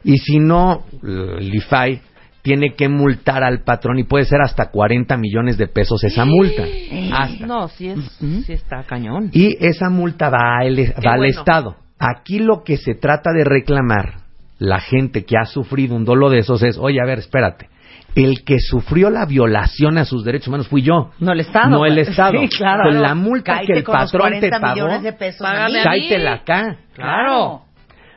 [0.04, 2.00] Y si no, el IFAI
[2.42, 6.64] tiene que multar al patrón y puede ser hasta 40 millones de pesos esa multa.
[7.12, 7.46] Hasta.
[7.46, 7.98] No, sí, es,
[8.46, 9.30] sí está cañón.
[9.32, 11.26] Y esa multa va al, va al.
[11.26, 11.76] Estado.
[11.98, 14.20] Aquí lo que se trata de reclamar
[14.58, 17.68] la gente que ha sufrido un dolo de esos es, oye, a ver, espérate.
[18.14, 21.10] El que sufrió la violación a sus derechos humanos fui yo.
[21.20, 21.70] No el Estado.
[21.70, 22.08] No el pues.
[22.10, 22.40] Estado.
[22.40, 22.84] Sí, claro.
[22.90, 25.72] Con la multa Cáete que el patrón te 40 pagó, millones de pesos a págame
[25.74, 25.78] mí.
[25.78, 26.76] a cáitela acá.
[26.94, 27.62] Claro.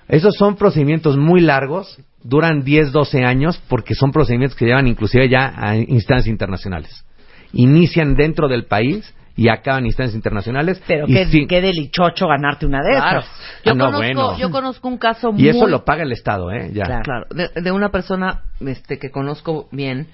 [0.07, 5.29] Esos son procedimientos muy largos, duran 10, 12 años, porque son procedimientos que llevan inclusive
[5.29, 7.05] ya a instancias internacionales.
[7.53, 10.81] Inician dentro del país y acaban instancias internacionales.
[10.87, 13.19] Pero y qué, sí- qué delichocho ganarte una de Claro.
[13.21, 13.31] esas.
[13.65, 14.37] Yo, Ah, no, conozco, bueno.
[14.37, 15.47] yo conozco un caso y muy...
[15.49, 16.71] eso lo paga el Estado, ¿eh?
[16.73, 16.83] Ya.
[16.83, 17.03] Claro.
[17.03, 20.07] Claro, de, de una persona este, que conozco bien,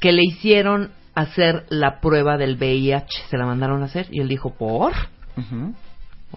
[0.00, 3.06] que le hicieron hacer la prueba del VIH.
[3.30, 4.92] Se la mandaron a hacer y él dijo, ¿por?
[5.36, 5.74] Ujú.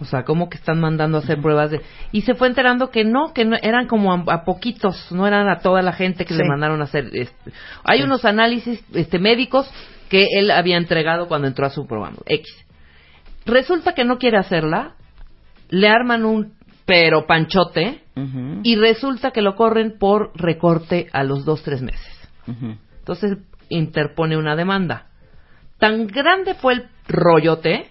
[0.00, 1.80] O sea, ¿cómo que están mandando a hacer pruebas de...?
[2.12, 5.48] Y se fue enterando que no, que no, eran como a, a poquitos, no eran
[5.48, 6.40] a toda la gente que Sí.
[6.40, 7.10] le mandaron a hacer...
[7.12, 7.50] este,
[7.82, 9.68] hay unos análisis este, médicos
[10.08, 12.46] que él había entregado cuando entró a su programa, X.
[13.44, 14.94] Resulta que no quiere hacerla,
[15.70, 18.02] le arman un pero panchote
[18.62, 22.28] y resulta que lo corren por recorte a los dos, tres meses.
[22.98, 25.08] Entonces interpone una demanda.
[25.78, 27.90] Tan grande fue el rollote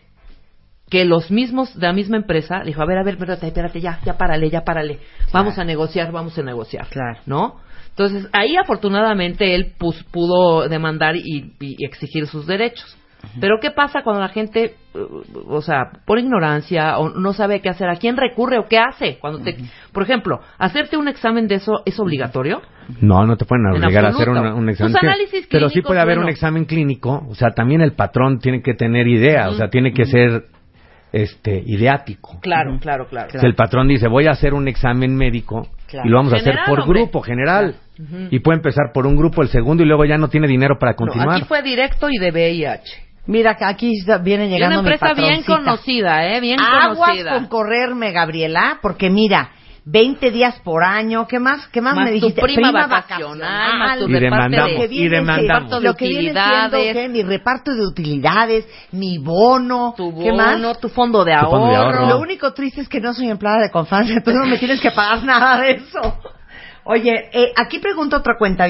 [0.90, 3.82] que los mismos de la misma empresa le dijo, a ver, a ver, espérate, espérate,
[3.82, 5.00] ya, ya párale, ya párale.
[5.32, 6.88] Vamos a negociar, vamos a negociar.
[6.88, 7.20] Claro.
[7.26, 7.60] ¿No?
[7.98, 12.96] Entonces, ahí afortunadamente él pus- pudo demandar y, y exigir sus derechos.
[13.42, 17.70] Pero ¿qué pasa cuando la gente, uh, o sea, por ignorancia o no sabe qué
[17.70, 17.90] hacer?
[17.90, 19.18] ¿A quién recurre o qué hace?
[19.20, 19.58] Cuando te,
[19.92, 22.62] por ejemplo, hacerte un examen de eso es obligatorio.
[23.02, 24.94] No, no te pueden En obligar a hacer un, examen.
[24.94, 26.28] Tus análisis Pero sí clínicos, puede haber bueno.
[26.28, 27.26] un examen clínico.
[27.28, 29.50] O sea, también el patrón tiene que tener idea.
[29.50, 30.46] O sea, tiene que ser
[31.12, 32.40] este ideático.
[32.42, 33.32] Claro, claro, claro.
[33.40, 36.08] Si el patrón dice, voy a hacer un examen médico Claro.
[36.08, 37.00] y lo vamos a hacer por hombre.
[37.02, 37.76] grupo, general.
[38.30, 40.92] Y puede empezar por un grupo, el segundo, y luego ya no tiene dinero para
[40.92, 41.38] No, continuar.
[41.38, 43.08] aquí fue directo y de VIH.
[43.26, 46.40] Mira, que aquí está- viene Y llegando una mi empresa bien conocida, ¿eh?
[46.40, 47.34] Bien Aguas conocida.
[47.34, 49.50] con correrme, Gabriela, porque mira,
[49.90, 51.66] 20 días por año, ¿qué más?
[51.70, 52.42] ¿Qué más, Más me tu dijiste?
[52.42, 55.82] prima vacacional, más tu Y demandamos, de- Lo que y viene demandamos.
[55.84, 56.78] lo que viene siendo.
[56.94, 57.08] ¿qué?
[57.08, 60.56] mi reparto de utilidades, mi bono, tu ¿qué más?
[60.58, 61.52] bono, tu fondo de ahorro.
[61.52, 62.06] fondo de ahorro.
[62.10, 64.92] Lo único triste es que no soy empleada de Confanza, entonces no me tienes que
[64.92, 66.20] pagar nada de eso.
[66.84, 68.68] Oye, eh, aquí pregunta otra cuenta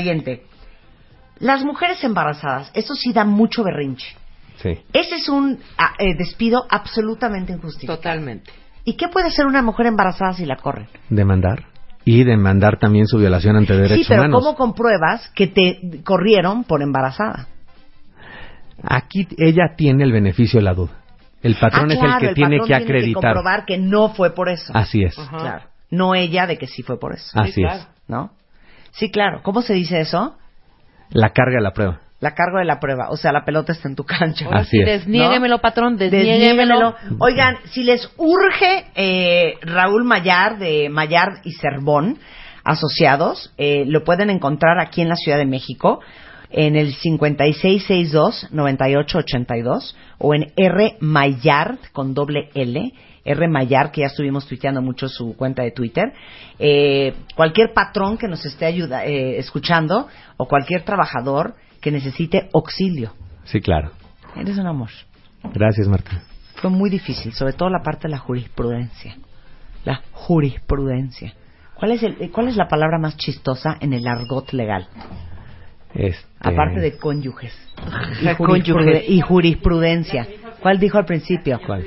[1.40, 4.16] Las mujeres embarazadas, eso sí da mucho berrinche.
[4.62, 4.70] Sí.
[4.94, 7.98] Ese es un ah, eh, despido absolutamente injustificado.
[7.98, 8.52] Totalmente.
[8.90, 10.88] ¿Y qué puede hacer una mujer embarazada si la corren?
[11.10, 11.66] Demandar.
[12.06, 14.42] Y demandar también su violación ante derechos sí, pero humanos.
[14.42, 17.48] ¿cómo compruebas que te corrieron por embarazada?
[18.82, 20.94] Aquí ella tiene el beneficio de la duda.
[21.44, 23.34] El patrón Ah, es claro, el que tiene patrón que Tiene que acreditar.
[23.34, 24.72] comprobar que no fue por eso.
[24.74, 25.16] Así es.
[25.16, 25.66] Claro.
[25.92, 27.30] No ella de que sí fue por eso.
[27.38, 27.88] Así es.
[28.08, 28.32] ¿No?
[28.92, 29.42] Sí, claro.
[29.44, 30.38] ¿Cómo se dice eso?
[31.10, 32.00] La carga de la prueba.
[32.20, 33.10] La cargo de la prueba.
[33.12, 34.46] O sea, la pelota está en tu cancha.
[34.46, 34.86] Ahora Así sí, es.
[35.06, 36.94] desniéguemelo, patrón, Desniéguemelo.
[36.96, 36.96] desniéguemelo.
[37.20, 42.18] Oigan, si les urge eh, Raúl Mayar de Mayar y Cervón
[42.64, 46.00] asociados, eh, lo pueden encontrar aquí en la Ciudad de México
[46.50, 52.94] en el 5662-9882 o en R Mayard con doble L.
[53.26, 56.14] R Mayar, que ya estuvimos tuiteando mucho su cuenta de Twitter.
[56.60, 60.08] Eh, cualquier patrón que nos esté ayuda, eh, escuchando
[60.38, 61.56] o cualquier trabajador
[61.88, 63.14] que necesite auxilio.
[63.46, 63.92] Sí, claro.
[64.36, 64.90] Eres un amor.
[65.54, 66.22] Gracias, Marta.
[66.56, 69.16] Fue muy difícil, sobre todo la parte de la jurisprudencia.
[69.86, 71.34] La jurisprudencia.
[71.76, 74.88] ¿Cuál es, el, ¿Cuál es la palabra más chistosa en el argot legal?
[75.94, 76.26] Este...
[76.42, 77.54] Aparte de cónyuges.
[78.22, 79.10] Y, Ja, jurisprude- cónyuges.
[79.10, 80.28] y jurisprudencia.
[80.60, 81.60] ¿Cuál dijo al principio?
[81.66, 81.86] ¿Cuál?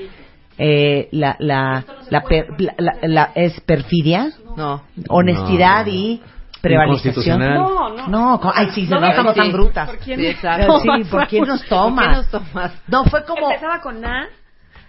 [0.57, 4.31] Eh, la, la, la, per- la- la- la- ¿Es perfidia?
[4.57, 4.83] No.
[5.09, 5.93] Honestidad No.
[5.93, 6.23] y
[6.61, 7.11] prevaricación.
[7.12, 7.55] Inconstitucional.
[7.55, 8.09] No, no.
[8.39, 9.53] No, ay, sí, No no, somos tan sí.
[9.53, 9.89] brutas.
[9.89, 10.20] ¿Por quién?
[10.20, 10.81] Sí, exacto.
[10.81, 12.07] Sí, ¿por quién nos tomas?
[12.07, 12.82] ¿Por qué nos tomas?
[12.89, 14.27] No, fue como Empezaba con A.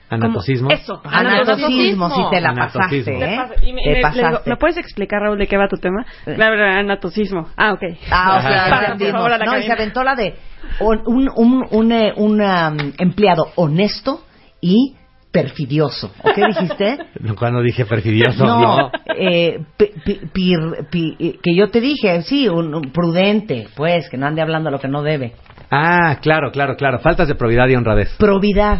[0.09, 0.67] Anatocismo.
[0.67, 1.01] como- Eso.
[1.05, 3.39] anatocismo, si te la pasaste, ¿eh?
[3.63, 4.49] y me- Te le pasaste.
[4.49, 6.05] ¿Me puedes explicar, Raúl, de qué va tu tema?
[6.25, 7.47] Claro, anatocismo.
[7.55, 7.81] Ah, ok.
[8.11, 10.35] Ah, o sea, Para, por favor, a la No, y se aventó la de
[10.81, 14.25] un, un, un, un, eh, un, um, empleado honesto
[14.59, 14.97] y
[15.31, 16.11] perfidioso.
[16.23, 16.97] ¿O qué dijiste?
[17.19, 18.45] No, Cuando dije perfidioso.
[18.45, 24.09] No, eh, pi- pi- pir- pi- que yo te dije, sí, un, un prudente, pues,
[24.09, 25.33] que no ande hablando lo que no debe.
[25.69, 26.99] Ah, claro, claro, claro.
[26.99, 28.13] Faltas de probidad y honradez.
[28.17, 28.79] Probidad,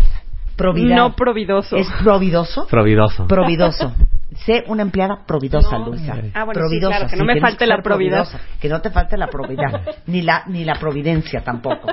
[0.57, 0.95] probidad.
[0.97, 1.77] No providoso.
[1.77, 2.67] ¿Es providoso?
[2.67, 3.27] Providoso.
[3.27, 3.93] Providoso.
[4.45, 6.15] Sé una empleada providosa, Luisa.
[6.33, 8.89] Ah, bueno, sí, providosa, claro, que no me falte que la providosa, Que no te
[8.89, 11.87] falte la probidad, ni la ni la providencia tampoco.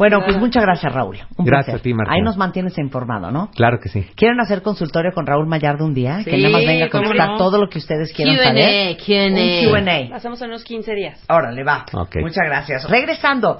[0.00, 1.18] Bueno, pues muchas gracias, Raúl.
[1.36, 1.80] Un Gracias placer.
[1.80, 2.12] a ti, Marta.
[2.14, 3.50] Ahí nos mantienes informado, ¿no?
[3.54, 4.02] Claro que sí.
[4.16, 6.22] ¿Quieren hacer consultorio con Raúl Mayardo un día?
[6.24, 7.36] que Sí, nada más venga a contestar no.
[7.36, 8.96] todo lo que ustedes quieran saber.
[8.96, 9.70] Q&A.
[9.70, 10.16] Q&A.
[10.16, 11.22] hacemos en unos 15 días.
[11.28, 11.84] Órale, va.
[11.92, 12.16] Ok.
[12.22, 12.88] Muchas gracias.
[12.88, 13.58] Regresando.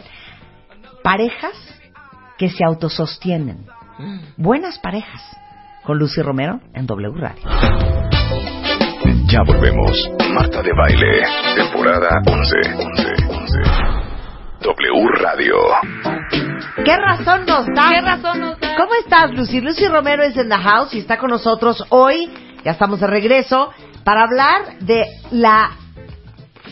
[1.04, 1.52] Parejas
[2.38, 3.66] que se autosostienen.
[4.38, 5.22] Buenas parejas.
[5.84, 7.42] Con Lucy Romero en W Radio.
[9.26, 10.10] Ya volvemos.
[10.32, 11.22] Marta de Baile,
[11.54, 12.56] temporada 11.
[12.78, 13.10] 11, 11.
[14.62, 15.57] W Radio.
[16.85, 17.91] ¿Qué razón nos da?
[17.91, 18.77] ¿Qué razón nos da?
[18.77, 19.61] ¿Cómo estás, Lucy?
[19.62, 22.31] Lucy Romero es en the house y está con nosotros hoy.
[22.62, 23.70] Ya estamos de regreso
[24.05, 25.70] para hablar de la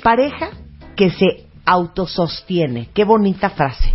[0.03, 0.51] pareja
[0.97, 2.91] que se autosostiene.
[2.93, 3.95] Qué bonita frase.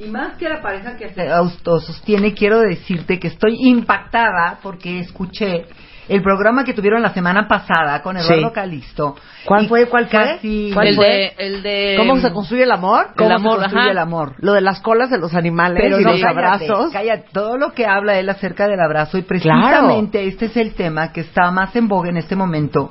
[0.00, 5.66] Y más que la pareja que se autosostiene, quiero decirte que estoy impactada porque escuché
[6.08, 8.54] el programa que tuvieron la semana pasada con Eduardo Sí.
[8.54, 9.16] Calixto.
[9.44, 9.86] ¿Cuál Y fue?
[9.86, 10.18] ¿Cuál fue?
[10.24, 11.06] casi- ¿Cuál el fue?
[11.06, 11.94] de, el de...
[11.98, 13.08] ¿Cómo se construye el amor?
[13.16, 13.90] ¿Cómo el amor, se construye ajá.
[13.92, 14.34] el amor?
[14.38, 16.92] Lo de las colas de los animales Pero y no, los cállate, abrazos.
[16.92, 17.26] cállate.
[17.32, 21.20] todo lo que habla él acerca del abrazo y precisamente este es el tema que
[21.20, 22.90] está más en boga en este momento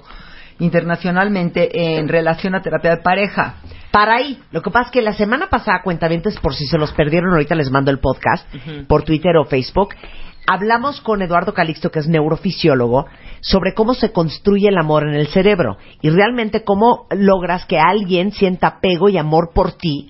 [0.60, 3.56] internacionalmente en relación a terapia de pareja.
[3.91, 4.38] Para ahí.
[4.52, 7.56] Lo que pasa es que la semana pasada, cuentavientes, por si se los perdieron, ahorita
[7.56, 8.48] les mando el podcast
[8.88, 9.89] por Twitter o Facebook.
[10.49, 13.06] Hablamos con Eduardo Calixto, que es neurofisiólogo,
[13.41, 18.32] sobre cómo se construye el amor en el cerebro y realmente cómo logras que alguien
[18.32, 20.10] sienta apego y amor por ti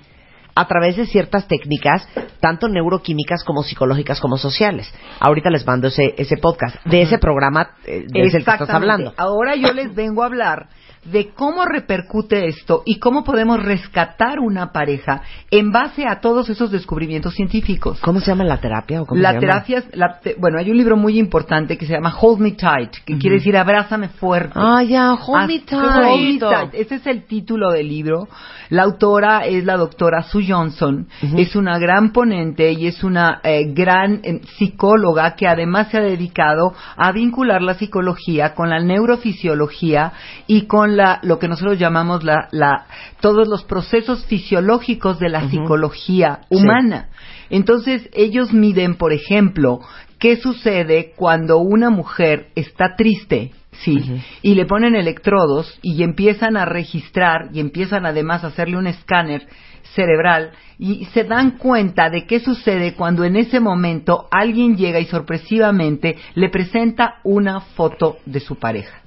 [0.54, 2.08] a través de ciertas técnicas,
[2.40, 4.94] tanto neuroquímicas como psicológicas como sociales.
[5.20, 8.70] Ahorita les mando ese, ese podcast, de ese programa eh, de ese el que estás
[8.70, 9.14] hablando.
[9.18, 10.70] Ahora yo les vengo a hablar
[11.06, 15.22] de cómo repercute esto y cómo podemos rescatar una pareja
[15.52, 17.99] en base a todos esos descubrimientos científicos.
[18.02, 19.02] ¿Cómo se llama la terapia?
[19.02, 19.40] o cómo se La llama?
[19.41, 22.52] terapia, es- la te- bueno, hay un libro muy importante que se llama Hold Me
[22.52, 24.53] Tight, que quiere decir abrázame fuerte.
[24.56, 26.40] Ah, ya, hold me Ah, Hold Me tight.
[26.40, 26.74] Tight.
[26.74, 28.28] Ese es el título del libro.
[28.69, 31.07] La autora es la doctora Sue Johnson.
[31.38, 36.02] Es una gran ponente y es una eh, gran eh, psicóloga que además se ha
[36.02, 40.11] dedicado a vincular la psicología con la neurofisiología
[40.48, 42.86] y con la lo que nosotros llamamos la, la
[43.22, 46.56] todos los procesos fisiológicos de la psicología Sí.
[46.57, 47.10] humana.
[47.49, 49.80] Entonces, ellos miden, por ejemplo,
[50.19, 53.52] qué sucede cuando una mujer está triste,
[53.84, 53.99] sí,
[54.41, 59.48] y le ponen electrodos y empiezan a registrar y empiezan además a hacerle un escáner
[59.95, 65.06] cerebral y se dan cuenta de qué sucede cuando en ese momento alguien llega y
[65.06, 69.02] sorpresivamente le presenta una foto de su pareja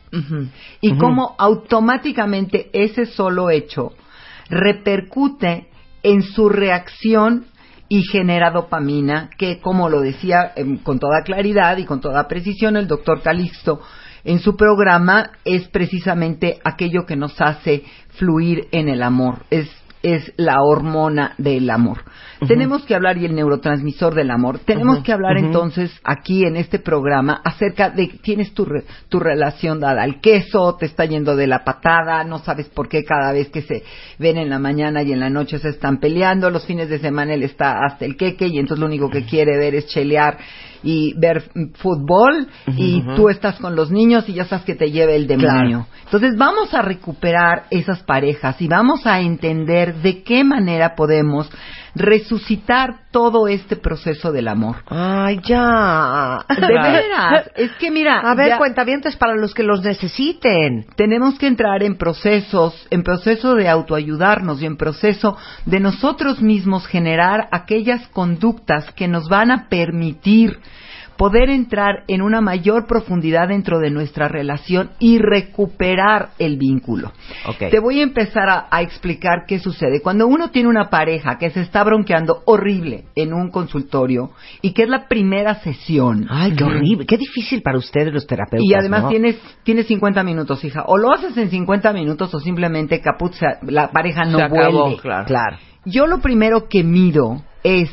[0.81, 3.93] y cómo automáticamente ese solo hecho
[4.49, 5.69] repercute
[6.03, 7.47] en su reacción
[7.89, 12.77] y genera dopamina, que como lo decía em, con toda claridad y con toda precisión
[12.77, 13.81] el doctor Calixto
[14.23, 19.45] en su programa, es precisamente aquello que nos hace fluir en el amor.
[19.51, 19.69] Es
[20.03, 22.05] es la hormona del amor.
[22.49, 24.61] Tenemos que hablar y el neurotransmisor del amor.
[24.61, 29.79] Tenemos que hablar entonces aquí en este programa acerca de tienes tu, re- tu relación
[29.81, 33.49] dada al queso, te está yendo de la patada, no sabes por qué cada vez
[33.51, 33.83] que se
[34.19, 37.35] ven en la mañana y en la noche se están peleando, los fines de semana
[37.35, 40.39] él está hasta el queque y entonces lo único que quiere ver es chelear
[40.83, 45.17] y ver fútbol y tú estás con los niños y ya sabes que te lleve
[45.17, 45.87] el demonio.
[46.05, 51.51] Entonces vamos a recuperar esas parejas y vamos a entender de qué manera podemos
[51.95, 54.77] resucitar todo este proceso del amor.
[54.87, 56.45] Ay, ya.
[56.49, 60.87] De veras, es que mira, A ver, cuentavientes para los que los necesiten.
[60.97, 66.87] tenemos que entrar en procesos, en proceso de autoayudarnos y en proceso de nosotros mismos
[66.87, 70.59] generar aquellas conductas que nos van a permitir
[71.21, 77.13] poder entrar en una mayor profundidad dentro de nuestra relación y recuperar el vínculo.
[77.47, 77.69] Ok.
[77.71, 80.01] Te voy a empezar a, a explicar qué sucede.
[80.01, 84.31] Cuando uno tiene una pareja que se está bronqueando horrible en un consultorio
[84.63, 86.27] y que es la primera sesión.
[86.31, 87.05] Ay, qué horrible.
[87.05, 88.67] Qué difícil para ustedes los terapeutas.
[88.67, 89.09] Y además ¿no?
[89.11, 90.85] tienes, tienes 50 minutos, hija.
[90.87, 93.35] O lo haces en 50 minutos o simplemente caput,
[93.67, 95.03] la pareja no Se acabó, vuelve.
[95.03, 95.27] claro.
[95.27, 95.59] Claro.
[95.85, 97.91] Yo lo primero que mido es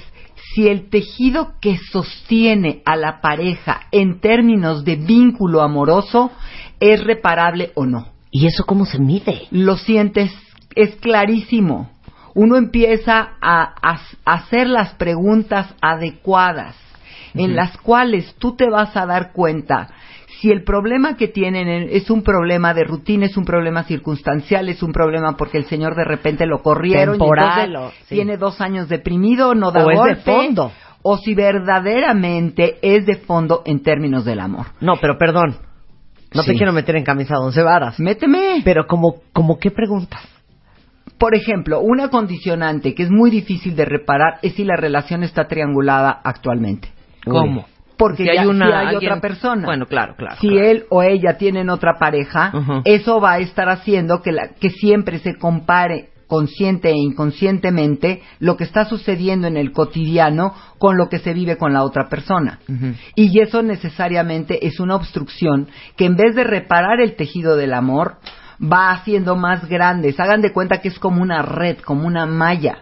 [0.58, 6.32] si el tejido que sostiene a la pareja en términos de vínculo amoroso
[6.80, 8.08] es reparable o no.
[8.32, 9.44] ¿Y eso cómo se mide?
[9.52, 10.32] Lo sientes,
[10.74, 11.92] es clarísimo.
[12.34, 16.76] Uno empieza a, a- a hacer las preguntas adecuadas
[17.36, 19.90] en las cuales tú te vas a dar cuenta
[20.40, 24.84] si el problema que tienen es un problema de rutina, es un problema circunstancial, es
[24.84, 28.16] un problema porque el señor de repente lo corrieron y Temporal, entonces sí.
[28.16, 30.72] tiene dos años deprimido, no da O es de fondo.
[31.02, 34.68] o si verdaderamente es de fondo en términos del amor.
[34.80, 35.58] No, pero perdón.
[36.34, 38.00] No te quiero meter en camisa de once varas.
[38.00, 38.62] Méteme.
[38.64, 40.22] Pero como, como qué preguntas.
[41.18, 45.48] Por ejemplo, una condicionante que es muy difícil de reparar es si la relación está
[45.48, 46.90] triangulada actualmente.
[47.26, 47.66] ¿Cómo?
[47.98, 49.66] Porque Si hay ya- una- si hay alguien- otra persona.
[49.66, 50.36] Bueno, claro, claro.
[50.40, 50.68] si claro.
[50.68, 52.52] él o ella tienen otra pareja,
[52.86, 58.58] eso va a estar haciendo que, la- que siempre se compare consciente e inconscientemente lo
[58.58, 62.60] que está sucediendo en el cotidiano con lo que se vive con la otra persona.
[63.16, 68.18] Y eso necesariamente es una obstrucción que en vez de reparar el tejido del amor,
[68.62, 70.20] va haciendo más grandes.
[70.20, 72.80] Hagan de cuenta que es como una red, como una malla.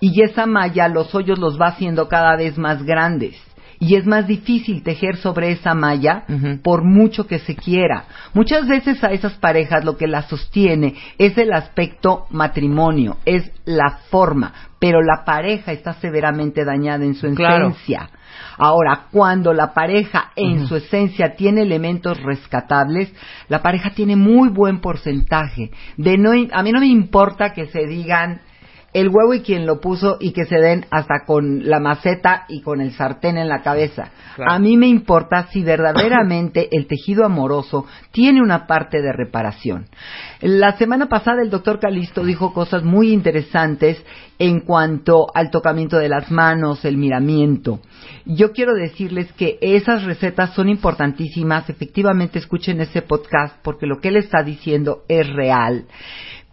[0.00, 3.34] Y esa malla, los hoyos los va haciendo cada vez más grandes.
[3.80, 6.24] Y es más difícil tejer sobre esa malla
[6.62, 8.04] por mucho que se quiera.
[8.34, 13.98] Muchas veces a esas parejas lo que las sostiene es el aspecto matrimonio, es la
[14.10, 17.68] forma, pero la pareja está severamente dañada en su Claro.
[17.68, 18.10] esencia.
[18.56, 23.12] Ahora, cuando la pareja en su esencia tiene elementos rescatables,
[23.48, 27.86] la pareja tiene muy buen porcentaje de no a mí no me importa que se
[27.86, 28.40] digan
[28.92, 32.62] el huevo y quien lo puso y que se den hasta con la maceta y
[32.62, 34.10] con el sartén en la cabeza.
[34.34, 34.52] Claro.
[34.52, 39.86] A mí me importa si verdaderamente el tejido amoroso tiene una parte de reparación.
[40.40, 44.02] La semana pasada el doctor Calisto dijo cosas muy interesantes
[44.38, 47.80] en cuanto al tocamiento de las manos, el miramiento.
[48.24, 51.68] Yo quiero decirles que esas recetas son importantísimas.
[51.68, 55.86] Efectivamente, escuchen ese podcast porque lo que él está diciendo es real.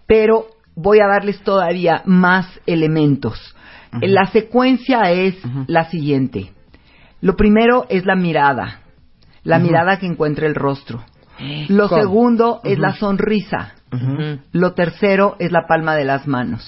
[0.08, 3.56] Pero voy a darles todavía más elementos.
[4.02, 5.36] La secuencia es
[5.68, 6.52] la siguiente.
[7.22, 8.82] Lo primero es la mirada,
[9.44, 11.04] la mirada que encuentra el rostro.
[11.70, 12.02] Lo ¿Cómo?
[12.02, 13.76] segundo es la sonrisa.
[14.52, 16.68] Lo tercero es la palma de las manos.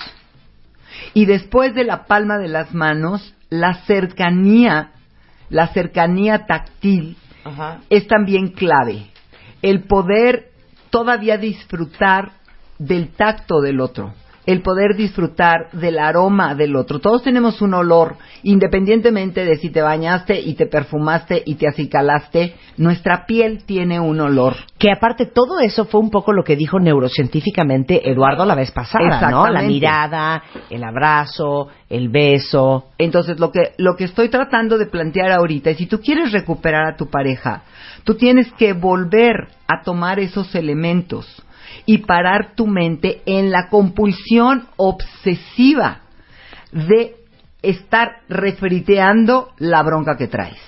[1.14, 4.92] Y después de la palma de las manos, la cercanía,
[5.50, 7.18] la cercanía táctil
[7.90, 9.08] es también clave.
[9.62, 10.52] El poder
[10.90, 12.32] todavía disfrutar
[12.80, 14.14] del tacto del otro,
[14.48, 17.00] el poder disfrutar del aroma del otro.
[17.00, 22.56] Todos tenemos un olor, independientemente de si te bañaste y te perfumaste y te acicalaste,
[22.78, 24.56] nuestra piel tiene un olor.
[24.78, 29.30] Que aparte todo eso fue un poco lo que dijo neurocientíficamente Eduardo la vez pasada,
[29.30, 29.50] ¿no?
[29.50, 32.86] La mirada, el abrazo, el beso.
[32.98, 36.94] Entonces, lo que, lo que estoy tratando de plantear ahorita es si tú quieres recuperar
[36.94, 37.64] a tu pareja,
[38.06, 41.44] tú tienes que volver a tomar esos elementos
[41.86, 46.02] y parar tu mente en la compulsión obsesiva
[46.72, 47.16] de
[47.62, 50.60] estar refriteando la bronca que traes.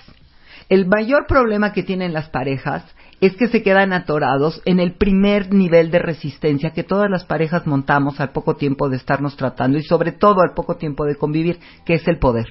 [0.69, 2.83] El mayor problema que tienen las parejas
[3.21, 7.67] es que se quedan atorados en el primer nivel de resistencia que todas las parejas
[7.67, 11.59] montamos al poco tiempo de estarnos tratando y sobre todo al poco tiempo de convivir,
[11.85, 12.47] que es el poder.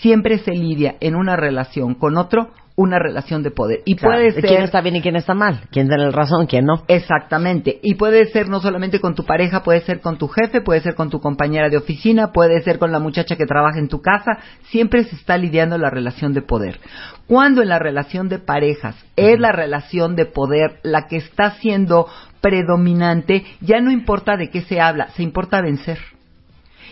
[0.00, 3.80] Siempre se lidia en una relación con otro una relación de poder.
[3.84, 4.44] Y Claro, puede de ser...
[4.44, 6.84] quién está bien y quién está mal, quién tiene la razón, quién no.
[6.88, 7.78] Exactamente.
[7.82, 10.94] Y puede ser no solamente con tu pareja, puede ser con tu jefe, puede ser
[10.94, 14.38] con tu compañera de oficina, puede ser con la muchacha que trabaja en tu casa.
[14.70, 16.80] Siempre se está lidiando la relación de poder.
[17.26, 22.08] Cuando en la relación de parejas es la relación de poder la que está siendo
[22.40, 25.98] predominante, ya no importa de qué se habla, se importa vencer.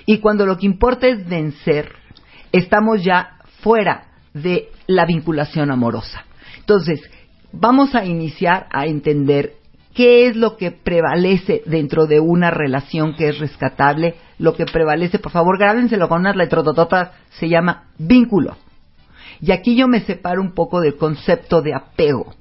[0.06, 1.92] Y cuando lo que importa es vencer,
[2.52, 6.24] estamos ya fuera de la vinculación amorosa.
[6.58, 7.00] Entonces,
[7.52, 9.54] vamos a iniciar a entender
[9.94, 14.14] qué es lo que prevalece dentro de una relación que es rescatable.
[14.38, 18.56] Lo que prevalece, por favor, grábenselo con unas letrotototas, se llama vínculo.
[19.40, 22.34] Y aquí yo me separo un poco del concepto de apego.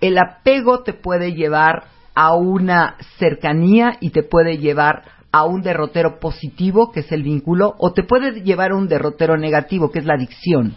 [0.00, 1.84] El apego te puede llevar
[2.14, 7.74] a una cercanía y te puede llevar a un derrotero positivo, que es el vínculo,
[7.78, 10.74] o te puede llevar a un derrotero negativo, que es la adicción.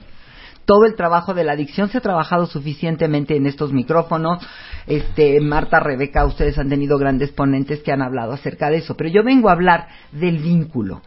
[0.66, 4.46] Todo el trabajo de la adicción se ha trabajado suficientemente en estos micrófonos.
[4.88, 9.10] Este, Marta, Rebeca, ustedes han tenido grandes ponentes que han hablado acerca de eso, pero
[9.10, 11.02] yo vengo a hablar del vínculo.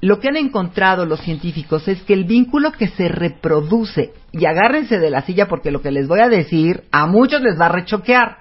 [0.00, 4.98] Lo que han encontrado los científicos es que el vínculo que se reproduce, y agárrense
[4.98, 7.72] de la silla porque lo que les voy a decir a muchos les va a
[7.72, 8.38] rechoquear,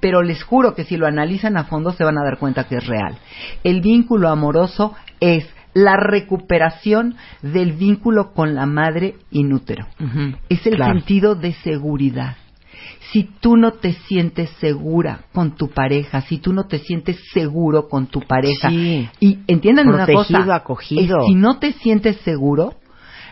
[0.00, 2.76] pero les juro que si lo analizan a fondo se van a dar cuenta que
[2.76, 3.18] es real.
[3.62, 9.86] El vínculo amoroso es la recuperación del vínculo con la madre inútero.
[10.48, 10.94] Es el Claro.
[10.94, 12.36] sentido de seguridad.
[13.12, 17.88] Si tú no te sientes segura con tu pareja, si tú no te sientes seguro
[17.88, 19.08] con tu pareja, Sí.
[19.18, 21.18] y entiendan una cosa, acogido.
[21.20, 22.74] es si no te sientes seguro,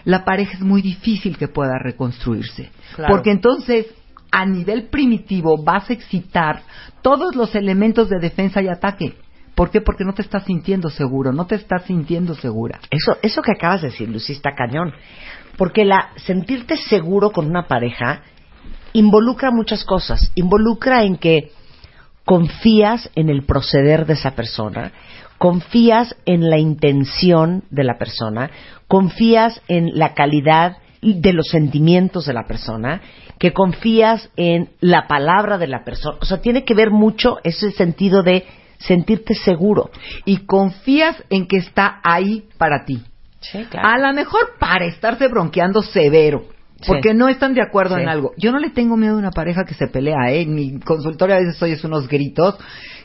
[0.05, 2.71] la pareja es muy difícil que pueda reconstruirse.
[2.97, 3.15] Claro.
[3.15, 3.87] Porque entonces,
[4.33, 6.63] a nivel primitivo, vas a excitar
[7.03, 9.15] todos los elementos de defensa y ataque.
[9.59, 9.81] ¿Por qué?
[9.81, 12.79] Porque no te estás sintiendo seguro, no te estás sintiendo segura.
[12.93, 14.93] Eso, eso que acabas de decir, Lucy, está cañón.
[15.57, 18.23] Porque la sentirte seguro con una pareja
[18.93, 20.31] involucra muchas cosas.
[20.37, 21.51] Involucra en que
[22.25, 24.93] confías en el proceder de esa persona,
[25.39, 28.53] confías en la intención de la persona,
[28.87, 33.01] confías en la calidad de los sentimientos de la persona,
[33.41, 36.17] que confías en la palabra de la persona.
[36.21, 38.45] O sea, tiene que ver mucho ese sentido de
[38.79, 39.91] sentirte seguro.
[40.25, 43.03] Y confías en que está ahí para ti.
[43.41, 46.45] Sí, A lo mejor para estarse bronqueando severo.
[46.87, 47.17] Porque Sí.
[47.17, 48.03] no están de acuerdo Sí.
[48.03, 48.33] en algo.
[48.37, 50.43] Yo no le tengo miedo a una pareja que se pelea, ¿eh?
[50.43, 52.57] En mi consultorio a veces oyes unos gritos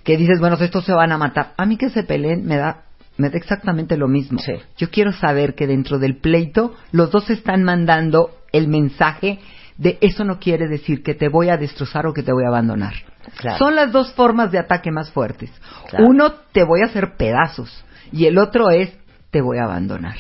[0.04, 1.54] que dices, bueno, estos se van a matar.
[1.58, 2.84] A mí que se peleen me da,
[3.18, 4.40] me da exactamente lo mismo.
[4.40, 4.54] Sí.
[4.78, 9.40] Yo quiero saber que dentro del pleito los dos están mandando el mensaje
[9.78, 12.50] de eso no quiere decir que te voy a destrozar o que te voy a
[12.50, 12.94] abandonar.
[13.38, 13.58] Claro.
[13.58, 15.52] Son las dos formas de ataque más fuertes.
[15.90, 16.06] Claro.
[16.08, 17.84] Uno, te voy a hacer pedazos.
[18.12, 18.94] Y el otro es,
[19.32, 20.18] te voy a abandonar.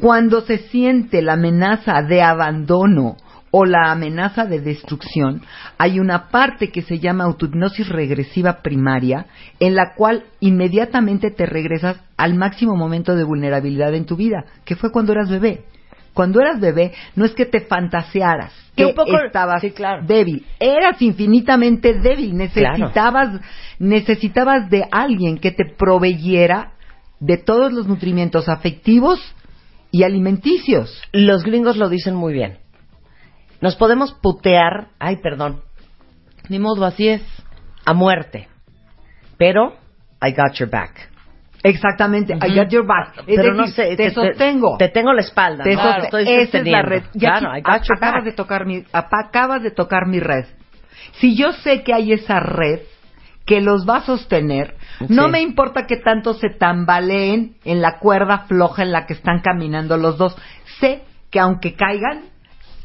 [0.00, 3.16] Cuando se siente la amenaza de abandono
[3.50, 5.42] o la amenaza de destrucción,
[5.76, 9.26] hay una parte que se llama autohipnosis regresiva primaria,
[9.58, 14.76] en la cual inmediatamente te regresas al máximo momento de vulnerabilidad en tu vida, que
[14.76, 15.64] fue cuando eras bebé.
[16.20, 20.04] Cuando eras bebé, no es que te fantasearas Que un poco- estabas sí, claro.
[20.06, 23.40] débil, eras infinitamente débil, necesitabas,
[23.78, 26.72] necesitabas de alguien que te proveyera
[27.20, 29.18] de todos los nutrimientos afectivos
[29.90, 31.00] y alimenticios.
[31.12, 32.58] Los gringos lo dicen muy bien.
[33.62, 35.62] Nos podemos putear, ay, perdón,
[36.50, 37.22] Ni modo, así es.
[37.86, 38.46] a muerte.
[39.38, 39.72] Pero
[40.22, 41.09] I got your back.
[41.62, 43.18] Exactamente, I got your back.
[43.18, 44.76] Es Pero decir, no sé, te, sostengo.
[44.78, 45.64] Te, tengo la espalda.
[45.64, 47.02] Te soste- Estoy esa es la red.
[47.14, 50.46] Ya Claro, aquí- acabas de tocar mi, acabas de tocar mi red.
[51.20, 52.80] Si yo sé que hay esa red
[53.44, 54.76] que los va a sostener,
[55.08, 59.40] no me importa que tanto se tambaleen en la cuerda floja en la que están
[59.40, 60.36] caminando los dos.
[60.78, 62.22] Sé que aunque caigan,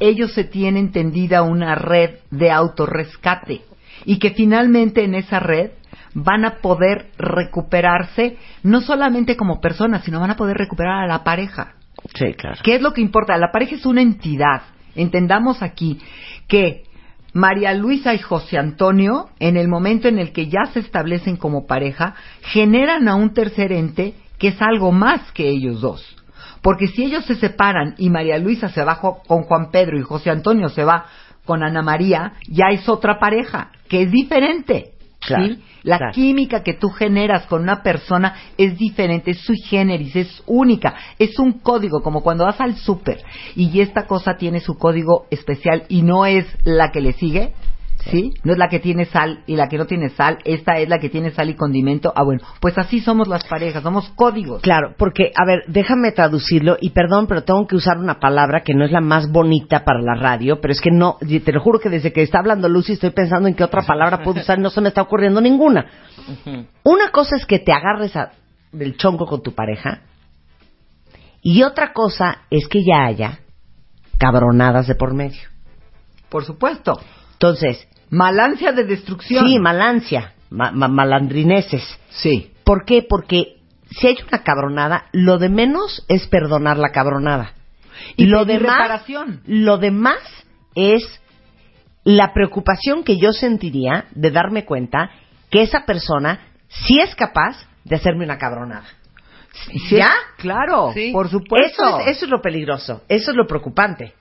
[0.00, 3.62] ellos se tienen tendida una red de autorrescate
[4.04, 5.70] y que finalmente en esa red
[6.18, 11.22] van a poder recuperarse no solamente como personas, sino van a poder recuperar a la
[11.22, 11.74] pareja.
[12.14, 12.56] Sí, claro.
[12.62, 13.36] ¿Qué es lo que importa?
[13.36, 14.62] La pareja es una entidad.
[14.94, 16.00] Entendamos aquí
[16.48, 16.84] que
[17.34, 21.66] María Luisa y José Antonio, en el momento en el que ya se establecen como
[21.66, 26.16] pareja, generan a un tercer ente que es algo más que ellos dos.
[26.62, 30.30] Porque si ellos se separan y María Luisa se va con Juan Pedro y José
[30.30, 31.04] Antonio se va
[31.44, 34.95] con Ana María, ya es otra pareja, que es diferente.
[35.26, 35.62] Claro, ¿sí?
[35.82, 36.12] La claro.
[36.12, 41.38] química que tú generas con una persona es diferente, es sui generis, es única, es
[41.38, 43.22] un código, como cuando vas al súper
[43.54, 47.52] y esta cosa tiene su código especial y no es la que le sigue.
[48.10, 48.34] ¿Sí?
[48.44, 51.00] No es la que tiene sal y la que no tiene sal, esta es la
[51.00, 52.12] que tiene sal y condimento.
[52.14, 54.62] Ah, bueno, pues así somos las parejas, somos códigos.
[54.62, 58.74] Claro, porque, a ver, déjame traducirlo y perdón, pero tengo que usar una palabra que
[58.74, 61.80] no es la más bonita para la radio, pero es que no, te lo juro
[61.80, 64.62] que desde que está hablando Lucy estoy pensando en qué otra palabra puedo usar y
[64.62, 65.86] no se me está ocurriendo ninguna.
[66.84, 68.30] Una cosa es que te agarres a-
[68.70, 70.02] del chonco con tu pareja
[71.42, 73.40] y otra cosa es que ya haya
[74.18, 75.42] cabronadas de por medio.
[76.28, 77.00] Por supuesto.
[77.32, 79.46] Entonces, Malancia de destrucción.
[79.46, 81.82] sí, malancia, ma- ma- malandrineses.
[82.10, 82.52] Sí.
[82.64, 83.02] ¿Por qué?
[83.08, 83.56] Porque
[83.90, 87.52] si hay una cabronada, lo de menos es perdonar la cabronada.
[88.16, 89.40] Y lo demás, reparación.
[89.46, 90.18] lo demás
[90.74, 91.02] es
[92.04, 95.10] la preocupación que yo sentiría de darme cuenta
[95.50, 98.84] que esa persona sí es capaz de hacerme una cabronada.
[99.88, 100.12] Sí, ¿Ya?
[100.36, 101.10] Claro, Sí.
[101.12, 101.82] por supuesto.
[101.82, 104.12] Eso es, eso es lo peligroso, eso es lo preocupante.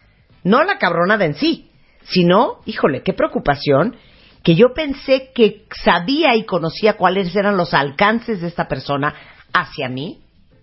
[0.44, 1.70] No la cabronada en sí,
[2.10, 3.96] sino, híjole, qué preocupación
[4.44, 9.14] que yo pensé que sabía y conocía cuáles eran los alcances de esta persona
[9.54, 10.20] hacia mí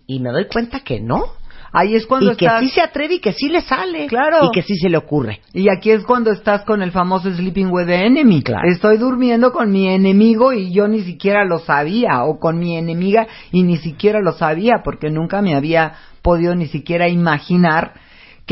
[0.07, 1.25] y me doy cuenta que no.
[1.75, 2.61] Ahí es cuando y que estás...
[2.61, 4.07] sí se atreve y que sí le sale.
[4.07, 4.45] Claro.
[4.45, 5.41] Y que sí se le ocurre.
[5.55, 8.43] Y aquí es cuando estás con el famoso sleeping with the enemy.
[8.43, 8.69] Claro.
[8.69, 13.27] Estoy durmiendo con mi enemigo y yo ni siquiera lo sabía, o con mi enemiga
[13.51, 17.95] y ni siquiera lo sabía, porque nunca me había podido ni siquiera imaginar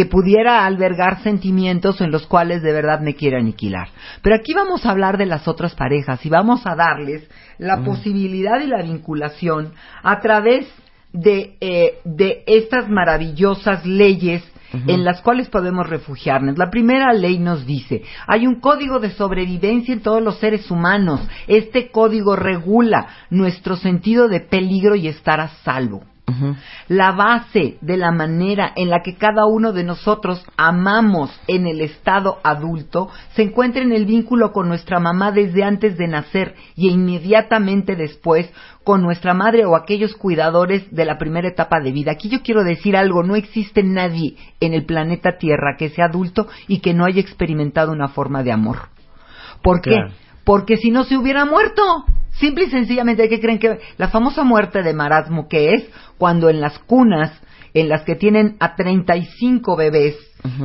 [0.00, 3.88] que pudiera albergar sentimientos en los cuales de verdad me quiere aniquilar.
[4.22, 7.28] Pero aquí vamos a hablar de las otras parejas y vamos a darles
[7.58, 10.66] la posibilidad y la vinculación a través
[11.12, 14.42] de, eh, de estas maravillosas leyes
[14.86, 16.56] en las cuales podemos refugiarnos.
[16.56, 21.20] La primera ley nos dice, hay un código de sobrevivencia en todos los seres humanos.
[21.46, 26.04] Este código regula nuestro sentido de peligro y estar a salvo.
[26.88, 31.80] La base de la manera en la que cada uno de nosotros amamos en el
[31.80, 36.90] estado adulto se encuentra en el vínculo con nuestra mamá desde antes de nacer y
[36.90, 38.50] inmediatamente después
[38.84, 42.12] con nuestra madre o aquellos cuidadores de la primera etapa de vida.
[42.12, 46.48] Aquí yo quiero decir algo, no existe nadie en el planeta Tierra que sea adulto
[46.66, 48.88] y que no haya experimentado una forma de amor.
[49.62, 49.96] ¿Por qué?
[50.44, 51.82] Porque si no se hubiera muerto.
[52.40, 55.84] Simple y sencillamente, ¿qué creen que la famosa muerte de marasmo que es
[56.18, 57.30] cuando en las cunas
[57.74, 60.16] en las que tienen a 35 bebés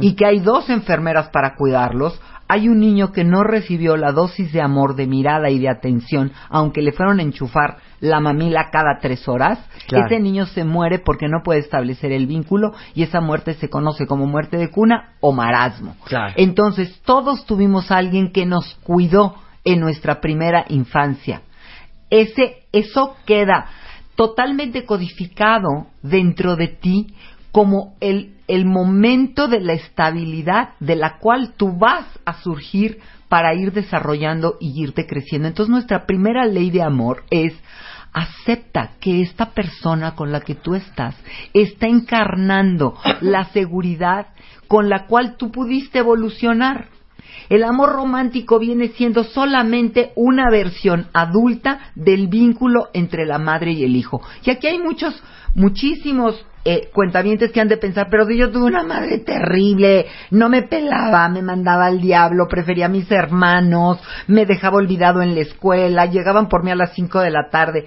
[0.02, 4.54] y que hay dos enfermeras para cuidarlos, hay un niño que no recibió la dosis
[4.54, 9.00] de amor, de mirada y de atención, aunque le fueron a enchufar la mamila cada
[9.02, 10.06] tres horas, Claro.
[10.06, 14.08] ese niño se muere porque no puede establecer el vínculo y esa muerte se conoce
[14.08, 15.96] como muerte de cuna o marasmo.
[16.06, 16.34] Claro.
[16.38, 21.42] Entonces, todos tuvimos a alguien que nos cuidó en nuestra primera infancia.
[22.10, 23.68] Ese, eso queda
[24.16, 27.08] totalmente codificado dentro de ti
[27.52, 33.00] como el, el momento de la estabilidad de la cual tú vas a surgir
[33.30, 35.48] para ir desarrollando y irte creciendo.
[35.48, 37.54] Entonces nuestra primera ley de amor es
[38.16, 41.16] acepta que esta persona con la que tú estás
[41.54, 44.28] está encarnando la seguridad
[44.70, 46.88] con la cual tú pudiste evolucionar.
[47.50, 53.84] El amor romántico viene siendo solamente una versión adulta del vínculo entre la madre y
[53.84, 54.22] el hijo.
[54.44, 55.22] Y aquí hay muchos,
[55.54, 56.90] muchísimos eh,
[57.54, 61.86] que han de pensar, pero yo tuve una madre terrible, no me pelaba, me mandaba
[61.86, 66.72] al diablo, prefería a mis hermanos, me dejaba olvidado en la escuela, llegaban por mí
[66.72, 67.86] a las cinco de la tarde.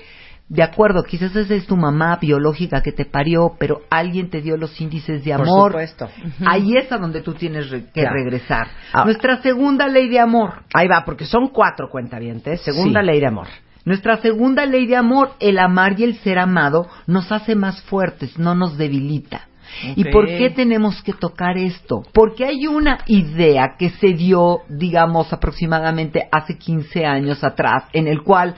[0.48, 4.56] De acuerdo, quizás esa es tu mamá biológica que te parió, pero alguien te dio
[4.56, 5.70] los índices de Por amor.
[5.72, 6.08] supuesto.
[6.46, 8.68] Ahí es a donde tú tienes re- que regresar.
[8.92, 10.62] Ahora- Nuestra segunda ley de amor.
[10.72, 12.62] Ahí va, porque son cuatro cuentavientes.
[12.62, 13.06] Segunda Sí.
[13.06, 13.46] ley de amor.
[13.84, 18.38] Nuestra segunda ley de amor, el amar y el ser amado, nos hace más fuertes,
[18.38, 19.42] no nos debilita.
[19.96, 22.02] ¿Y por qué tenemos que tocar esto?
[22.14, 28.22] Porque hay una idea que se dio, digamos, aproximadamente hace 15 años atrás, en el
[28.22, 28.54] cual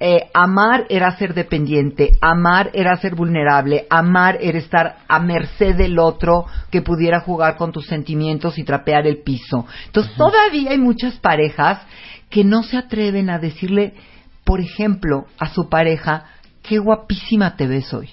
[0.00, 5.98] eh, amar era ser dependiente, amar era ser vulnerable, amar era estar a merced del
[5.98, 9.66] otro que pudiera jugar con tus sentimientos y trapear el piso.
[9.86, 11.80] Entonces todavía hay muchas parejas
[12.28, 13.94] que no se atreven a decirle,
[14.42, 16.24] por ejemplo, a su pareja,
[16.62, 18.10] qué guapísima te ves hoy.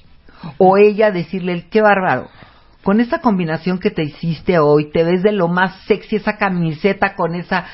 [0.57, 2.29] O ella decirle, qué bárbaro.
[2.83, 7.15] Con esa combinación que te hiciste hoy, te ves de lo más sexy esa camiseta
[7.15, 7.65] con esa,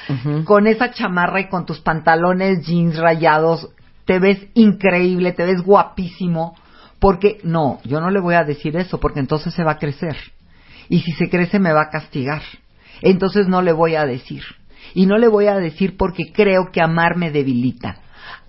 [0.44, 3.70] con esa chamarra y con tus pantalones jeans rayados,
[4.08, 6.56] te ves increíble, te ves guapísimo.
[6.98, 10.16] Porque, no, yo no le voy a decir eso, porque entonces se va a crecer.
[10.90, 12.42] Y si se crece me va a castigar.
[13.02, 14.42] Entonces no le voy a decir.
[14.96, 17.98] Y no le voy a decir porque creo que amar me debilita.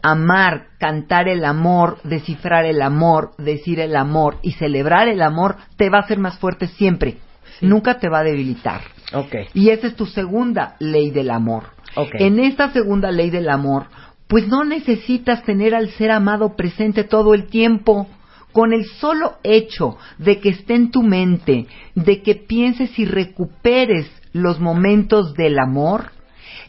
[0.00, 5.90] Amar, cantar el amor, descifrar el amor, decir el amor y celebrar el amor te
[5.90, 7.18] va a hacer más fuerte siempre.
[7.60, 8.82] Nunca te va a debilitar.
[9.12, 9.34] Ok.
[9.54, 11.64] Y esa es tu segunda ley del amor.
[11.96, 12.14] Ok.
[12.14, 13.86] En esta segunda ley del amor,
[14.28, 18.06] pues no necesitas tener al ser amado presente todo el tiempo.
[18.52, 24.10] Con el solo hecho de que esté en tu mente, de que pienses y recuperes
[24.32, 26.12] los momentos del amor,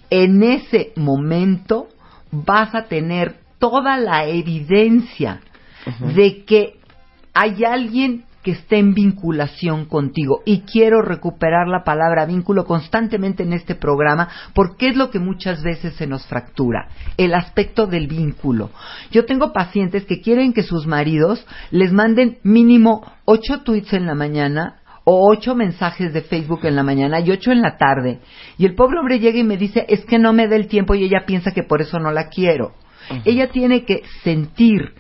[0.10, 1.88] en ese momento
[2.32, 5.42] vas a tener toda la evidencia
[6.16, 6.80] de que
[7.34, 10.42] hay alguien que esté en vinculación contigo.
[10.46, 15.62] Y quiero recuperar la palabra vínculo constantemente en este programa porque es lo que muchas
[15.64, 18.72] veces se nos fractura, el aspecto del vínculo.
[19.12, 24.16] Yo tengo pacientes que quieren que sus maridos les manden mínimo ocho tweets en la
[24.16, 28.20] mañana o ocho mensajes de Facebook en la mañana y ocho en la tarde.
[28.58, 30.94] Y el pobre hombre llega y me dice, es que no me da el tiempo
[30.94, 32.74] y ella piensa que por eso no la quiero.
[33.26, 34.94] Ella tiene que sentir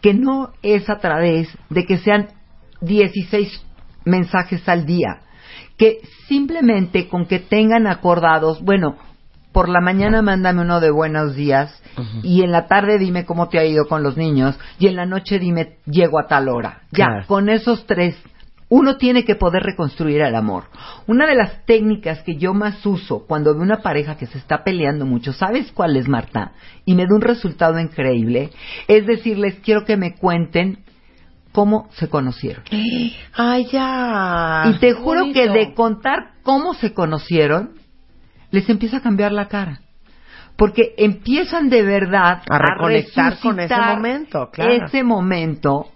[0.00, 2.28] que no es a través de que sean
[2.80, 3.62] 16
[4.04, 5.20] mensajes al día,
[5.76, 8.96] que simplemente con que tengan acordados, bueno,
[9.52, 11.82] por la mañana mándame uno de buenos días
[12.22, 15.06] y en la tarde dime cómo te ha ido con los niños y en la
[15.06, 16.82] noche dime llego a tal hora.
[16.92, 17.26] Ya, Claro.
[17.26, 18.16] con esos tres
[18.68, 20.64] uno tiene que poder reconstruir el amor.
[21.06, 24.64] Una de las técnicas que yo más uso cuando veo una pareja que se está
[24.64, 26.52] peleando mucho, ¿sabes cuál es, Marta?
[26.84, 28.50] Y me da un resultado increíble.
[28.88, 30.80] Es decirles, quiero que me cuenten
[31.56, 32.64] cómo se conocieron.
[33.32, 34.64] Ay, ya.
[34.66, 35.40] y te juro bonito.
[35.40, 37.70] que de contar cómo se conocieron,
[38.50, 39.80] les empieza a cambiar la cara.
[40.58, 44.70] Porque empiezan de verdad A reconectar con ese momento, claro.
[44.70, 45.86] Ese momento,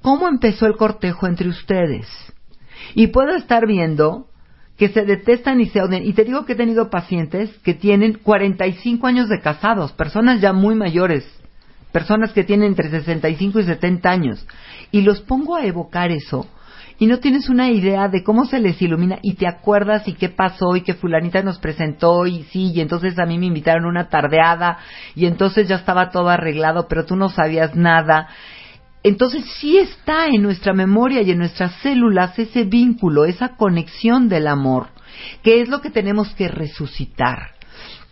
[0.00, 2.06] cómo empezó el cortejo entre ustedes.
[2.94, 4.28] Y puedo estar viendo
[4.76, 6.04] que se detestan y se odian.
[6.06, 10.52] Y te digo que he tenido pacientes que tienen 45 años de casados, personas ya
[10.52, 11.28] muy mayores,
[11.90, 14.46] personas que tienen entre 65 y 70 años.
[14.90, 16.46] Y los pongo a evocar eso.
[17.00, 20.28] Y no tienes una idea de cómo se les ilumina y te acuerdas y qué
[20.28, 24.08] pasó y que fulanita nos presentó y sí, y entonces a mí me invitaron una
[24.08, 24.78] tardeada
[25.14, 28.28] y entonces ya estaba todo arreglado, pero tú no sabías nada.
[29.04, 34.48] Entonces sí está en nuestra memoria y en nuestras células ese vínculo, esa conexión del
[34.48, 34.88] amor,
[35.44, 37.52] que es lo que tenemos que resucitar.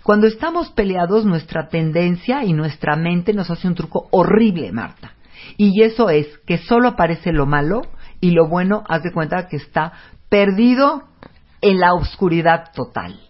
[0.04, 5.15] Cuando estamos peleados, nuestra tendencia y nuestra mente nos hace un truco horrible, Marta.
[5.56, 7.82] Y eso es que solo aparece lo malo
[8.20, 9.92] y lo bueno, haz de cuenta que está
[10.28, 11.04] perdido
[11.60, 13.20] en la oscuridad total.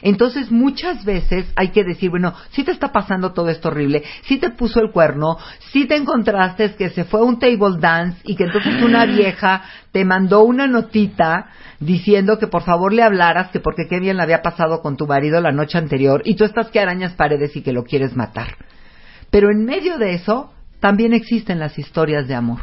[0.00, 4.38] Entonces muchas veces hay que decir, bueno, si te está pasando todo esto horrible, si
[4.38, 5.38] te puso el cuerno,
[5.70, 9.62] si te encontraste que se fue a un table dance y que entonces una vieja
[9.92, 14.24] te mandó una notita diciendo que por favor le hablaras, que porque qué bien le
[14.24, 17.62] había pasado con tu marido la noche anterior y tú estás que arañas paredes y
[17.62, 18.56] que lo quieres matar.
[19.30, 20.52] Pero en medio de eso
[20.82, 22.58] también existen las historias de amor.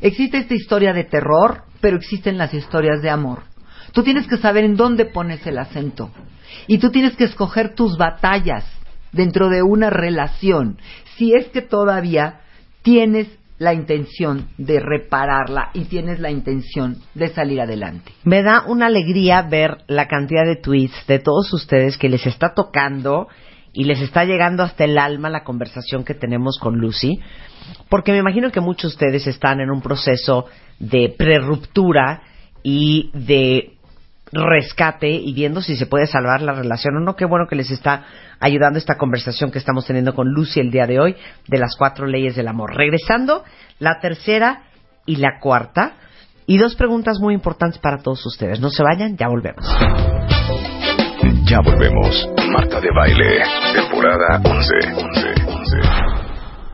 [0.00, 3.44] Existe esta historia de terror, pero existen las historias de amor.
[3.92, 6.10] Tú tienes que saber en dónde pones el acento.
[6.66, 8.64] Y tú tienes que escoger tus batallas
[9.12, 10.78] dentro de una relación.
[11.16, 12.40] Si es que todavía
[12.82, 13.28] tienes
[13.58, 18.10] la intención de repararla y tienes la intención de salir adelante.
[18.24, 22.54] Me da una alegría ver la cantidad de tweets de todos ustedes que les está
[22.54, 23.28] tocando
[23.76, 27.20] y les está llegando hasta el alma la conversación que tenemos con Lucy,
[27.90, 30.46] porque me imagino que muchos de ustedes están en un proceso
[30.78, 32.22] de prerruptura
[32.62, 33.74] y de
[34.32, 37.16] rescate y viendo si se puede salvar la relación o no.
[37.16, 38.06] Qué bueno que les está
[38.40, 41.14] ayudando esta conversación que estamos teniendo con Lucy el día de hoy
[41.46, 42.74] de las cuatro leyes del amor.
[42.74, 43.44] Regresando,
[43.78, 44.62] la tercera
[45.04, 45.96] y la cuarta.
[46.46, 48.58] Y dos preguntas muy importantes para todos ustedes.
[48.58, 49.66] No se vayan, ya volvemos.
[51.44, 52.28] Ya volvemos.
[52.52, 53.42] Marta de Baile,
[53.74, 54.74] temporada 11.
[54.96, 55.76] 11, 11.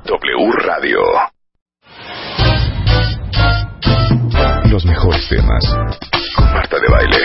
[0.04, 0.98] W Radio.
[4.70, 5.64] Los mejores temas
[6.36, 7.18] con Marta de Baile.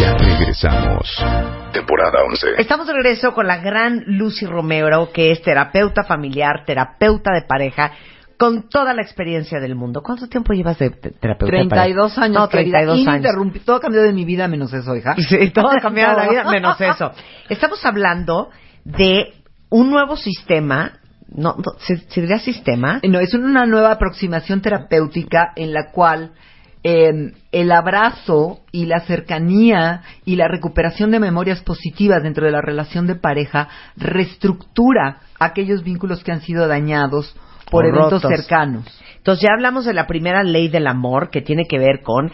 [0.00, 1.24] Ya regresamos.
[1.72, 2.46] Temporada 11.
[2.58, 7.92] Estamos de regreso con la gran Lucy Romero, que es terapeuta familiar, terapeuta de pareja,
[8.40, 10.00] con toda la experiencia del mundo.
[10.02, 11.84] ¿Cuánto tiempo llevas de te- terapeuta de pareja?
[11.84, 13.64] 32 años, No, querida, 32 años.
[13.66, 15.14] Todo ha cambiado en mi vida menos eso, hija.
[15.28, 17.12] Sí, todo ha cambiado en la vida menos eso.
[17.50, 18.48] Estamos hablando
[18.84, 19.34] de
[19.68, 20.92] un nuevo sistema,
[21.28, 22.98] no, no, ¿se, se diría sistema?
[23.06, 26.32] No, es una nueva aproximación terapéutica en la cual
[26.82, 27.12] eh,
[27.52, 33.06] el abrazo y la cercanía y la recuperación de memorias positivas dentro de la relación
[33.06, 33.68] de pareja
[33.98, 37.36] reestructura aquellos vínculos que han sido dañados
[37.70, 38.30] por O eventos rotos.
[38.36, 38.84] cercanos.
[39.16, 42.32] Entonces ya hablamos de la primera ley del amor, que tiene que ver con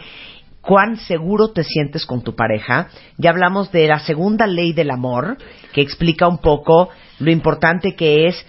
[0.61, 2.89] cuán seguro te sientes con tu pareja.
[3.17, 5.37] Ya hablamos de la segunda ley del amor,
[5.73, 6.89] que explica un poco
[7.19, 8.45] lo importante que es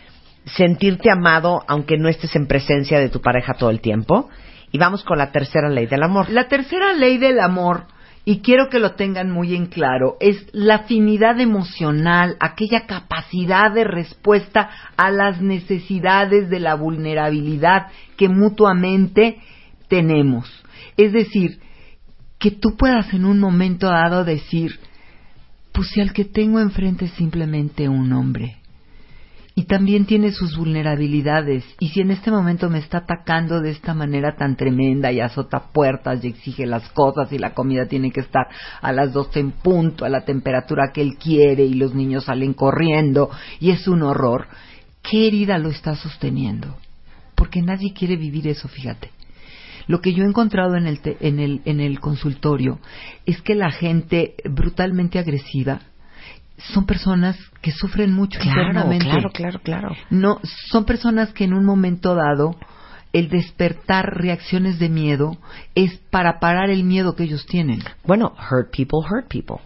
[0.56, 4.28] sentirte amado aunque no estés en presencia de tu pareja todo el tiempo.
[4.72, 6.28] Y vamos con la tercera ley del amor.
[6.30, 7.84] La tercera ley del amor
[8.28, 13.84] y quiero que lo tengan muy en claro, es la afinidad emocional, aquella capacidad de
[13.84, 14.68] respuesta
[14.98, 17.86] a las necesidades de la vulnerabilidad
[18.18, 19.38] que mutuamente
[19.88, 20.46] tenemos.
[20.98, 21.58] Es decir,
[22.38, 24.78] que tú puedas en un momento dado decir,
[25.72, 28.57] pues si al que tengo enfrente es simplemente un hombre,
[29.58, 31.64] y también tiene sus vulnerabilidades.
[31.80, 35.72] Y si en este momento me está atacando de esta manera tan tremenda y azota
[35.72, 38.46] puertas y exige las cosas y la comida tiene que estar
[38.80, 42.54] a las 12 en punto, a la temperatura que él quiere y los niños salen
[42.54, 44.46] corriendo y es un horror,
[45.02, 46.76] ¿qué herida lo está sosteniendo?
[47.34, 49.10] Porque nadie quiere vivir eso, fíjate.
[49.88, 52.78] Lo que yo he encontrado en el, te- en el, en el consultorio
[53.26, 55.80] es que la gente brutalmente agresiva
[56.58, 59.04] son personas que sufren mucho Claro, internamente.
[59.06, 59.88] claro, claro, claro.
[60.10, 60.40] No,
[60.70, 62.56] son personas que en un momento dado
[63.12, 65.38] el despertar reacciones de miedo
[65.74, 67.82] es para parar el miedo que ellos tienen.
[68.04, 69.56] Bueno, hurt people, hurt people.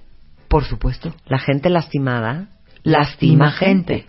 [0.48, 1.14] Por supuesto.
[1.26, 2.48] La gente lastimada
[2.84, 4.06] Lastima gente.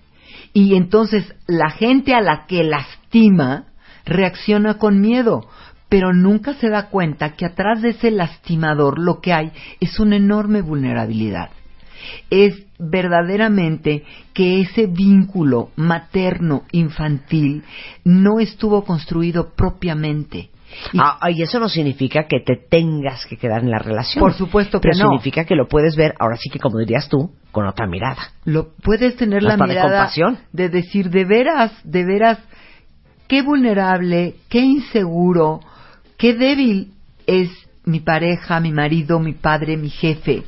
[0.53, 3.65] Y entonces la gente a la que lastima
[4.05, 5.47] reacciona con miedo,
[5.89, 10.15] pero nunca se da cuenta que atrás de ese lastimador lo que hay es una
[10.15, 11.49] enorme vulnerabilidad.
[12.29, 14.03] Es verdaderamente
[14.33, 17.63] que ese vínculo materno infantil
[18.03, 20.49] no estuvo construido propiamente.
[20.91, 24.19] Y Ah, y eso no significa que te tengas que quedar en la relación.
[24.19, 25.09] Por supuesto que Pero no.
[25.11, 28.31] significa que lo puedes ver, ahora sí que como dirías tú, con otra mirada.
[28.45, 30.39] lo puedes tener la Hasta de mirada compasión.
[30.51, 32.39] de decir de veras, de veras,
[33.27, 35.59] qué vulnerable, qué inseguro,
[36.17, 36.91] qué débil
[37.27, 37.49] es
[37.85, 40.41] mi pareja, mi marido, mi padre, mi jefe,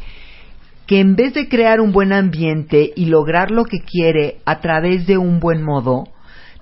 [0.88, 5.08] que en vez de crear un buen ambiente y lograr lo que quiere a través
[5.08, 6.06] de un buen modo,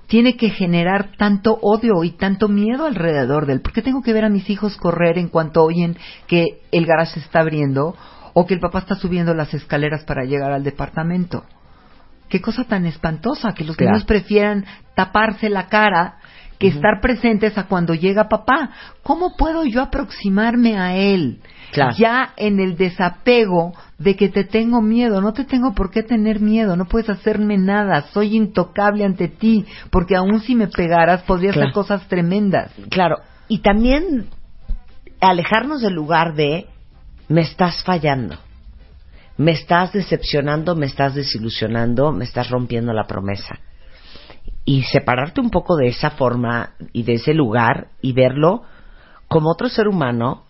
[0.07, 3.61] tiene que generar tanto odio y tanto miedo alrededor de él.
[3.61, 5.97] ¿Por qué tengo que ver a mis hijos correr en cuanto oyen
[6.27, 7.95] que el garaje se está abriendo
[8.33, 11.43] o que el papá está subiendo las escaleras para llegar al departamento?
[12.29, 13.91] Qué cosa tan espantosa que los Claro.
[13.93, 16.17] niños prefieran taparse la cara
[16.59, 18.69] que estar presentes a cuando llega papá.
[19.03, 21.41] ¿Cómo puedo yo aproximarme a él?
[21.73, 21.95] Claro.
[21.97, 26.39] Ya en el desapego de que te tengo miedo, no te tengo por qué tener
[26.39, 31.51] miedo, no puedes hacerme nada, soy intocable ante ti, porque aun si me pegaras podría
[31.51, 31.67] Claro.
[31.67, 32.71] hacer cosas tremendas.
[32.89, 33.17] Claro,
[33.47, 34.27] y también
[35.19, 36.67] alejarnos del lugar de
[37.27, 38.37] me estás fallando,
[39.37, 43.59] me estás decepcionando, me estás desilusionando, me estás rompiendo la promesa.
[44.65, 48.63] Y separarte un poco de esa forma y de ese lugar y verlo
[49.27, 50.43] como otro ser humano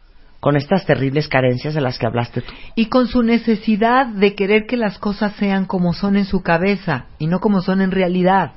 [0.43, 2.51] con estas terribles carencias de las que hablaste tú.
[2.75, 7.05] Y con su necesidad de querer que las cosas sean como son en su cabeza
[7.17, 8.51] y no como son en realidad.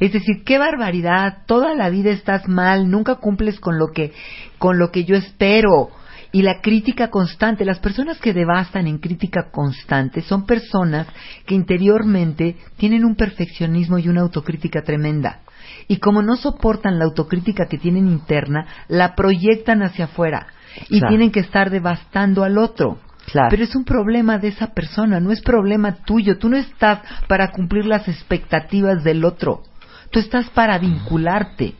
[0.00, 4.14] Es decir, qué barbaridad, toda la vida estás mal, nunca cumples con lo que
[4.56, 5.90] con lo que yo espero.
[6.32, 11.08] Y la crítica constante, las personas que devastan en crítica constante son personas
[11.44, 15.42] que interiormente tienen un perfeccionismo y una autocrítica tremenda.
[15.88, 20.46] Y como no soportan la autocrítica que tienen interna, la proyectan hacia afuera
[20.88, 21.08] y Claro.
[21.10, 22.98] tienen que estar devastando al otro.
[23.30, 23.48] Claro.
[23.50, 26.38] Pero es un problema de esa persona, no es problema tuyo.
[26.38, 29.62] Tú no estás para cumplir las expectativas del otro.
[30.10, 31.74] Tú estás para vincularte.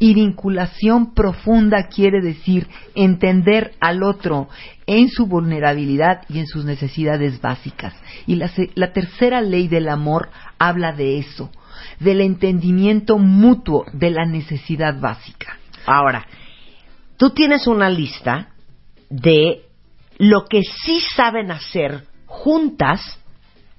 [0.00, 4.48] Y vinculación profunda quiere decir entender al otro
[4.86, 7.94] en su vulnerabilidad y en sus necesidades básicas.
[8.26, 11.50] Y la, la tercera ley del amor habla de eso,
[12.00, 15.56] del entendimiento mutuo de la necesidad básica.
[15.86, 16.26] Ahora,
[17.18, 18.48] tú tienes una lista
[19.10, 19.66] de
[20.16, 23.18] lo que sí saben hacer juntas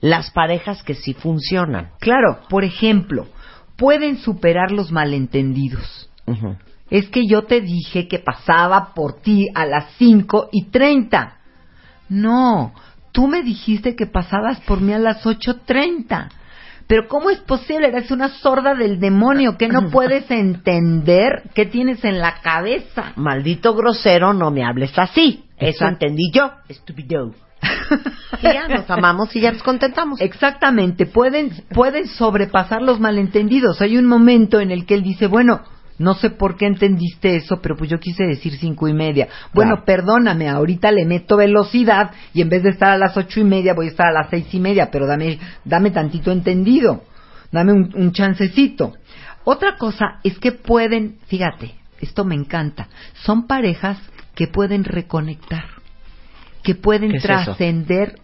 [0.02, 1.91] las parejas que sí funcionan.
[1.99, 3.28] Claro, por ejemplo,
[3.76, 6.10] pueden superar los malentendidos.
[6.90, 11.38] Es que yo te dije que pasaba por ti a las 5 y 30.
[12.10, 12.74] No,
[13.11, 16.30] tú me dijiste que pasabas por mí a las 8.30.
[16.90, 17.90] Pero ¿cómo es posible?
[17.90, 23.14] Eres una sorda del demonio que no puedes entender qué tienes en la cabeza.
[23.16, 25.45] Maldito grosero, no me hables así.
[25.56, 26.06] Eso Exacto.
[26.06, 27.36] entendí yo, estúpido.
[28.41, 30.20] y ya nos amamos y ya nos contentamos.
[30.20, 33.80] Exactamente, pueden, pueden sobrepasar los malentendidos.
[33.82, 35.61] Hay un momento en el que él dice, bueno,
[36.00, 39.28] no sé por qué entendiste eso, pero pues yo quise decir cinco y media.
[39.54, 39.86] Bueno, Claro.
[39.86, 43.74] perdóname, ahorita le meto velocidad y en vez de estar a las ocho y media
[43.74, 47.04] voy a estar a las seis y media, pero dame, dame tantito entendido,
[47.52, 48.94] dame un, un chancecito.
[49.44, 52.88] Otra cosa es que pueden, fíjate, esto me encanta,
[53.24, 53.98] son parejas
[54.36, 55.66] que pueden reconectar,
[56.64, 58.16] que pueden trascender.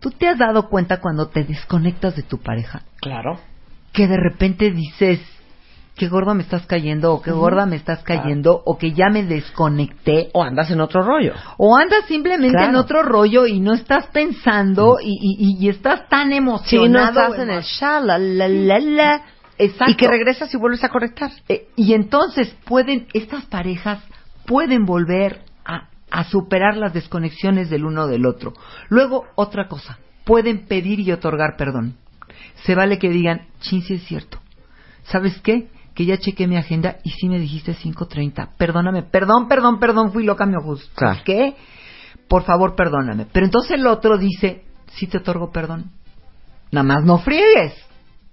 [0.00, 2.82] ¿Tú te has dado cuenta cuando te desconectas de tu pareja?
[3.00, 3.38] Claro.
[3.92, 5.20] Que de repente dices,
[5.98, 9.24] qué gorda me estás cayendo, o qué gorda me estás cayendo, o que ya me
[9.24, 10.30] desconecté.
[10.32, 11.34] O andas en otro rollo.
[11.58, 12.70] O andas simplemente Claro.
[12.70, 15.18] en otro rollo y no estás pensando y,
[15.60, 17.12] y- estás tan Sí, emocionado.
[17.12, 19.22] no estás en el sha, la, la, la, la.
[19.58, 19.90] Exacto.
[19.92, 21.30] Y que regresas y vuelves a conectar.
[21.48, 23.98] Eh, y entonces pueden, estas parejas
[24.46, 28.54] pueden volver a, a superar las desconexiones del uno del otro.
[28.88, 31.96] Luego, otra cosa, pueden pedir y otorgar perdón.
[32.64, 34.38] Se vale que digan, chin, sí es cierto.
[35.04, 35.68] ¿Sabes qué?
[35.98, 38.50] Que ya chequé mi agenda y sí me dijiste 5.30.
[38.56, 40.88] Perdóname, perdón, perdón, perdón, fui loca, mi ojos.
[40.94, 41.18] Claro.
[41.24, 41.56] ¿Qué?
[42.28, 43.26] Por favor, perdóname.
[43.32, 44.62] Pero entonces el otro dice,
[44.92, 45.90] sí te otorgo perdón.
[46.70, 47.74] Nada más no friegues.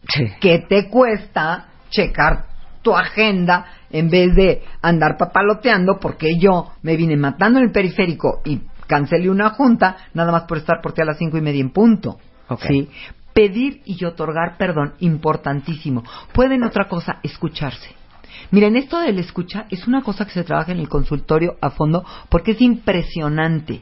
[0.07, 0.25] Sí.
[0.39, 2.45] ¿Qué te cuesta checar
[2.83, 5.99] tu agenda en vez de andar papaloteando?
[5.99, 10.59] Porque yo me vine matando en el periférico y cancelé una junta nada más por
[10.59, 12.19] estar por ti a las cinco y media en punto.
[12.47, 12.61] Ok.
[12.67, 12.89] ¿Sí?
[13.35, 16.03] Pedir y otorgar perdón, importantísimo.
[16.33, 17.93] Pueden otra cosa, escucharse.
[18.51, 22.05] Miren, esto del escucha es una cosa que se trabaja en el consultorio a fondo
[22.29, 23.81] porque es impresionante.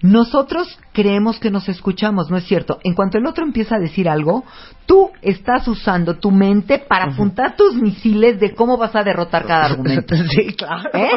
[0.00, 2.80] Nosotros creemos que nos escuchamos, ¿no es cierto?
[2.82, 4.44] En cuanto el otro empieza a decir algo,
[4.84, 9.64] tú estás usando tu mente para apuntar tus misiles de cómo vas a derrotar cada
[9.70, 10.16] argumento.
[10.16, 10.90] Sí, claro.
[10.94, 11.10] ¿Eh?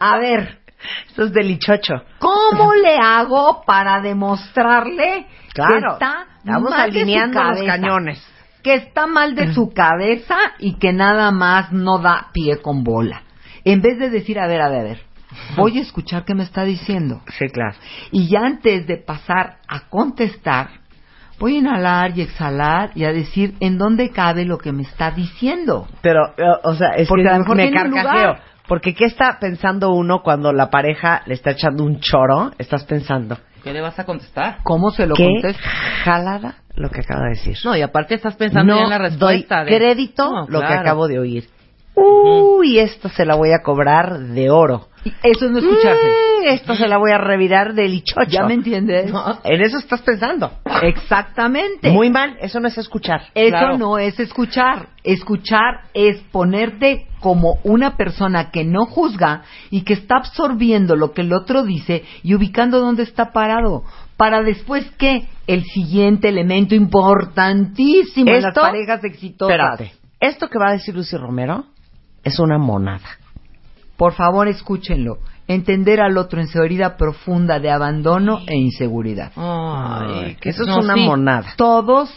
[0.00, 0.58] A ver,
[1.10, 1.94] Eso es delichocho.
[2.18, 5.72] ¿cómo le hago para demostrarle Claro.
[5.72, 7.66] que está Estamos mal de su alineando los cabeza?
[7.72, 8.26] cañones.
[8.62, 13.22] que está mal de su cabeza y que nada más no da pie con bola.
[13.64, 15.00] En vez de decir, a ver, a ver, a ver,
[15.56, 17.20] voy a escuchar qué me está diciendo.
[17.38, 17.76] Sí, claro.
[18.12, 20.68] Y ya antes de pasar a contestar,
[21.40, 25.10] voy a inhalar y exhalar y a decir en dónde cabe lo que me está
[25.10, 25.88] diciendo.
[26.02, 28.36] Pero, eh, o sea, es Porque que a lo mejor me carcajeo.
[28.68, 32.50] Porque ¿qué está pensando uno cuando la pareja le está echando un choro?
[32.58, 34.58] Estás pensando, ¿Qué le vas a contestar?
[34.62, 35.62] ¿Cómo se lo ¿qué contesto?
[36.04, 37.56] jalada lo que acaba de decir?
[37.64, 39.62] No, y aparte estás pensando no ya en la respuesta.
[39.62, 41.48] doy de- crédito No, lo que acabo de oír.
[41.94, 44.88] Uy, esto se la voy a cobrar de oro.
[45.04, 46.06] Y Eso es no escucharse.
[46.48, 48.28] Esto se la voy a revirar de lichocho.
[48.28, 49.12] ¿Ya me entiendes?
[49.12, 50.52] No, en eso estás pensando.
[50.82, 51.90] Exactamente.
[51.90, 53.22] Muy mal, eso no es escuchar.
[53.34, 53.78] Eso Claro.
[53.78, 54.88] no es escuchar.
[55.02, 61.22] Escuchar es ponerte como una persona que no juzga y que está absorbiendo lo que
[61.22, 63.84] el otro dice y ubicando dónde está parado.
[64.16, 69.54] Para después que el siguiente elemento importantísimo en las Esto- parejas exitosas.
[69.54, 69.92] Espérate.
[70.20, 71.64] Esto que va a decir Lucy Romero
[72.24, 73.06] es una monada.
[73.96, 75.18] Por favor, escúchenlo.
[75.48, 79.30] Entender al otro en su herida profunda de abandono e inseguridad.
[79.36, 81.00] Ay, que Eso es una sí.
[81.00, 81.54] monada.
[81.56, 82.10] Todos,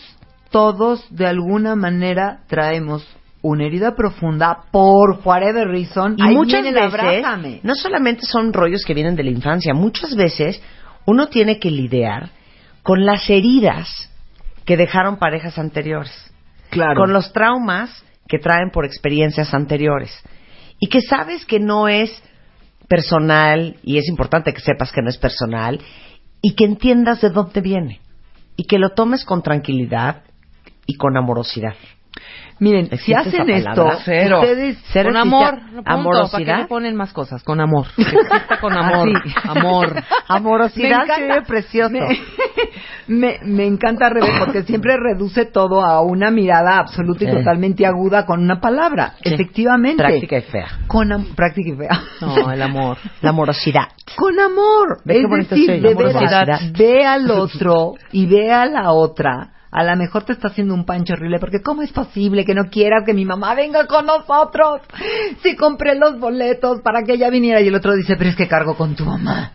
[0.50, 3.06] todos de alguna manera traemos
[3.42, 6.16] una herida profunda por whatever reason.
[6.18, 7.60] Y Ahí muchas viene veces, abrázame.
[7.64, 10.62] no solamente son rollos que vienen de la infancia, muchas veces
[11.06, 12.32] uno tiene que lidiar
[12.84, 14.12] con las heridas
[14.66, 16.12] que dejaron parejas anteriores,
[16.70, 17.00] Claro.
[17.00, 20.12] con los traumas que traen por experiencias anteriores
[20.80, 22.12] y que sabes que no es
[22.90, 25.80] personal y es importante que sepas que no es personal
[26.42, 28.02] y que entiendas de dónde viene
[28.58, 30.24] y que lo tomes con tranquilidad
[30.86, 31.76] y con amorosidad.
[32.60, 33.90] Miren, si ¿Existe hacen esto?
[34.04, 34.42] Cero.
[34.42, 35.84] ustedes Cero con amor, punto.
[35.84, 36.58] ¿Para qué amorosidad.
[36.60, 37.42] le ponen más cosas?
[37.44, 37.88] Con amor.
[38.62, 39.10] Con amor.
[39.16, 39.34] Así.
[39.48, 39.96] Amor.
[40.28, 41.48] Amorosidad Me encanta.
[41.48, 41.90] precioso.
[41.92, 42.02] Me,
[43.08, 47.32] me, me encanta Rebe porque siempre reduce todo a una mirada absoluta y Eh.
[47.32, 49.14] totalmente aguda con una palabra.
[49.24, 49.34] Sí.
[49.34, 50.04] Efectivamente.
[50.04, 50.68] Práctica y fea.
[50.88, 52.02] Con am- práctica y fea.
[52.22, 52.98] No, el amor.
[53.22, 53.88] La amorosidad.
[54.18, 55.00] Con amor.
[55.06, 56.46] Ve es decir, de amorosidad.
[56.46, 59.52] veras, ve al otro y ve a la otra.
[59.72, 62.70] A lo mejor te está haciendo un pancho horrible porque ¿cómo es posible que no
[62.72, 64.82] quieras que mi mamá venga con nosotros?
[65.44, 68.48] Si compré los boletos para que ella viniera y el otro dice, pero es que
[68.48, 69.54] cargo con tu mamá.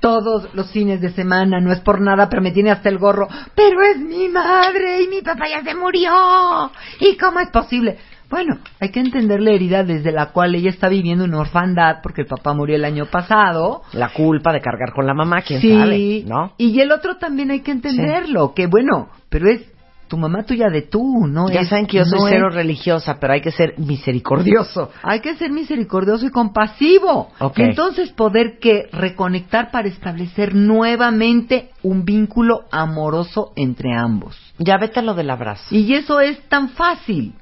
[0.00, 3.28] Todos los fines de semana, no es por nada, pero me tiene hasta el gorro.
[3.54, 6.70] Pero es mi madre y mi papá ya se murió.
[7.00, 7.98] ¿Y cómo es posible?
[8.30, 12.22] Bueno, hay que entender la herida desde la cual ella está viviendo una orfandad porque
[12.22, 13.82] el papá murió el año pasado.
[13.92, 16.52] La culpa de cargar con la mamá, quién Sí, sabe, ¿no?
[16.56, 19.62] y el otro también hay que entenderlo, que bueno, pero es
[20.06, 21.48] tu mamá tuya de tú, ¿no?
[21.50, 24.90] Ya es- saben que yo soy no es- cero religiosa, pero hay que ser misericordioso.
[25.04, 27.30] Hay que ser misericordioso y compasivo.
[27.38, 27.58] Ok.
[27.58, 34.36] Y entonces poder que reconectar para establecer nuevamente un vínculo amoroso entre ambos.
[34.58, 35.74] Ya vete a lo del abrazo.
[35.74, 37.34] Y eso es tan fácil.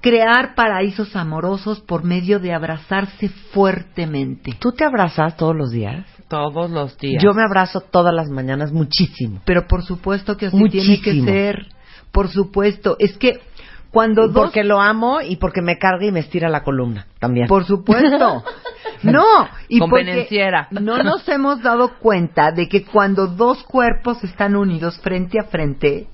[0.00, 4.52] Crear paraísos amorosos por medio de abrazarse fuertemente.
[4.58, 6.06] ¿Tú te abrazas todos los días?
[6.28, 7.22] Todos los días.
[7.22, 9.40] Yo me abrazo todas las mañanas muchísimo.
[9.44, 11.02] Pero por supuesto que así Muchísimo.
[11.02, 11.66] tiene que ser.
[12.12, 12.96] Por supuesto.
[12.98, 13.40] Es que
[13.90, 17.46] cuando dos Porque lo amo y porque me carga y me estira la columna también.
[17.48, 18.44] Por supuesto.
[19.02, 19.24] No,
[19.68, 20.68] y porque Convenenciera.
[20.70, 26.06] no nos hemos dado cuenta de que cuando dos cuerpos están unidos frente a frente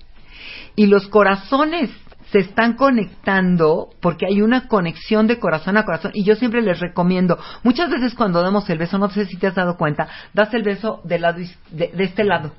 [0.75, 1.91] y los corazones
[2.33, 6.81] se están conectando porque hay una conexión de corazón a corazón y yo siempre les
[6.81, 10.53] recomiendo, muchas veces cuando damos el beso, no sé si te has dado cuenta, das
[10.55, 11.39] el beso del lado
[11.71, 12.53] de, de este lado.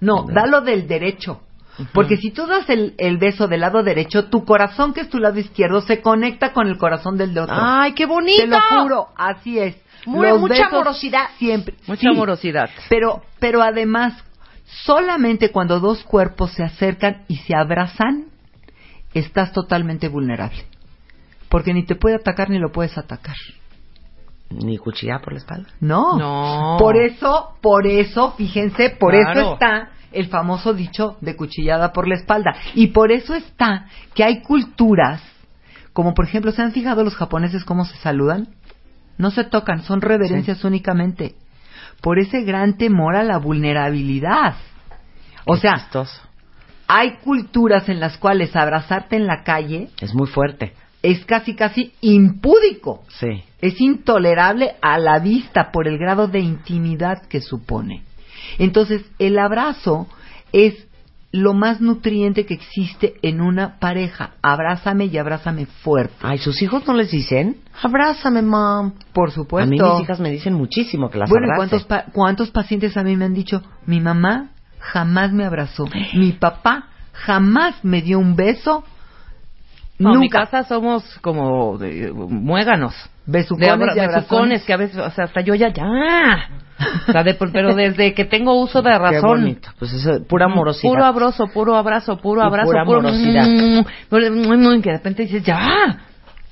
[0.00, 1.40] No, dalo del derecho.
[1.94, 5.18] Porque si tú das el, el beso del lado derecho, tu corazón, que es tu
[5.18, 7.56] lado izquierdo, se conecta con el corazón del de otro.
[7.58, 8.42] ¡Ay, qué bonito!
[8.42, 9.76] Te lo juro, así es.
[10.06, 11.28] Muy- Los mucha besos amorosidad.
[11.38, 11.74] Siempre.
[11.86, 12.08] Mucha sí.
[12.08, 12.68] amorosidad.
[12.90, 14.12] Pero, pero además,
[14.84, 18.26] solamente cuando dos cuerpos se acercan y se abrazan,
[19.14, 20.64] estás totalmente vulnerable.
[21.48, 23.36] Porque ni te puede atacar ni lo puedes atacar.
[24.50, 25.68] Ni cuchilla por la espalda.
[25.80, 26.16] No.
[26.18, 26.76] No.
[26.78, 29.40] Por eso, por eso, fíjense, por Claro.
[29.40, 32.54] eso está el famoso dicho de cuchillada por la espalda.
[32.74, 35.22] Y por eso está que hay culturas,
[35.92, 38.48] como por ejemplo, ¿se han fijado los japoneses cómo se saludan?
[39.18, 41.34] No se tocan, son reverencias únicamente.
[42.00, 44.54] Por ese gran temor a la vulnerabilidad.
[45.46, 46.22] O Qué sea, chistoso.
[46.92, 50.72] Hay culturas en las cuales abrazarte en la calle Es muy fuerte.
[51.02, 53.02] es casi casi impúdico.
[53.20, 53.42] Sí.
[53.60, 58.02] Es intolerable a la vista por el grado de intimidad que supone.
[58.58, 60.08] Entonces, el abrazo
[60.52, 60.86] es
[61.32, 64.32] lo más nutriente que existe en una pareja.
[64.42, 66.14] Abrázame y abrázame fuerte.
[66.22, 67.58] Ay, ¿sus hijos no les dicen?
[67.82, 68.92] Abrázame, mom.
[69.12, 69.68] Por supuesto.
[69.68, 71.68] A mí mis hijas me dicen muchísimo que las bueno, ¿y abrace.
[71.70, 74.50] ¿cuántos, pa- ¿cuántos pacientes a mí me han dicho, mi mamá
[74.80, 75.84] jamás me abrazó,
[76.14, 78.82] mi papá jamás me dio un beso,
[79.98, 82.94] No, en mi nunca casa somos como de, muéganos.
[83.26, 84.22] besucones De abra- y abrazones.
[84.30, 86.48] besucones, que a veces, o sea, hasta yo ya, ya.
[87.08, 89.40] O sea, de- pero desde que tengo uso de Qué razón.
[89.40, 89.68] bonito.
[89.78, 90.90] Pues eso, pura amorosidad.
[90.90, 93.46] Puro abrazo, puro abrazo, puro abrazo, pura puro amorosidad.
[93.46, 95.98] mm, puro- mm, mm, que de repente dices, ya.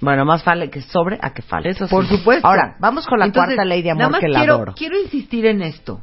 [0.00, 1.70] Bueno, más vale que sobre a que falte.
[1.70, 1.90] Eso sí.
[1.90, 2.46] Por supuesto.
[2.46, 4.74] Ahora, vamos con la Entonces, cuarta ley de nada amor más que la quiero, adoro.
[4.76, 6.00] Quiero insistir en esto.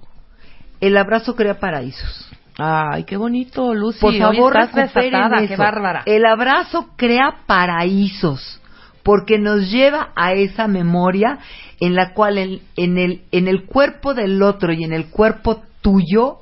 [0.79, 2.29] El abrazo crea paraísos.
[2.57, 3.99] Ay, qué bonito, Lucy.
[3.99, 4.53] Por favor,
[4.83, 5.11] recuperen
[5.47, 6.03] qué bárbara.
[6.05, 8.61] El abrazo crea paraísos
[9.03, 11.39] porque nos lleva a esa memoria
[11.79, 15.63] en la cual el- en, el, en el cuerpo del otro y en el cuerpo
[15.81, 16.37] tuyo,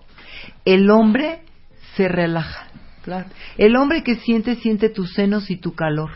[0.65, 1.41] el hombre
[1.95, 2.67] se relaja.
[3.57, 6.11] El hombre que siente, siente tus senos y tu calor.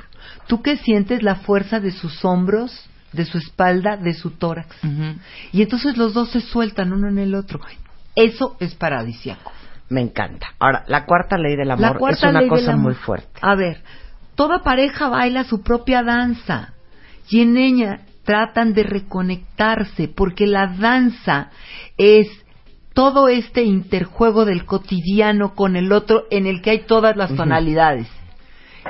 [0.48, 4.74] Tú que sientes la fuerza de sus hombros, de su espalda, de su tórax.
[5.52, 7.60] Y entonces los dos se sueltan uno en el otro.
[8.18, 9.52] Eso es paradisiaco.
[9.90, 10.48] Me encanta.
[10.58, 13.40] Ahora, la cuarta ley del La amor es una cosa muy fuerte.
[13.42, 13.84] A ver,
[14.34, 16.74] toda pareja baila su propia danza
[17.30, 21.52] y en ella tratan de reconectarse porque la danza
[21.96, 22.28] es
[22.94, 28.08] todo este interjuego del cotidiano con el otro en el que hay todas las tonalidades.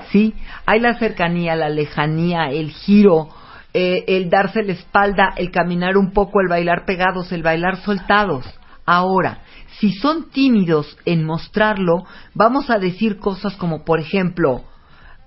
[0.10, 0.34] ¿Sí?
[0.66, 3.28] Hay la cercanía, la lejanía, el giro,
[3.74, 8.46] eh, el darse la espalda, el caminar un poco, el bailar pegados, el bailar soltados.
[8.90, 9.44] Ahora,
[9.80, 14.64] si son tímidos en mostrarlo, vamos a decir cosas como, por ejemplo,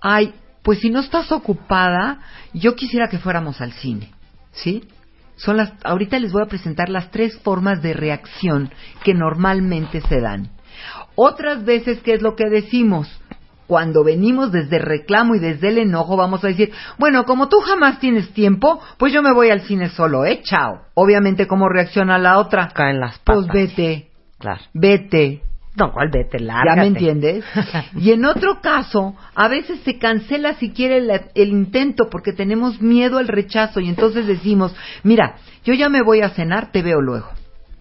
[0.01, 0.33] ay,
[0.63, 2.21] pues si no estás ocupada,
[2.55, 4.13] yo quisiera que fuéramos al cine,
[4.53, 4.89] ¿sí?
[5.37, 8.73] Son las, ahorita les voy a presentar las tres formas de reacción
[9.05, 10.49] que normalmente se dan.
[11.15, 13.20] Otras veces, ¿qué es lo que decimos?
[13.71, 18.01] Cuando venimos desde reclamo y desde el enojo, vamos a decir, bueno, como tú jamás
[18.01, 20.41] tienes tiempo, pues yo me voy al cine solo, ¿eh?
[20.43, 20.81] Chao.
[20.95, 22.71] Obviamente, ¿cómo reacciona la otra?
[22.75, 23.55] Caen las Pues patas.
[23.55, 24.09] vete,
[24.41, 24.61] Claro.
[24.75, 25.43] vete.
[25.77, 26.39] No, ¿cuál vete?
[26.41, 26.81] ¿Ya Lárgate.
[26.81, 27.45] me entiendes?
[27.97, 33.19] Y en otro caso, a veces se cancela siquiera el, el intento porque tenemos miedo
[33.19, 34.75] al rechazo y entonces decimos,
[35.05, 37.29] mira, yo ya me voy a cenar, te veo luego.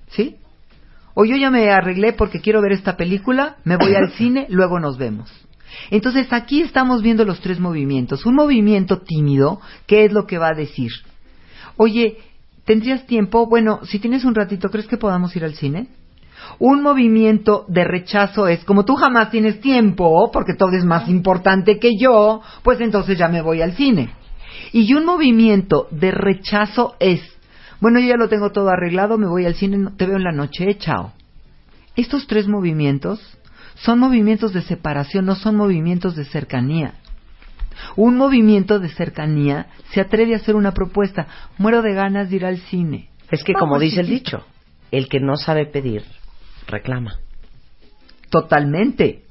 [0.09, 0.35] ¿Sí?
[1.15, 4.79] O yo ya me arreglé porque quiero ver esta película, me voy al cine, luego
[4.79, 5.31] nos vemos.
[5.91, 8.25] Entonces aquí estamos viendo los tres movimientos.
[8.25, 10.91] Un movimiento tímido, ¿qué es lo que va a decir?
[11.77, 12.17] Oye,
[12.65, 13.47] ¿tendrías tiempo?
[13.47, 15.87] Bueno, si tienes un ratito, ¿crees que podamos ir al cine?
[16.57, 21.79] Un movimiento de rechazo es, como tú jamás tienes tiempo, porque todo es más importante
[21.79, 24.11] que yo, pues entonces ya me voy al cine.
[24.71, 27.21] Y un movimiento de rechazo es,
[27.79, 30.31] bueno, yo ya lo tengo todo arreglado, me voy al cine, te veo en la
[30.31, 31.13] noche, eh, chao.
[31.95, 33.19] Estos tres movimientos
[33.79, 36.95] son movimientos de separación, no son movimientos de cercanía.
[37.95, 41.27] Un movimiento de cercanía se atreve a hacer una propuesta.
[41.57, 43.09] Muero de ganas de ir al cine.
[43.31, 44.45] Es que, como dice el dicho,
[44.91, 46.03] el que no sabe pedir,
[46.67, 47.19] reclama.
[48.29, 49.23] Totalmente.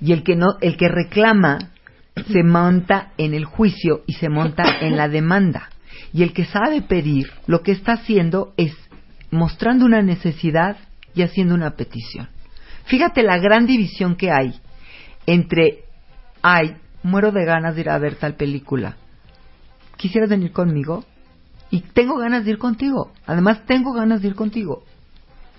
[0.00, 1.70] Y el que no, el que reclama
[2.30, 5.70] se monta en el juicio y se monta en la demanda.
[6.12, 8.74] Y el que sabe pedir, lo que está haciendo es
[9.30, 10.76] mostrando una necesidad
[11.14, 12.28] y haciendo una petición.
[12.86, 14.54] Fíjate la gran división que hay
[15.26, 15.84] entre,
[16.42, 18.96] ay, muero de ganas de ir a ver tal película.
[19.96, 21.04] ¿Quisieras venir conmigo?
[21.70, 23.12] Y tengo ganas de ir contigo.
[23.26, 24.84] Además, tengo ganas de ir contigo.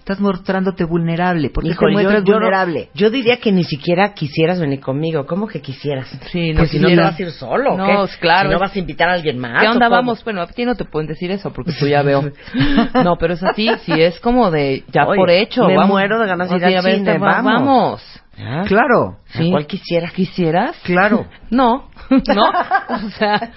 [0.07, 1.49] Estás mostrándote vulnerable.
[1.49, 2.89] ¿Por qué Híjole, te muestras yo, yo no- vulnerable?
[2.93, 5.25] yo diría que ni siquiera quisieras venir conmigo.
[5.25, 6.07] ¿Cómo que quisieras?
[6.31, 8.03] Sí, no pues si no te vas a ir solo, ¿o No, qué?
[8.05, 9.61] es claro, Si no vas a invitar a alguien más.
[9.61, 10.23] ¿Qué ¿o onda vamos?
[10.23, 12.23] Bueno, a ti no te pueden decir eso porque tú ya veo.
[13.03, 15.67] No, pero es así, sí es como de ya Oye, por hecho.
[15.67, 15.89] me vamos.
[15.89, 17.43] muero de ganas de ir a vamos.
[17.43, 18.21] vamos.
[18.39, 18.63] ¿Ah?
[18.67, 19.17] Claro.
[19.25, 19.49] Sí.
[19.51, 20.13] ¿Cuál quisieras?
[20.13, 20.77] ¿Quisieras?
[20.84, 21.25] Claro.
[21.49, 22.49] No, no,
[23.05, 23.51] o sea,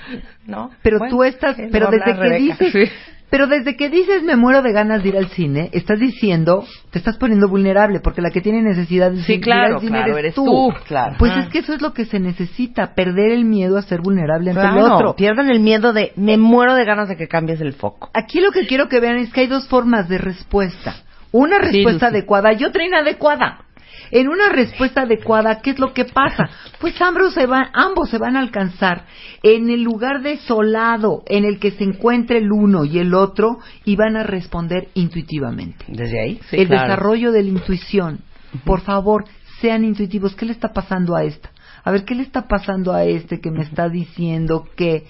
[0.47, 0.71] no.
[0.83, 2.39] Pero Bueno, tú estás, pero desde que Rebeca.
[2.39, 2.93] dices, Sí.
[3.31, 6.99] Pero desde que dices me muero de ganas de ir al cine, estás diciendo, te
[6.99, 10.19] estás poniendo vulnerable, porque la que tiene necesidad de Sí, ir claro, al cine claro,
[10.19, 10.45] eres tú.
[10.45, 11.17] tú, claro.
[11.19, 11.43] Pues Ajá.
[11.43, 14.79] es que eso es lo que se necesita, perder el miedo a ser vulnerable ante
[14.79, 15.15] el otro.
[15.17, 18.11] pierdan el miedo de me muero de ganas de que cambies el foco.
[18.15, 20.97] Aquí lo que quiero que vean es que hay dos formas de respuesta.
[21.33, 23.61] Una respuesta adecuada y otra inadecuada.
[24.11, 26.51] En una respuesta adecuada, ¿qué es lo que pasa?
[26.81, 29.07] Pues ambos se van, ambos se van a alcanzar
[29.43, 33.97] en el lugar desolado en el que se encuentre el uno y el otro y
[33.97, 35.85] van a responder intuitivamente.
[35.89, 36.41] Desde ahí.
[36.51, 36.83] Sí, el claro.
[36.83, 38.21] desarrollo de la intuición.
[38.65, 39.25] Por favor,
[39.61, 40.35] sean intuitivos.
[40.35, 41.51] ¿Qué le está pasando a esta?
[41.85, 45.05] A ver, ¿qué le está pasando a este que me está diciendo que...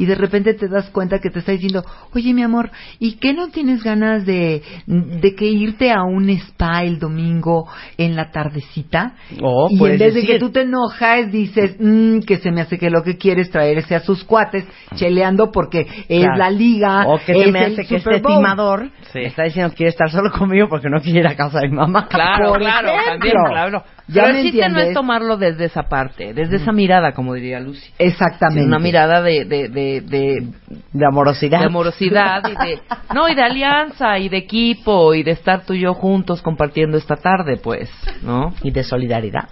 [0.00, 3.34] Y de repente te das cuenta que te está diciendo, oye mi amor, ¿y qué
[3.34, 7.68] no tienes ganas de, de que irte a un spa el domingo
[7.98, 9.12] en la tardecita?
[9.42, 12.78] Oh, y en vez de que tú te enojas, dices, "Mm, que se me hace
[12.78, 14.64] que lo que quiere es traerse a sus cuates,
[14.96, 16.36] cheleando porque es Claro.
[16.38, 18.36] la liga, O que se es me hace que este Bowl".
[18.36, 21.60] timador me está diciendo que quiere estar solo conmigo porque no quiere ir a casa
[21.60, 22.08] de mi mamá.
[22.08, 23.04] Claro, claro, ejemplo.
[23.04, 23.84] también, claro.
[24.12, 24.88] ¿Ya Pero el chiste no entiendes?
[24.88, 27.90] es tomarlo desde esa parte, desde esa mirada, como diría Lucy.
[27.98, 28.64] Exactamente.
[28.66, 30.46] Una mirada de, de, de, de,
[30.92, 31.60] De amorosidad.
[31.60, 32.80] de amorosidad y de,
[33.14, 36.98] no, y de alianza y de equipo y de estar tú y yo juntos compartiendo
[36.98, 37.90] esta tarde, pues,
[38.22, 38.52] ¿no?
[38.62, 39.48] Y de solidaridad.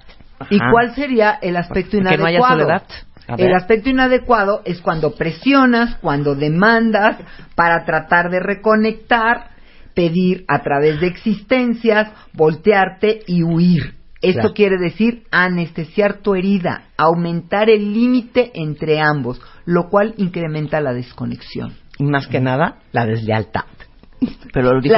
[0.51, 0.71] ¿Y Ajá.
[0.73, 2.59] cuál sería el aspecto Que no haya inadecuado?
[2.61, 2.83] soledad.
[3.37, 7.19] El aspecto inadecuado es cuando presionas, cuando demandas
[7.55, 9.49] para tratar de reconectar,
[9.95, 13.98] pedir a través de existencias, voltearte y huir.
[14.21, 14.55] Esto Claro.
[14.55, 21.75] quiere decir anestesiar tu herida, aumentar el límite entre ambos, lo cual incrementa la desconexión.
[21.99, 23.65] Y más que nada, la deslealtad.
[24.53, 24.97] Pero lo dijo,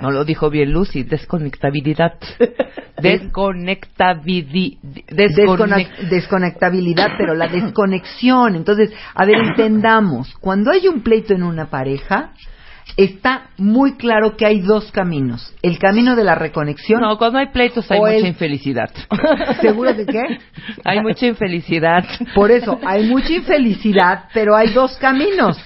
[0.00, 2.14] no lo dijo bien Lucy, desconectabilidad.
[3.02, 4.78] Desconectabilidad.
[5.08, 8.54] Descone- desconectabilidad, pero la desconexión.
[8.54, 12.32] Entonces, a ver, entendamos, cuando hay un pleito en una pareja,
[12.96, 15.54] está muy claro que hay dos caminos.
[15.62, 17.00] El camino de la reconexión.
[17.00, 18.90] No, cuando hay pleitos hay mucha el- infelicidad.
[19.60, 20.22] ¿Seguro de qué?
[20.84, 22.04] Hay mucha infelicidad.
[22.34, 25.58] Por eso, hay mucha infelicidad, pero hay dos caminos.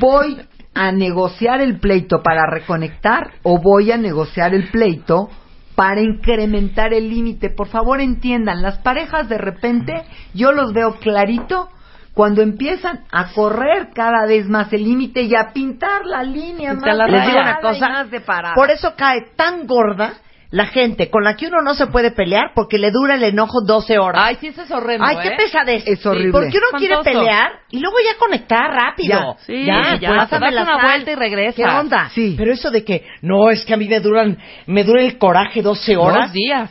[0.00, 0.36] Voy
[0.74, 5.30] a negociar el pleito para reconectar o voy a negociar el pleito
[5.74, 7.50] para incrementar el límite.
[7.50, 10.02] Por favor, entiendan, las parejas de repente,
[10.34, 11.68] yo los veo clarito
[12.14, 16.96] cuando empiezan a correr cada vez más el límite y a pintar la línea más
[16.96, 17.88] la Les digo una cosa.
[17.88, 18.54] más separada.
[18.54, 20.14] Por eso cae tan gorda
[20.52, 23.60] la gente con la que uno no se puede pelear porque le dura el enojo
[23.64, 24.20] 12 horas.
[24.26, 25.36] Ay, sí, eso es horrendo, Ay, qué ¿eh?
[25.36, 25.84] pesadez.
[25.86, 26.32] Es horrible.
[26.32, 27.20] Porque uno quiere Espantoso.
[27.20, 29.36] pelear y luego ya conectar rápido.
[29.38, 29.44] Ya.
[29.46, 30.82] Sí, ya, ya, pues, pásame la una sal.
[30.82, 31.54] vuelta y regresas.
[31.54, 32.08] ¿Qué onda?
[32.12, 32.34] Sí.
[32.36, 35.62] Pero eso de que, no, es que a mí me duran, me dura el coraje
[35.62, 36.24] 12 horas.
[36.24, 36.70] Dos días.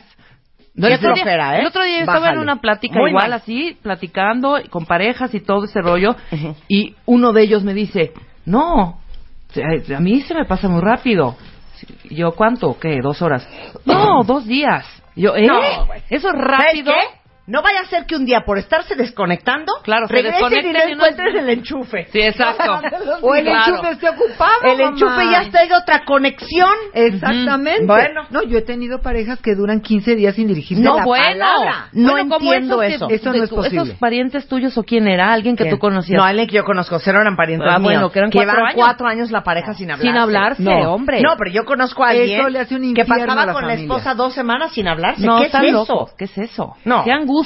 [0.80, 1.60] No el flojera, ¿eh?
[1.60, 3.32] El otro día yo estaba en una plática Muy igual mal.
[3.34, 6.16] así, platicando con parejas y todo ese rollo,
[6.68, 8.12] y uno de ellos me dice,
[8.46, 9.00] no,
[9.96, 11.36] a mí se me pasa muy rápido.
[12.10, 12.78] Yo, ¿cuánto?
[12.78, 12.98] ¿Qué?
[13.02, 13.48] ¿Dos horas?
[13.86, 14.84] No, dos días.
[15.16, 15.46] Yo, ¿eh?
[15.46, 15.60] No.
[16.08, 16.92] Eso es ¿Sabes rápido.
[16.92, 17.19] qué?
[17.50, 20.72] No vaya a ser que un día por estarse desconectando, Claro, se regresen y desconecten
[20.72, 22.06] no y no- encuentres el enchufe.
[22.12, 22.80] Sí, exacto.
[23.22, 23.72] o el Claro.
[23.74, 24.62] enchufe esté ocupado.
[24.64, 26.70] El enchufe ya está en otra conexión.
[26.94, 27.86] Exactamente.
[27.86, 28.22] Bueno.
[28.30, 31.24] No, yo he tenido parejas que duran 15 días sin dirigirse No, la bueno.
[31.24, 31.88] palabra.
[31.92, 33.08] No Bueno, entiendo eso.
[33.08, 33.82] que- Eso no de es posible.
[33.82, 35.32] ¿Esos parientes tuyos o quién era?
[35.32, 35.74] ¿Alguien que ¿Quién?
[35.74, 36.18] tú conocías?
[36.18, 37.92] No, alguien que yo conozco, cero eran parientes Ah, míos.
[37.92, 38.74] bueno, que eran cuatro años.
[38.76, 40.06] cuatro años la pareja sin hablarse.
[40.08, 40.92] Sin hablarse, No.
[40.94, 41.20] hombre.
[41.20, 43.74] No, pero yo conozco a alguien Eso le hace un que pasaba la con la
[43.74, 45.26] esposa dos semanas sin hablarse.
[45.26, 46.10] No, ¿Qué es eso?
[46.16, 46.76] ¿Qué es eso?
[46.84, 47.02] No.
[47.04, 47.39] Qué angustia.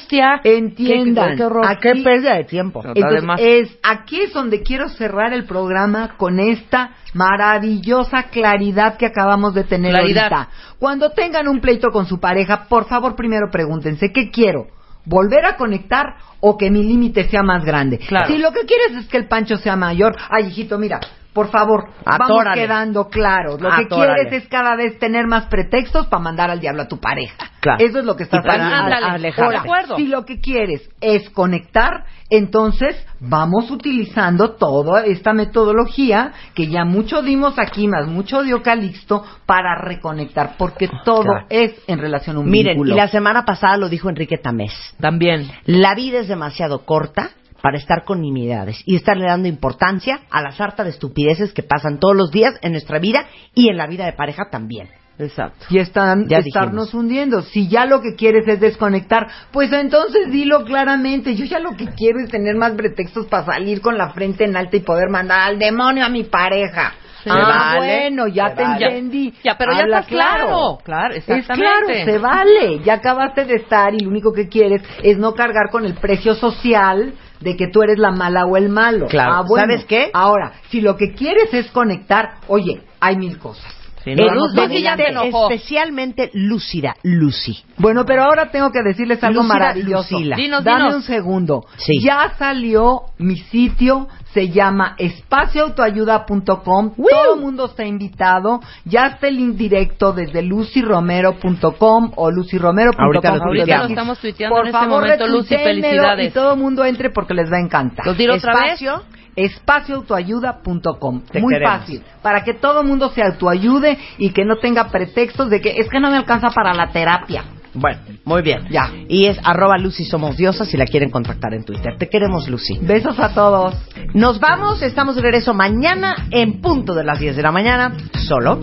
[0.44, 1.30] Entiendan.
[1.30, 1.66] Qué, qué horror.
[1.66, 2.80] ¿A qué pérdida de tiempo?
[2.84, 9.06] Entonces, además- es aquí es donde quiero cerrar el programa con esta maravillosa claridad que
[9.06, 10.32] acabamos de tener Claridad.
[10.32, 10.48] ahorita.
[10.78, 14.66] Cuando tengan un pleito con su pareja, por favor, primero pregúntense, ¿qué quiero?
[15.06, 17.98] ¿Volver a conectar o que mi límite sea más grande?
[17.98, 18.26] Claro.
[18.26, 20.98] Si lo que quieres es que el pancho sea mayor, ay, hijito, mira,
[21.34, 23.60] por favor, vamos quedando claros.
[23.60, 26.98] Lo que quieres es cada vez tener más pretextos para mandar al diablo a tu
[27.00, 27.50] pareja.
[27.60, 27.84] Claro.
[27.84, 29.96] Eso es lo que estás haciendo.
[29.96, 37.22] si lo que quieres es conectar, entonces vamos utilizando toda esta metodología que ya mucho
[37.22, 41.46] dimos aquí, más mucho dio Calixto, para reconectar, porque todo Claro.
[41.50, 42.92] es en relación a un Miren, vínculo.
[42.92, 44.72] y la semana pasada lo dijo Enrique Tamés.
[45.00, 45.50] También.
[45.64, 47.30] La vida es demasiado corta
[47.64, 51.98] para estar con nimiedades y estarle dando importancia a la sarta de estupideces que pasan
[51.98, 53.24] todos los días en nuestra vida
[53.54, 54.90] y en la vida de pareja también.
[55.18, 55.64] Exacto.
[55.70, 56.94] y están Ya estarnos dijimos.
[56.94, 57.40] hundiendo.
[57.40, 61.34] Si ya lo que quieres es desconectar, pues entonces dilo claramente.
[61.36, 64.56] Yo ya lo que quiero es tener más pretextos para salir con la frente en
[64.58, 66.92] alta y poder mandar al demonio a mi pareja.
[67.26, 67.78] Ah, vale,
[68.10, 68.86] bueno, ya se te vale.
[68.86, 69.32] entendí.
[69.42, 70.78] Ya, pero ya está claro.
[70.84, 72.04] Claro, Es claro, exactamente.
[72.04, 72.80] se vale.
[72.84, 76.34] Ya acabaste de estar y lo único que quieres es no cargar con el precio
[76.34, 77.14] social
[77.44, 79.06] de que tú eres la mala o el malo.
[79.06, 79.32] Claro.
[79.34, 79.66] Ah, bueno.
[79.66, 80.10] ¿Sabes qué?
[80.12, 83.64] Ahora, si lo que quieres es conectar, oye, hay mil cosas.
[84.02, 85.50] Sí, no, Eres vamos Lucy ya te enojó.
[85.50, 87.64] especialmente lúcida, Lucy.
[87.78, 90.14] Bueno, pero ahora tengo que decirles algo maravilloso.
[90.16, 90.36] Lucila.
[90.36, 90.94] Dinos, Dame dinos.
[90.96, 91.64] un segundo.
[91.78, 92.00] Sí.
[92.02, 96.94] Ya salió mi sitio, se llama espacioautoayuda.com.
[96.96, 98.60] Todo el mundo está invitado.
[98.84, 103.04] Ya está el link directo desde lucyromero.com o lucyromero.com.
[103.04, 106.30] Ahorita Ahorita lo estamos tuiteando Por en este favor, momento, Lucy, felicidades.
[106.30, 108.04] Y todo el mundo entre porque les va a encantar.
[108.04, 108.82] ¿Lo tiro otra vez?
[108.82, 109.02] Espacio.
[109.36, 111.22] espacioautoayuda.com.
[111.34, 111.78] Muy queremos.
[111.78, 112.02] fácil.
[112.20, 115.88] Para que todo el mundo se autoayude y que no tenga pretextos de que es
[115.88, 117.44] que no me alcanza para la terapia.
[117.74, 118.66] Bueno, muy bien.
[118.70, 118.90] Ya.
[119.08, 121.96] Y es arroba Lucy Somos Diosas si la quieren contactar en Twitter.
[121.98, 122.78] Te queremos, Lucy.
[122.80, 123.74] Besos a todos.
[124.14, 127.96] Nos vamos, estamos de regreso mañana en punto de las 10 de la mañana,
[128.26, 128.60] solo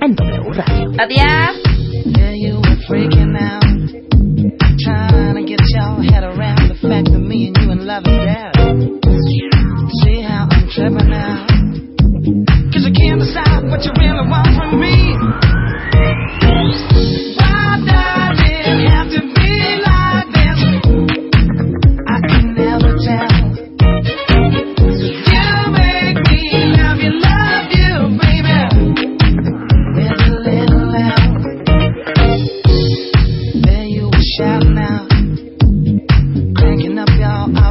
[0.00, 0.92] en W Radio.
[0.98, 1.70] Adiós.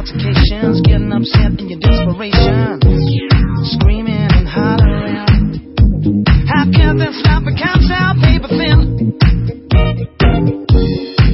[0.00, 2.80] Altercations, getting upset in your desperation,
[3.76, 6.24] screaming and hollering.
[6.48, 9.12] How can this not become so paper thin?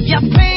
[0.03, 0.56] You're playing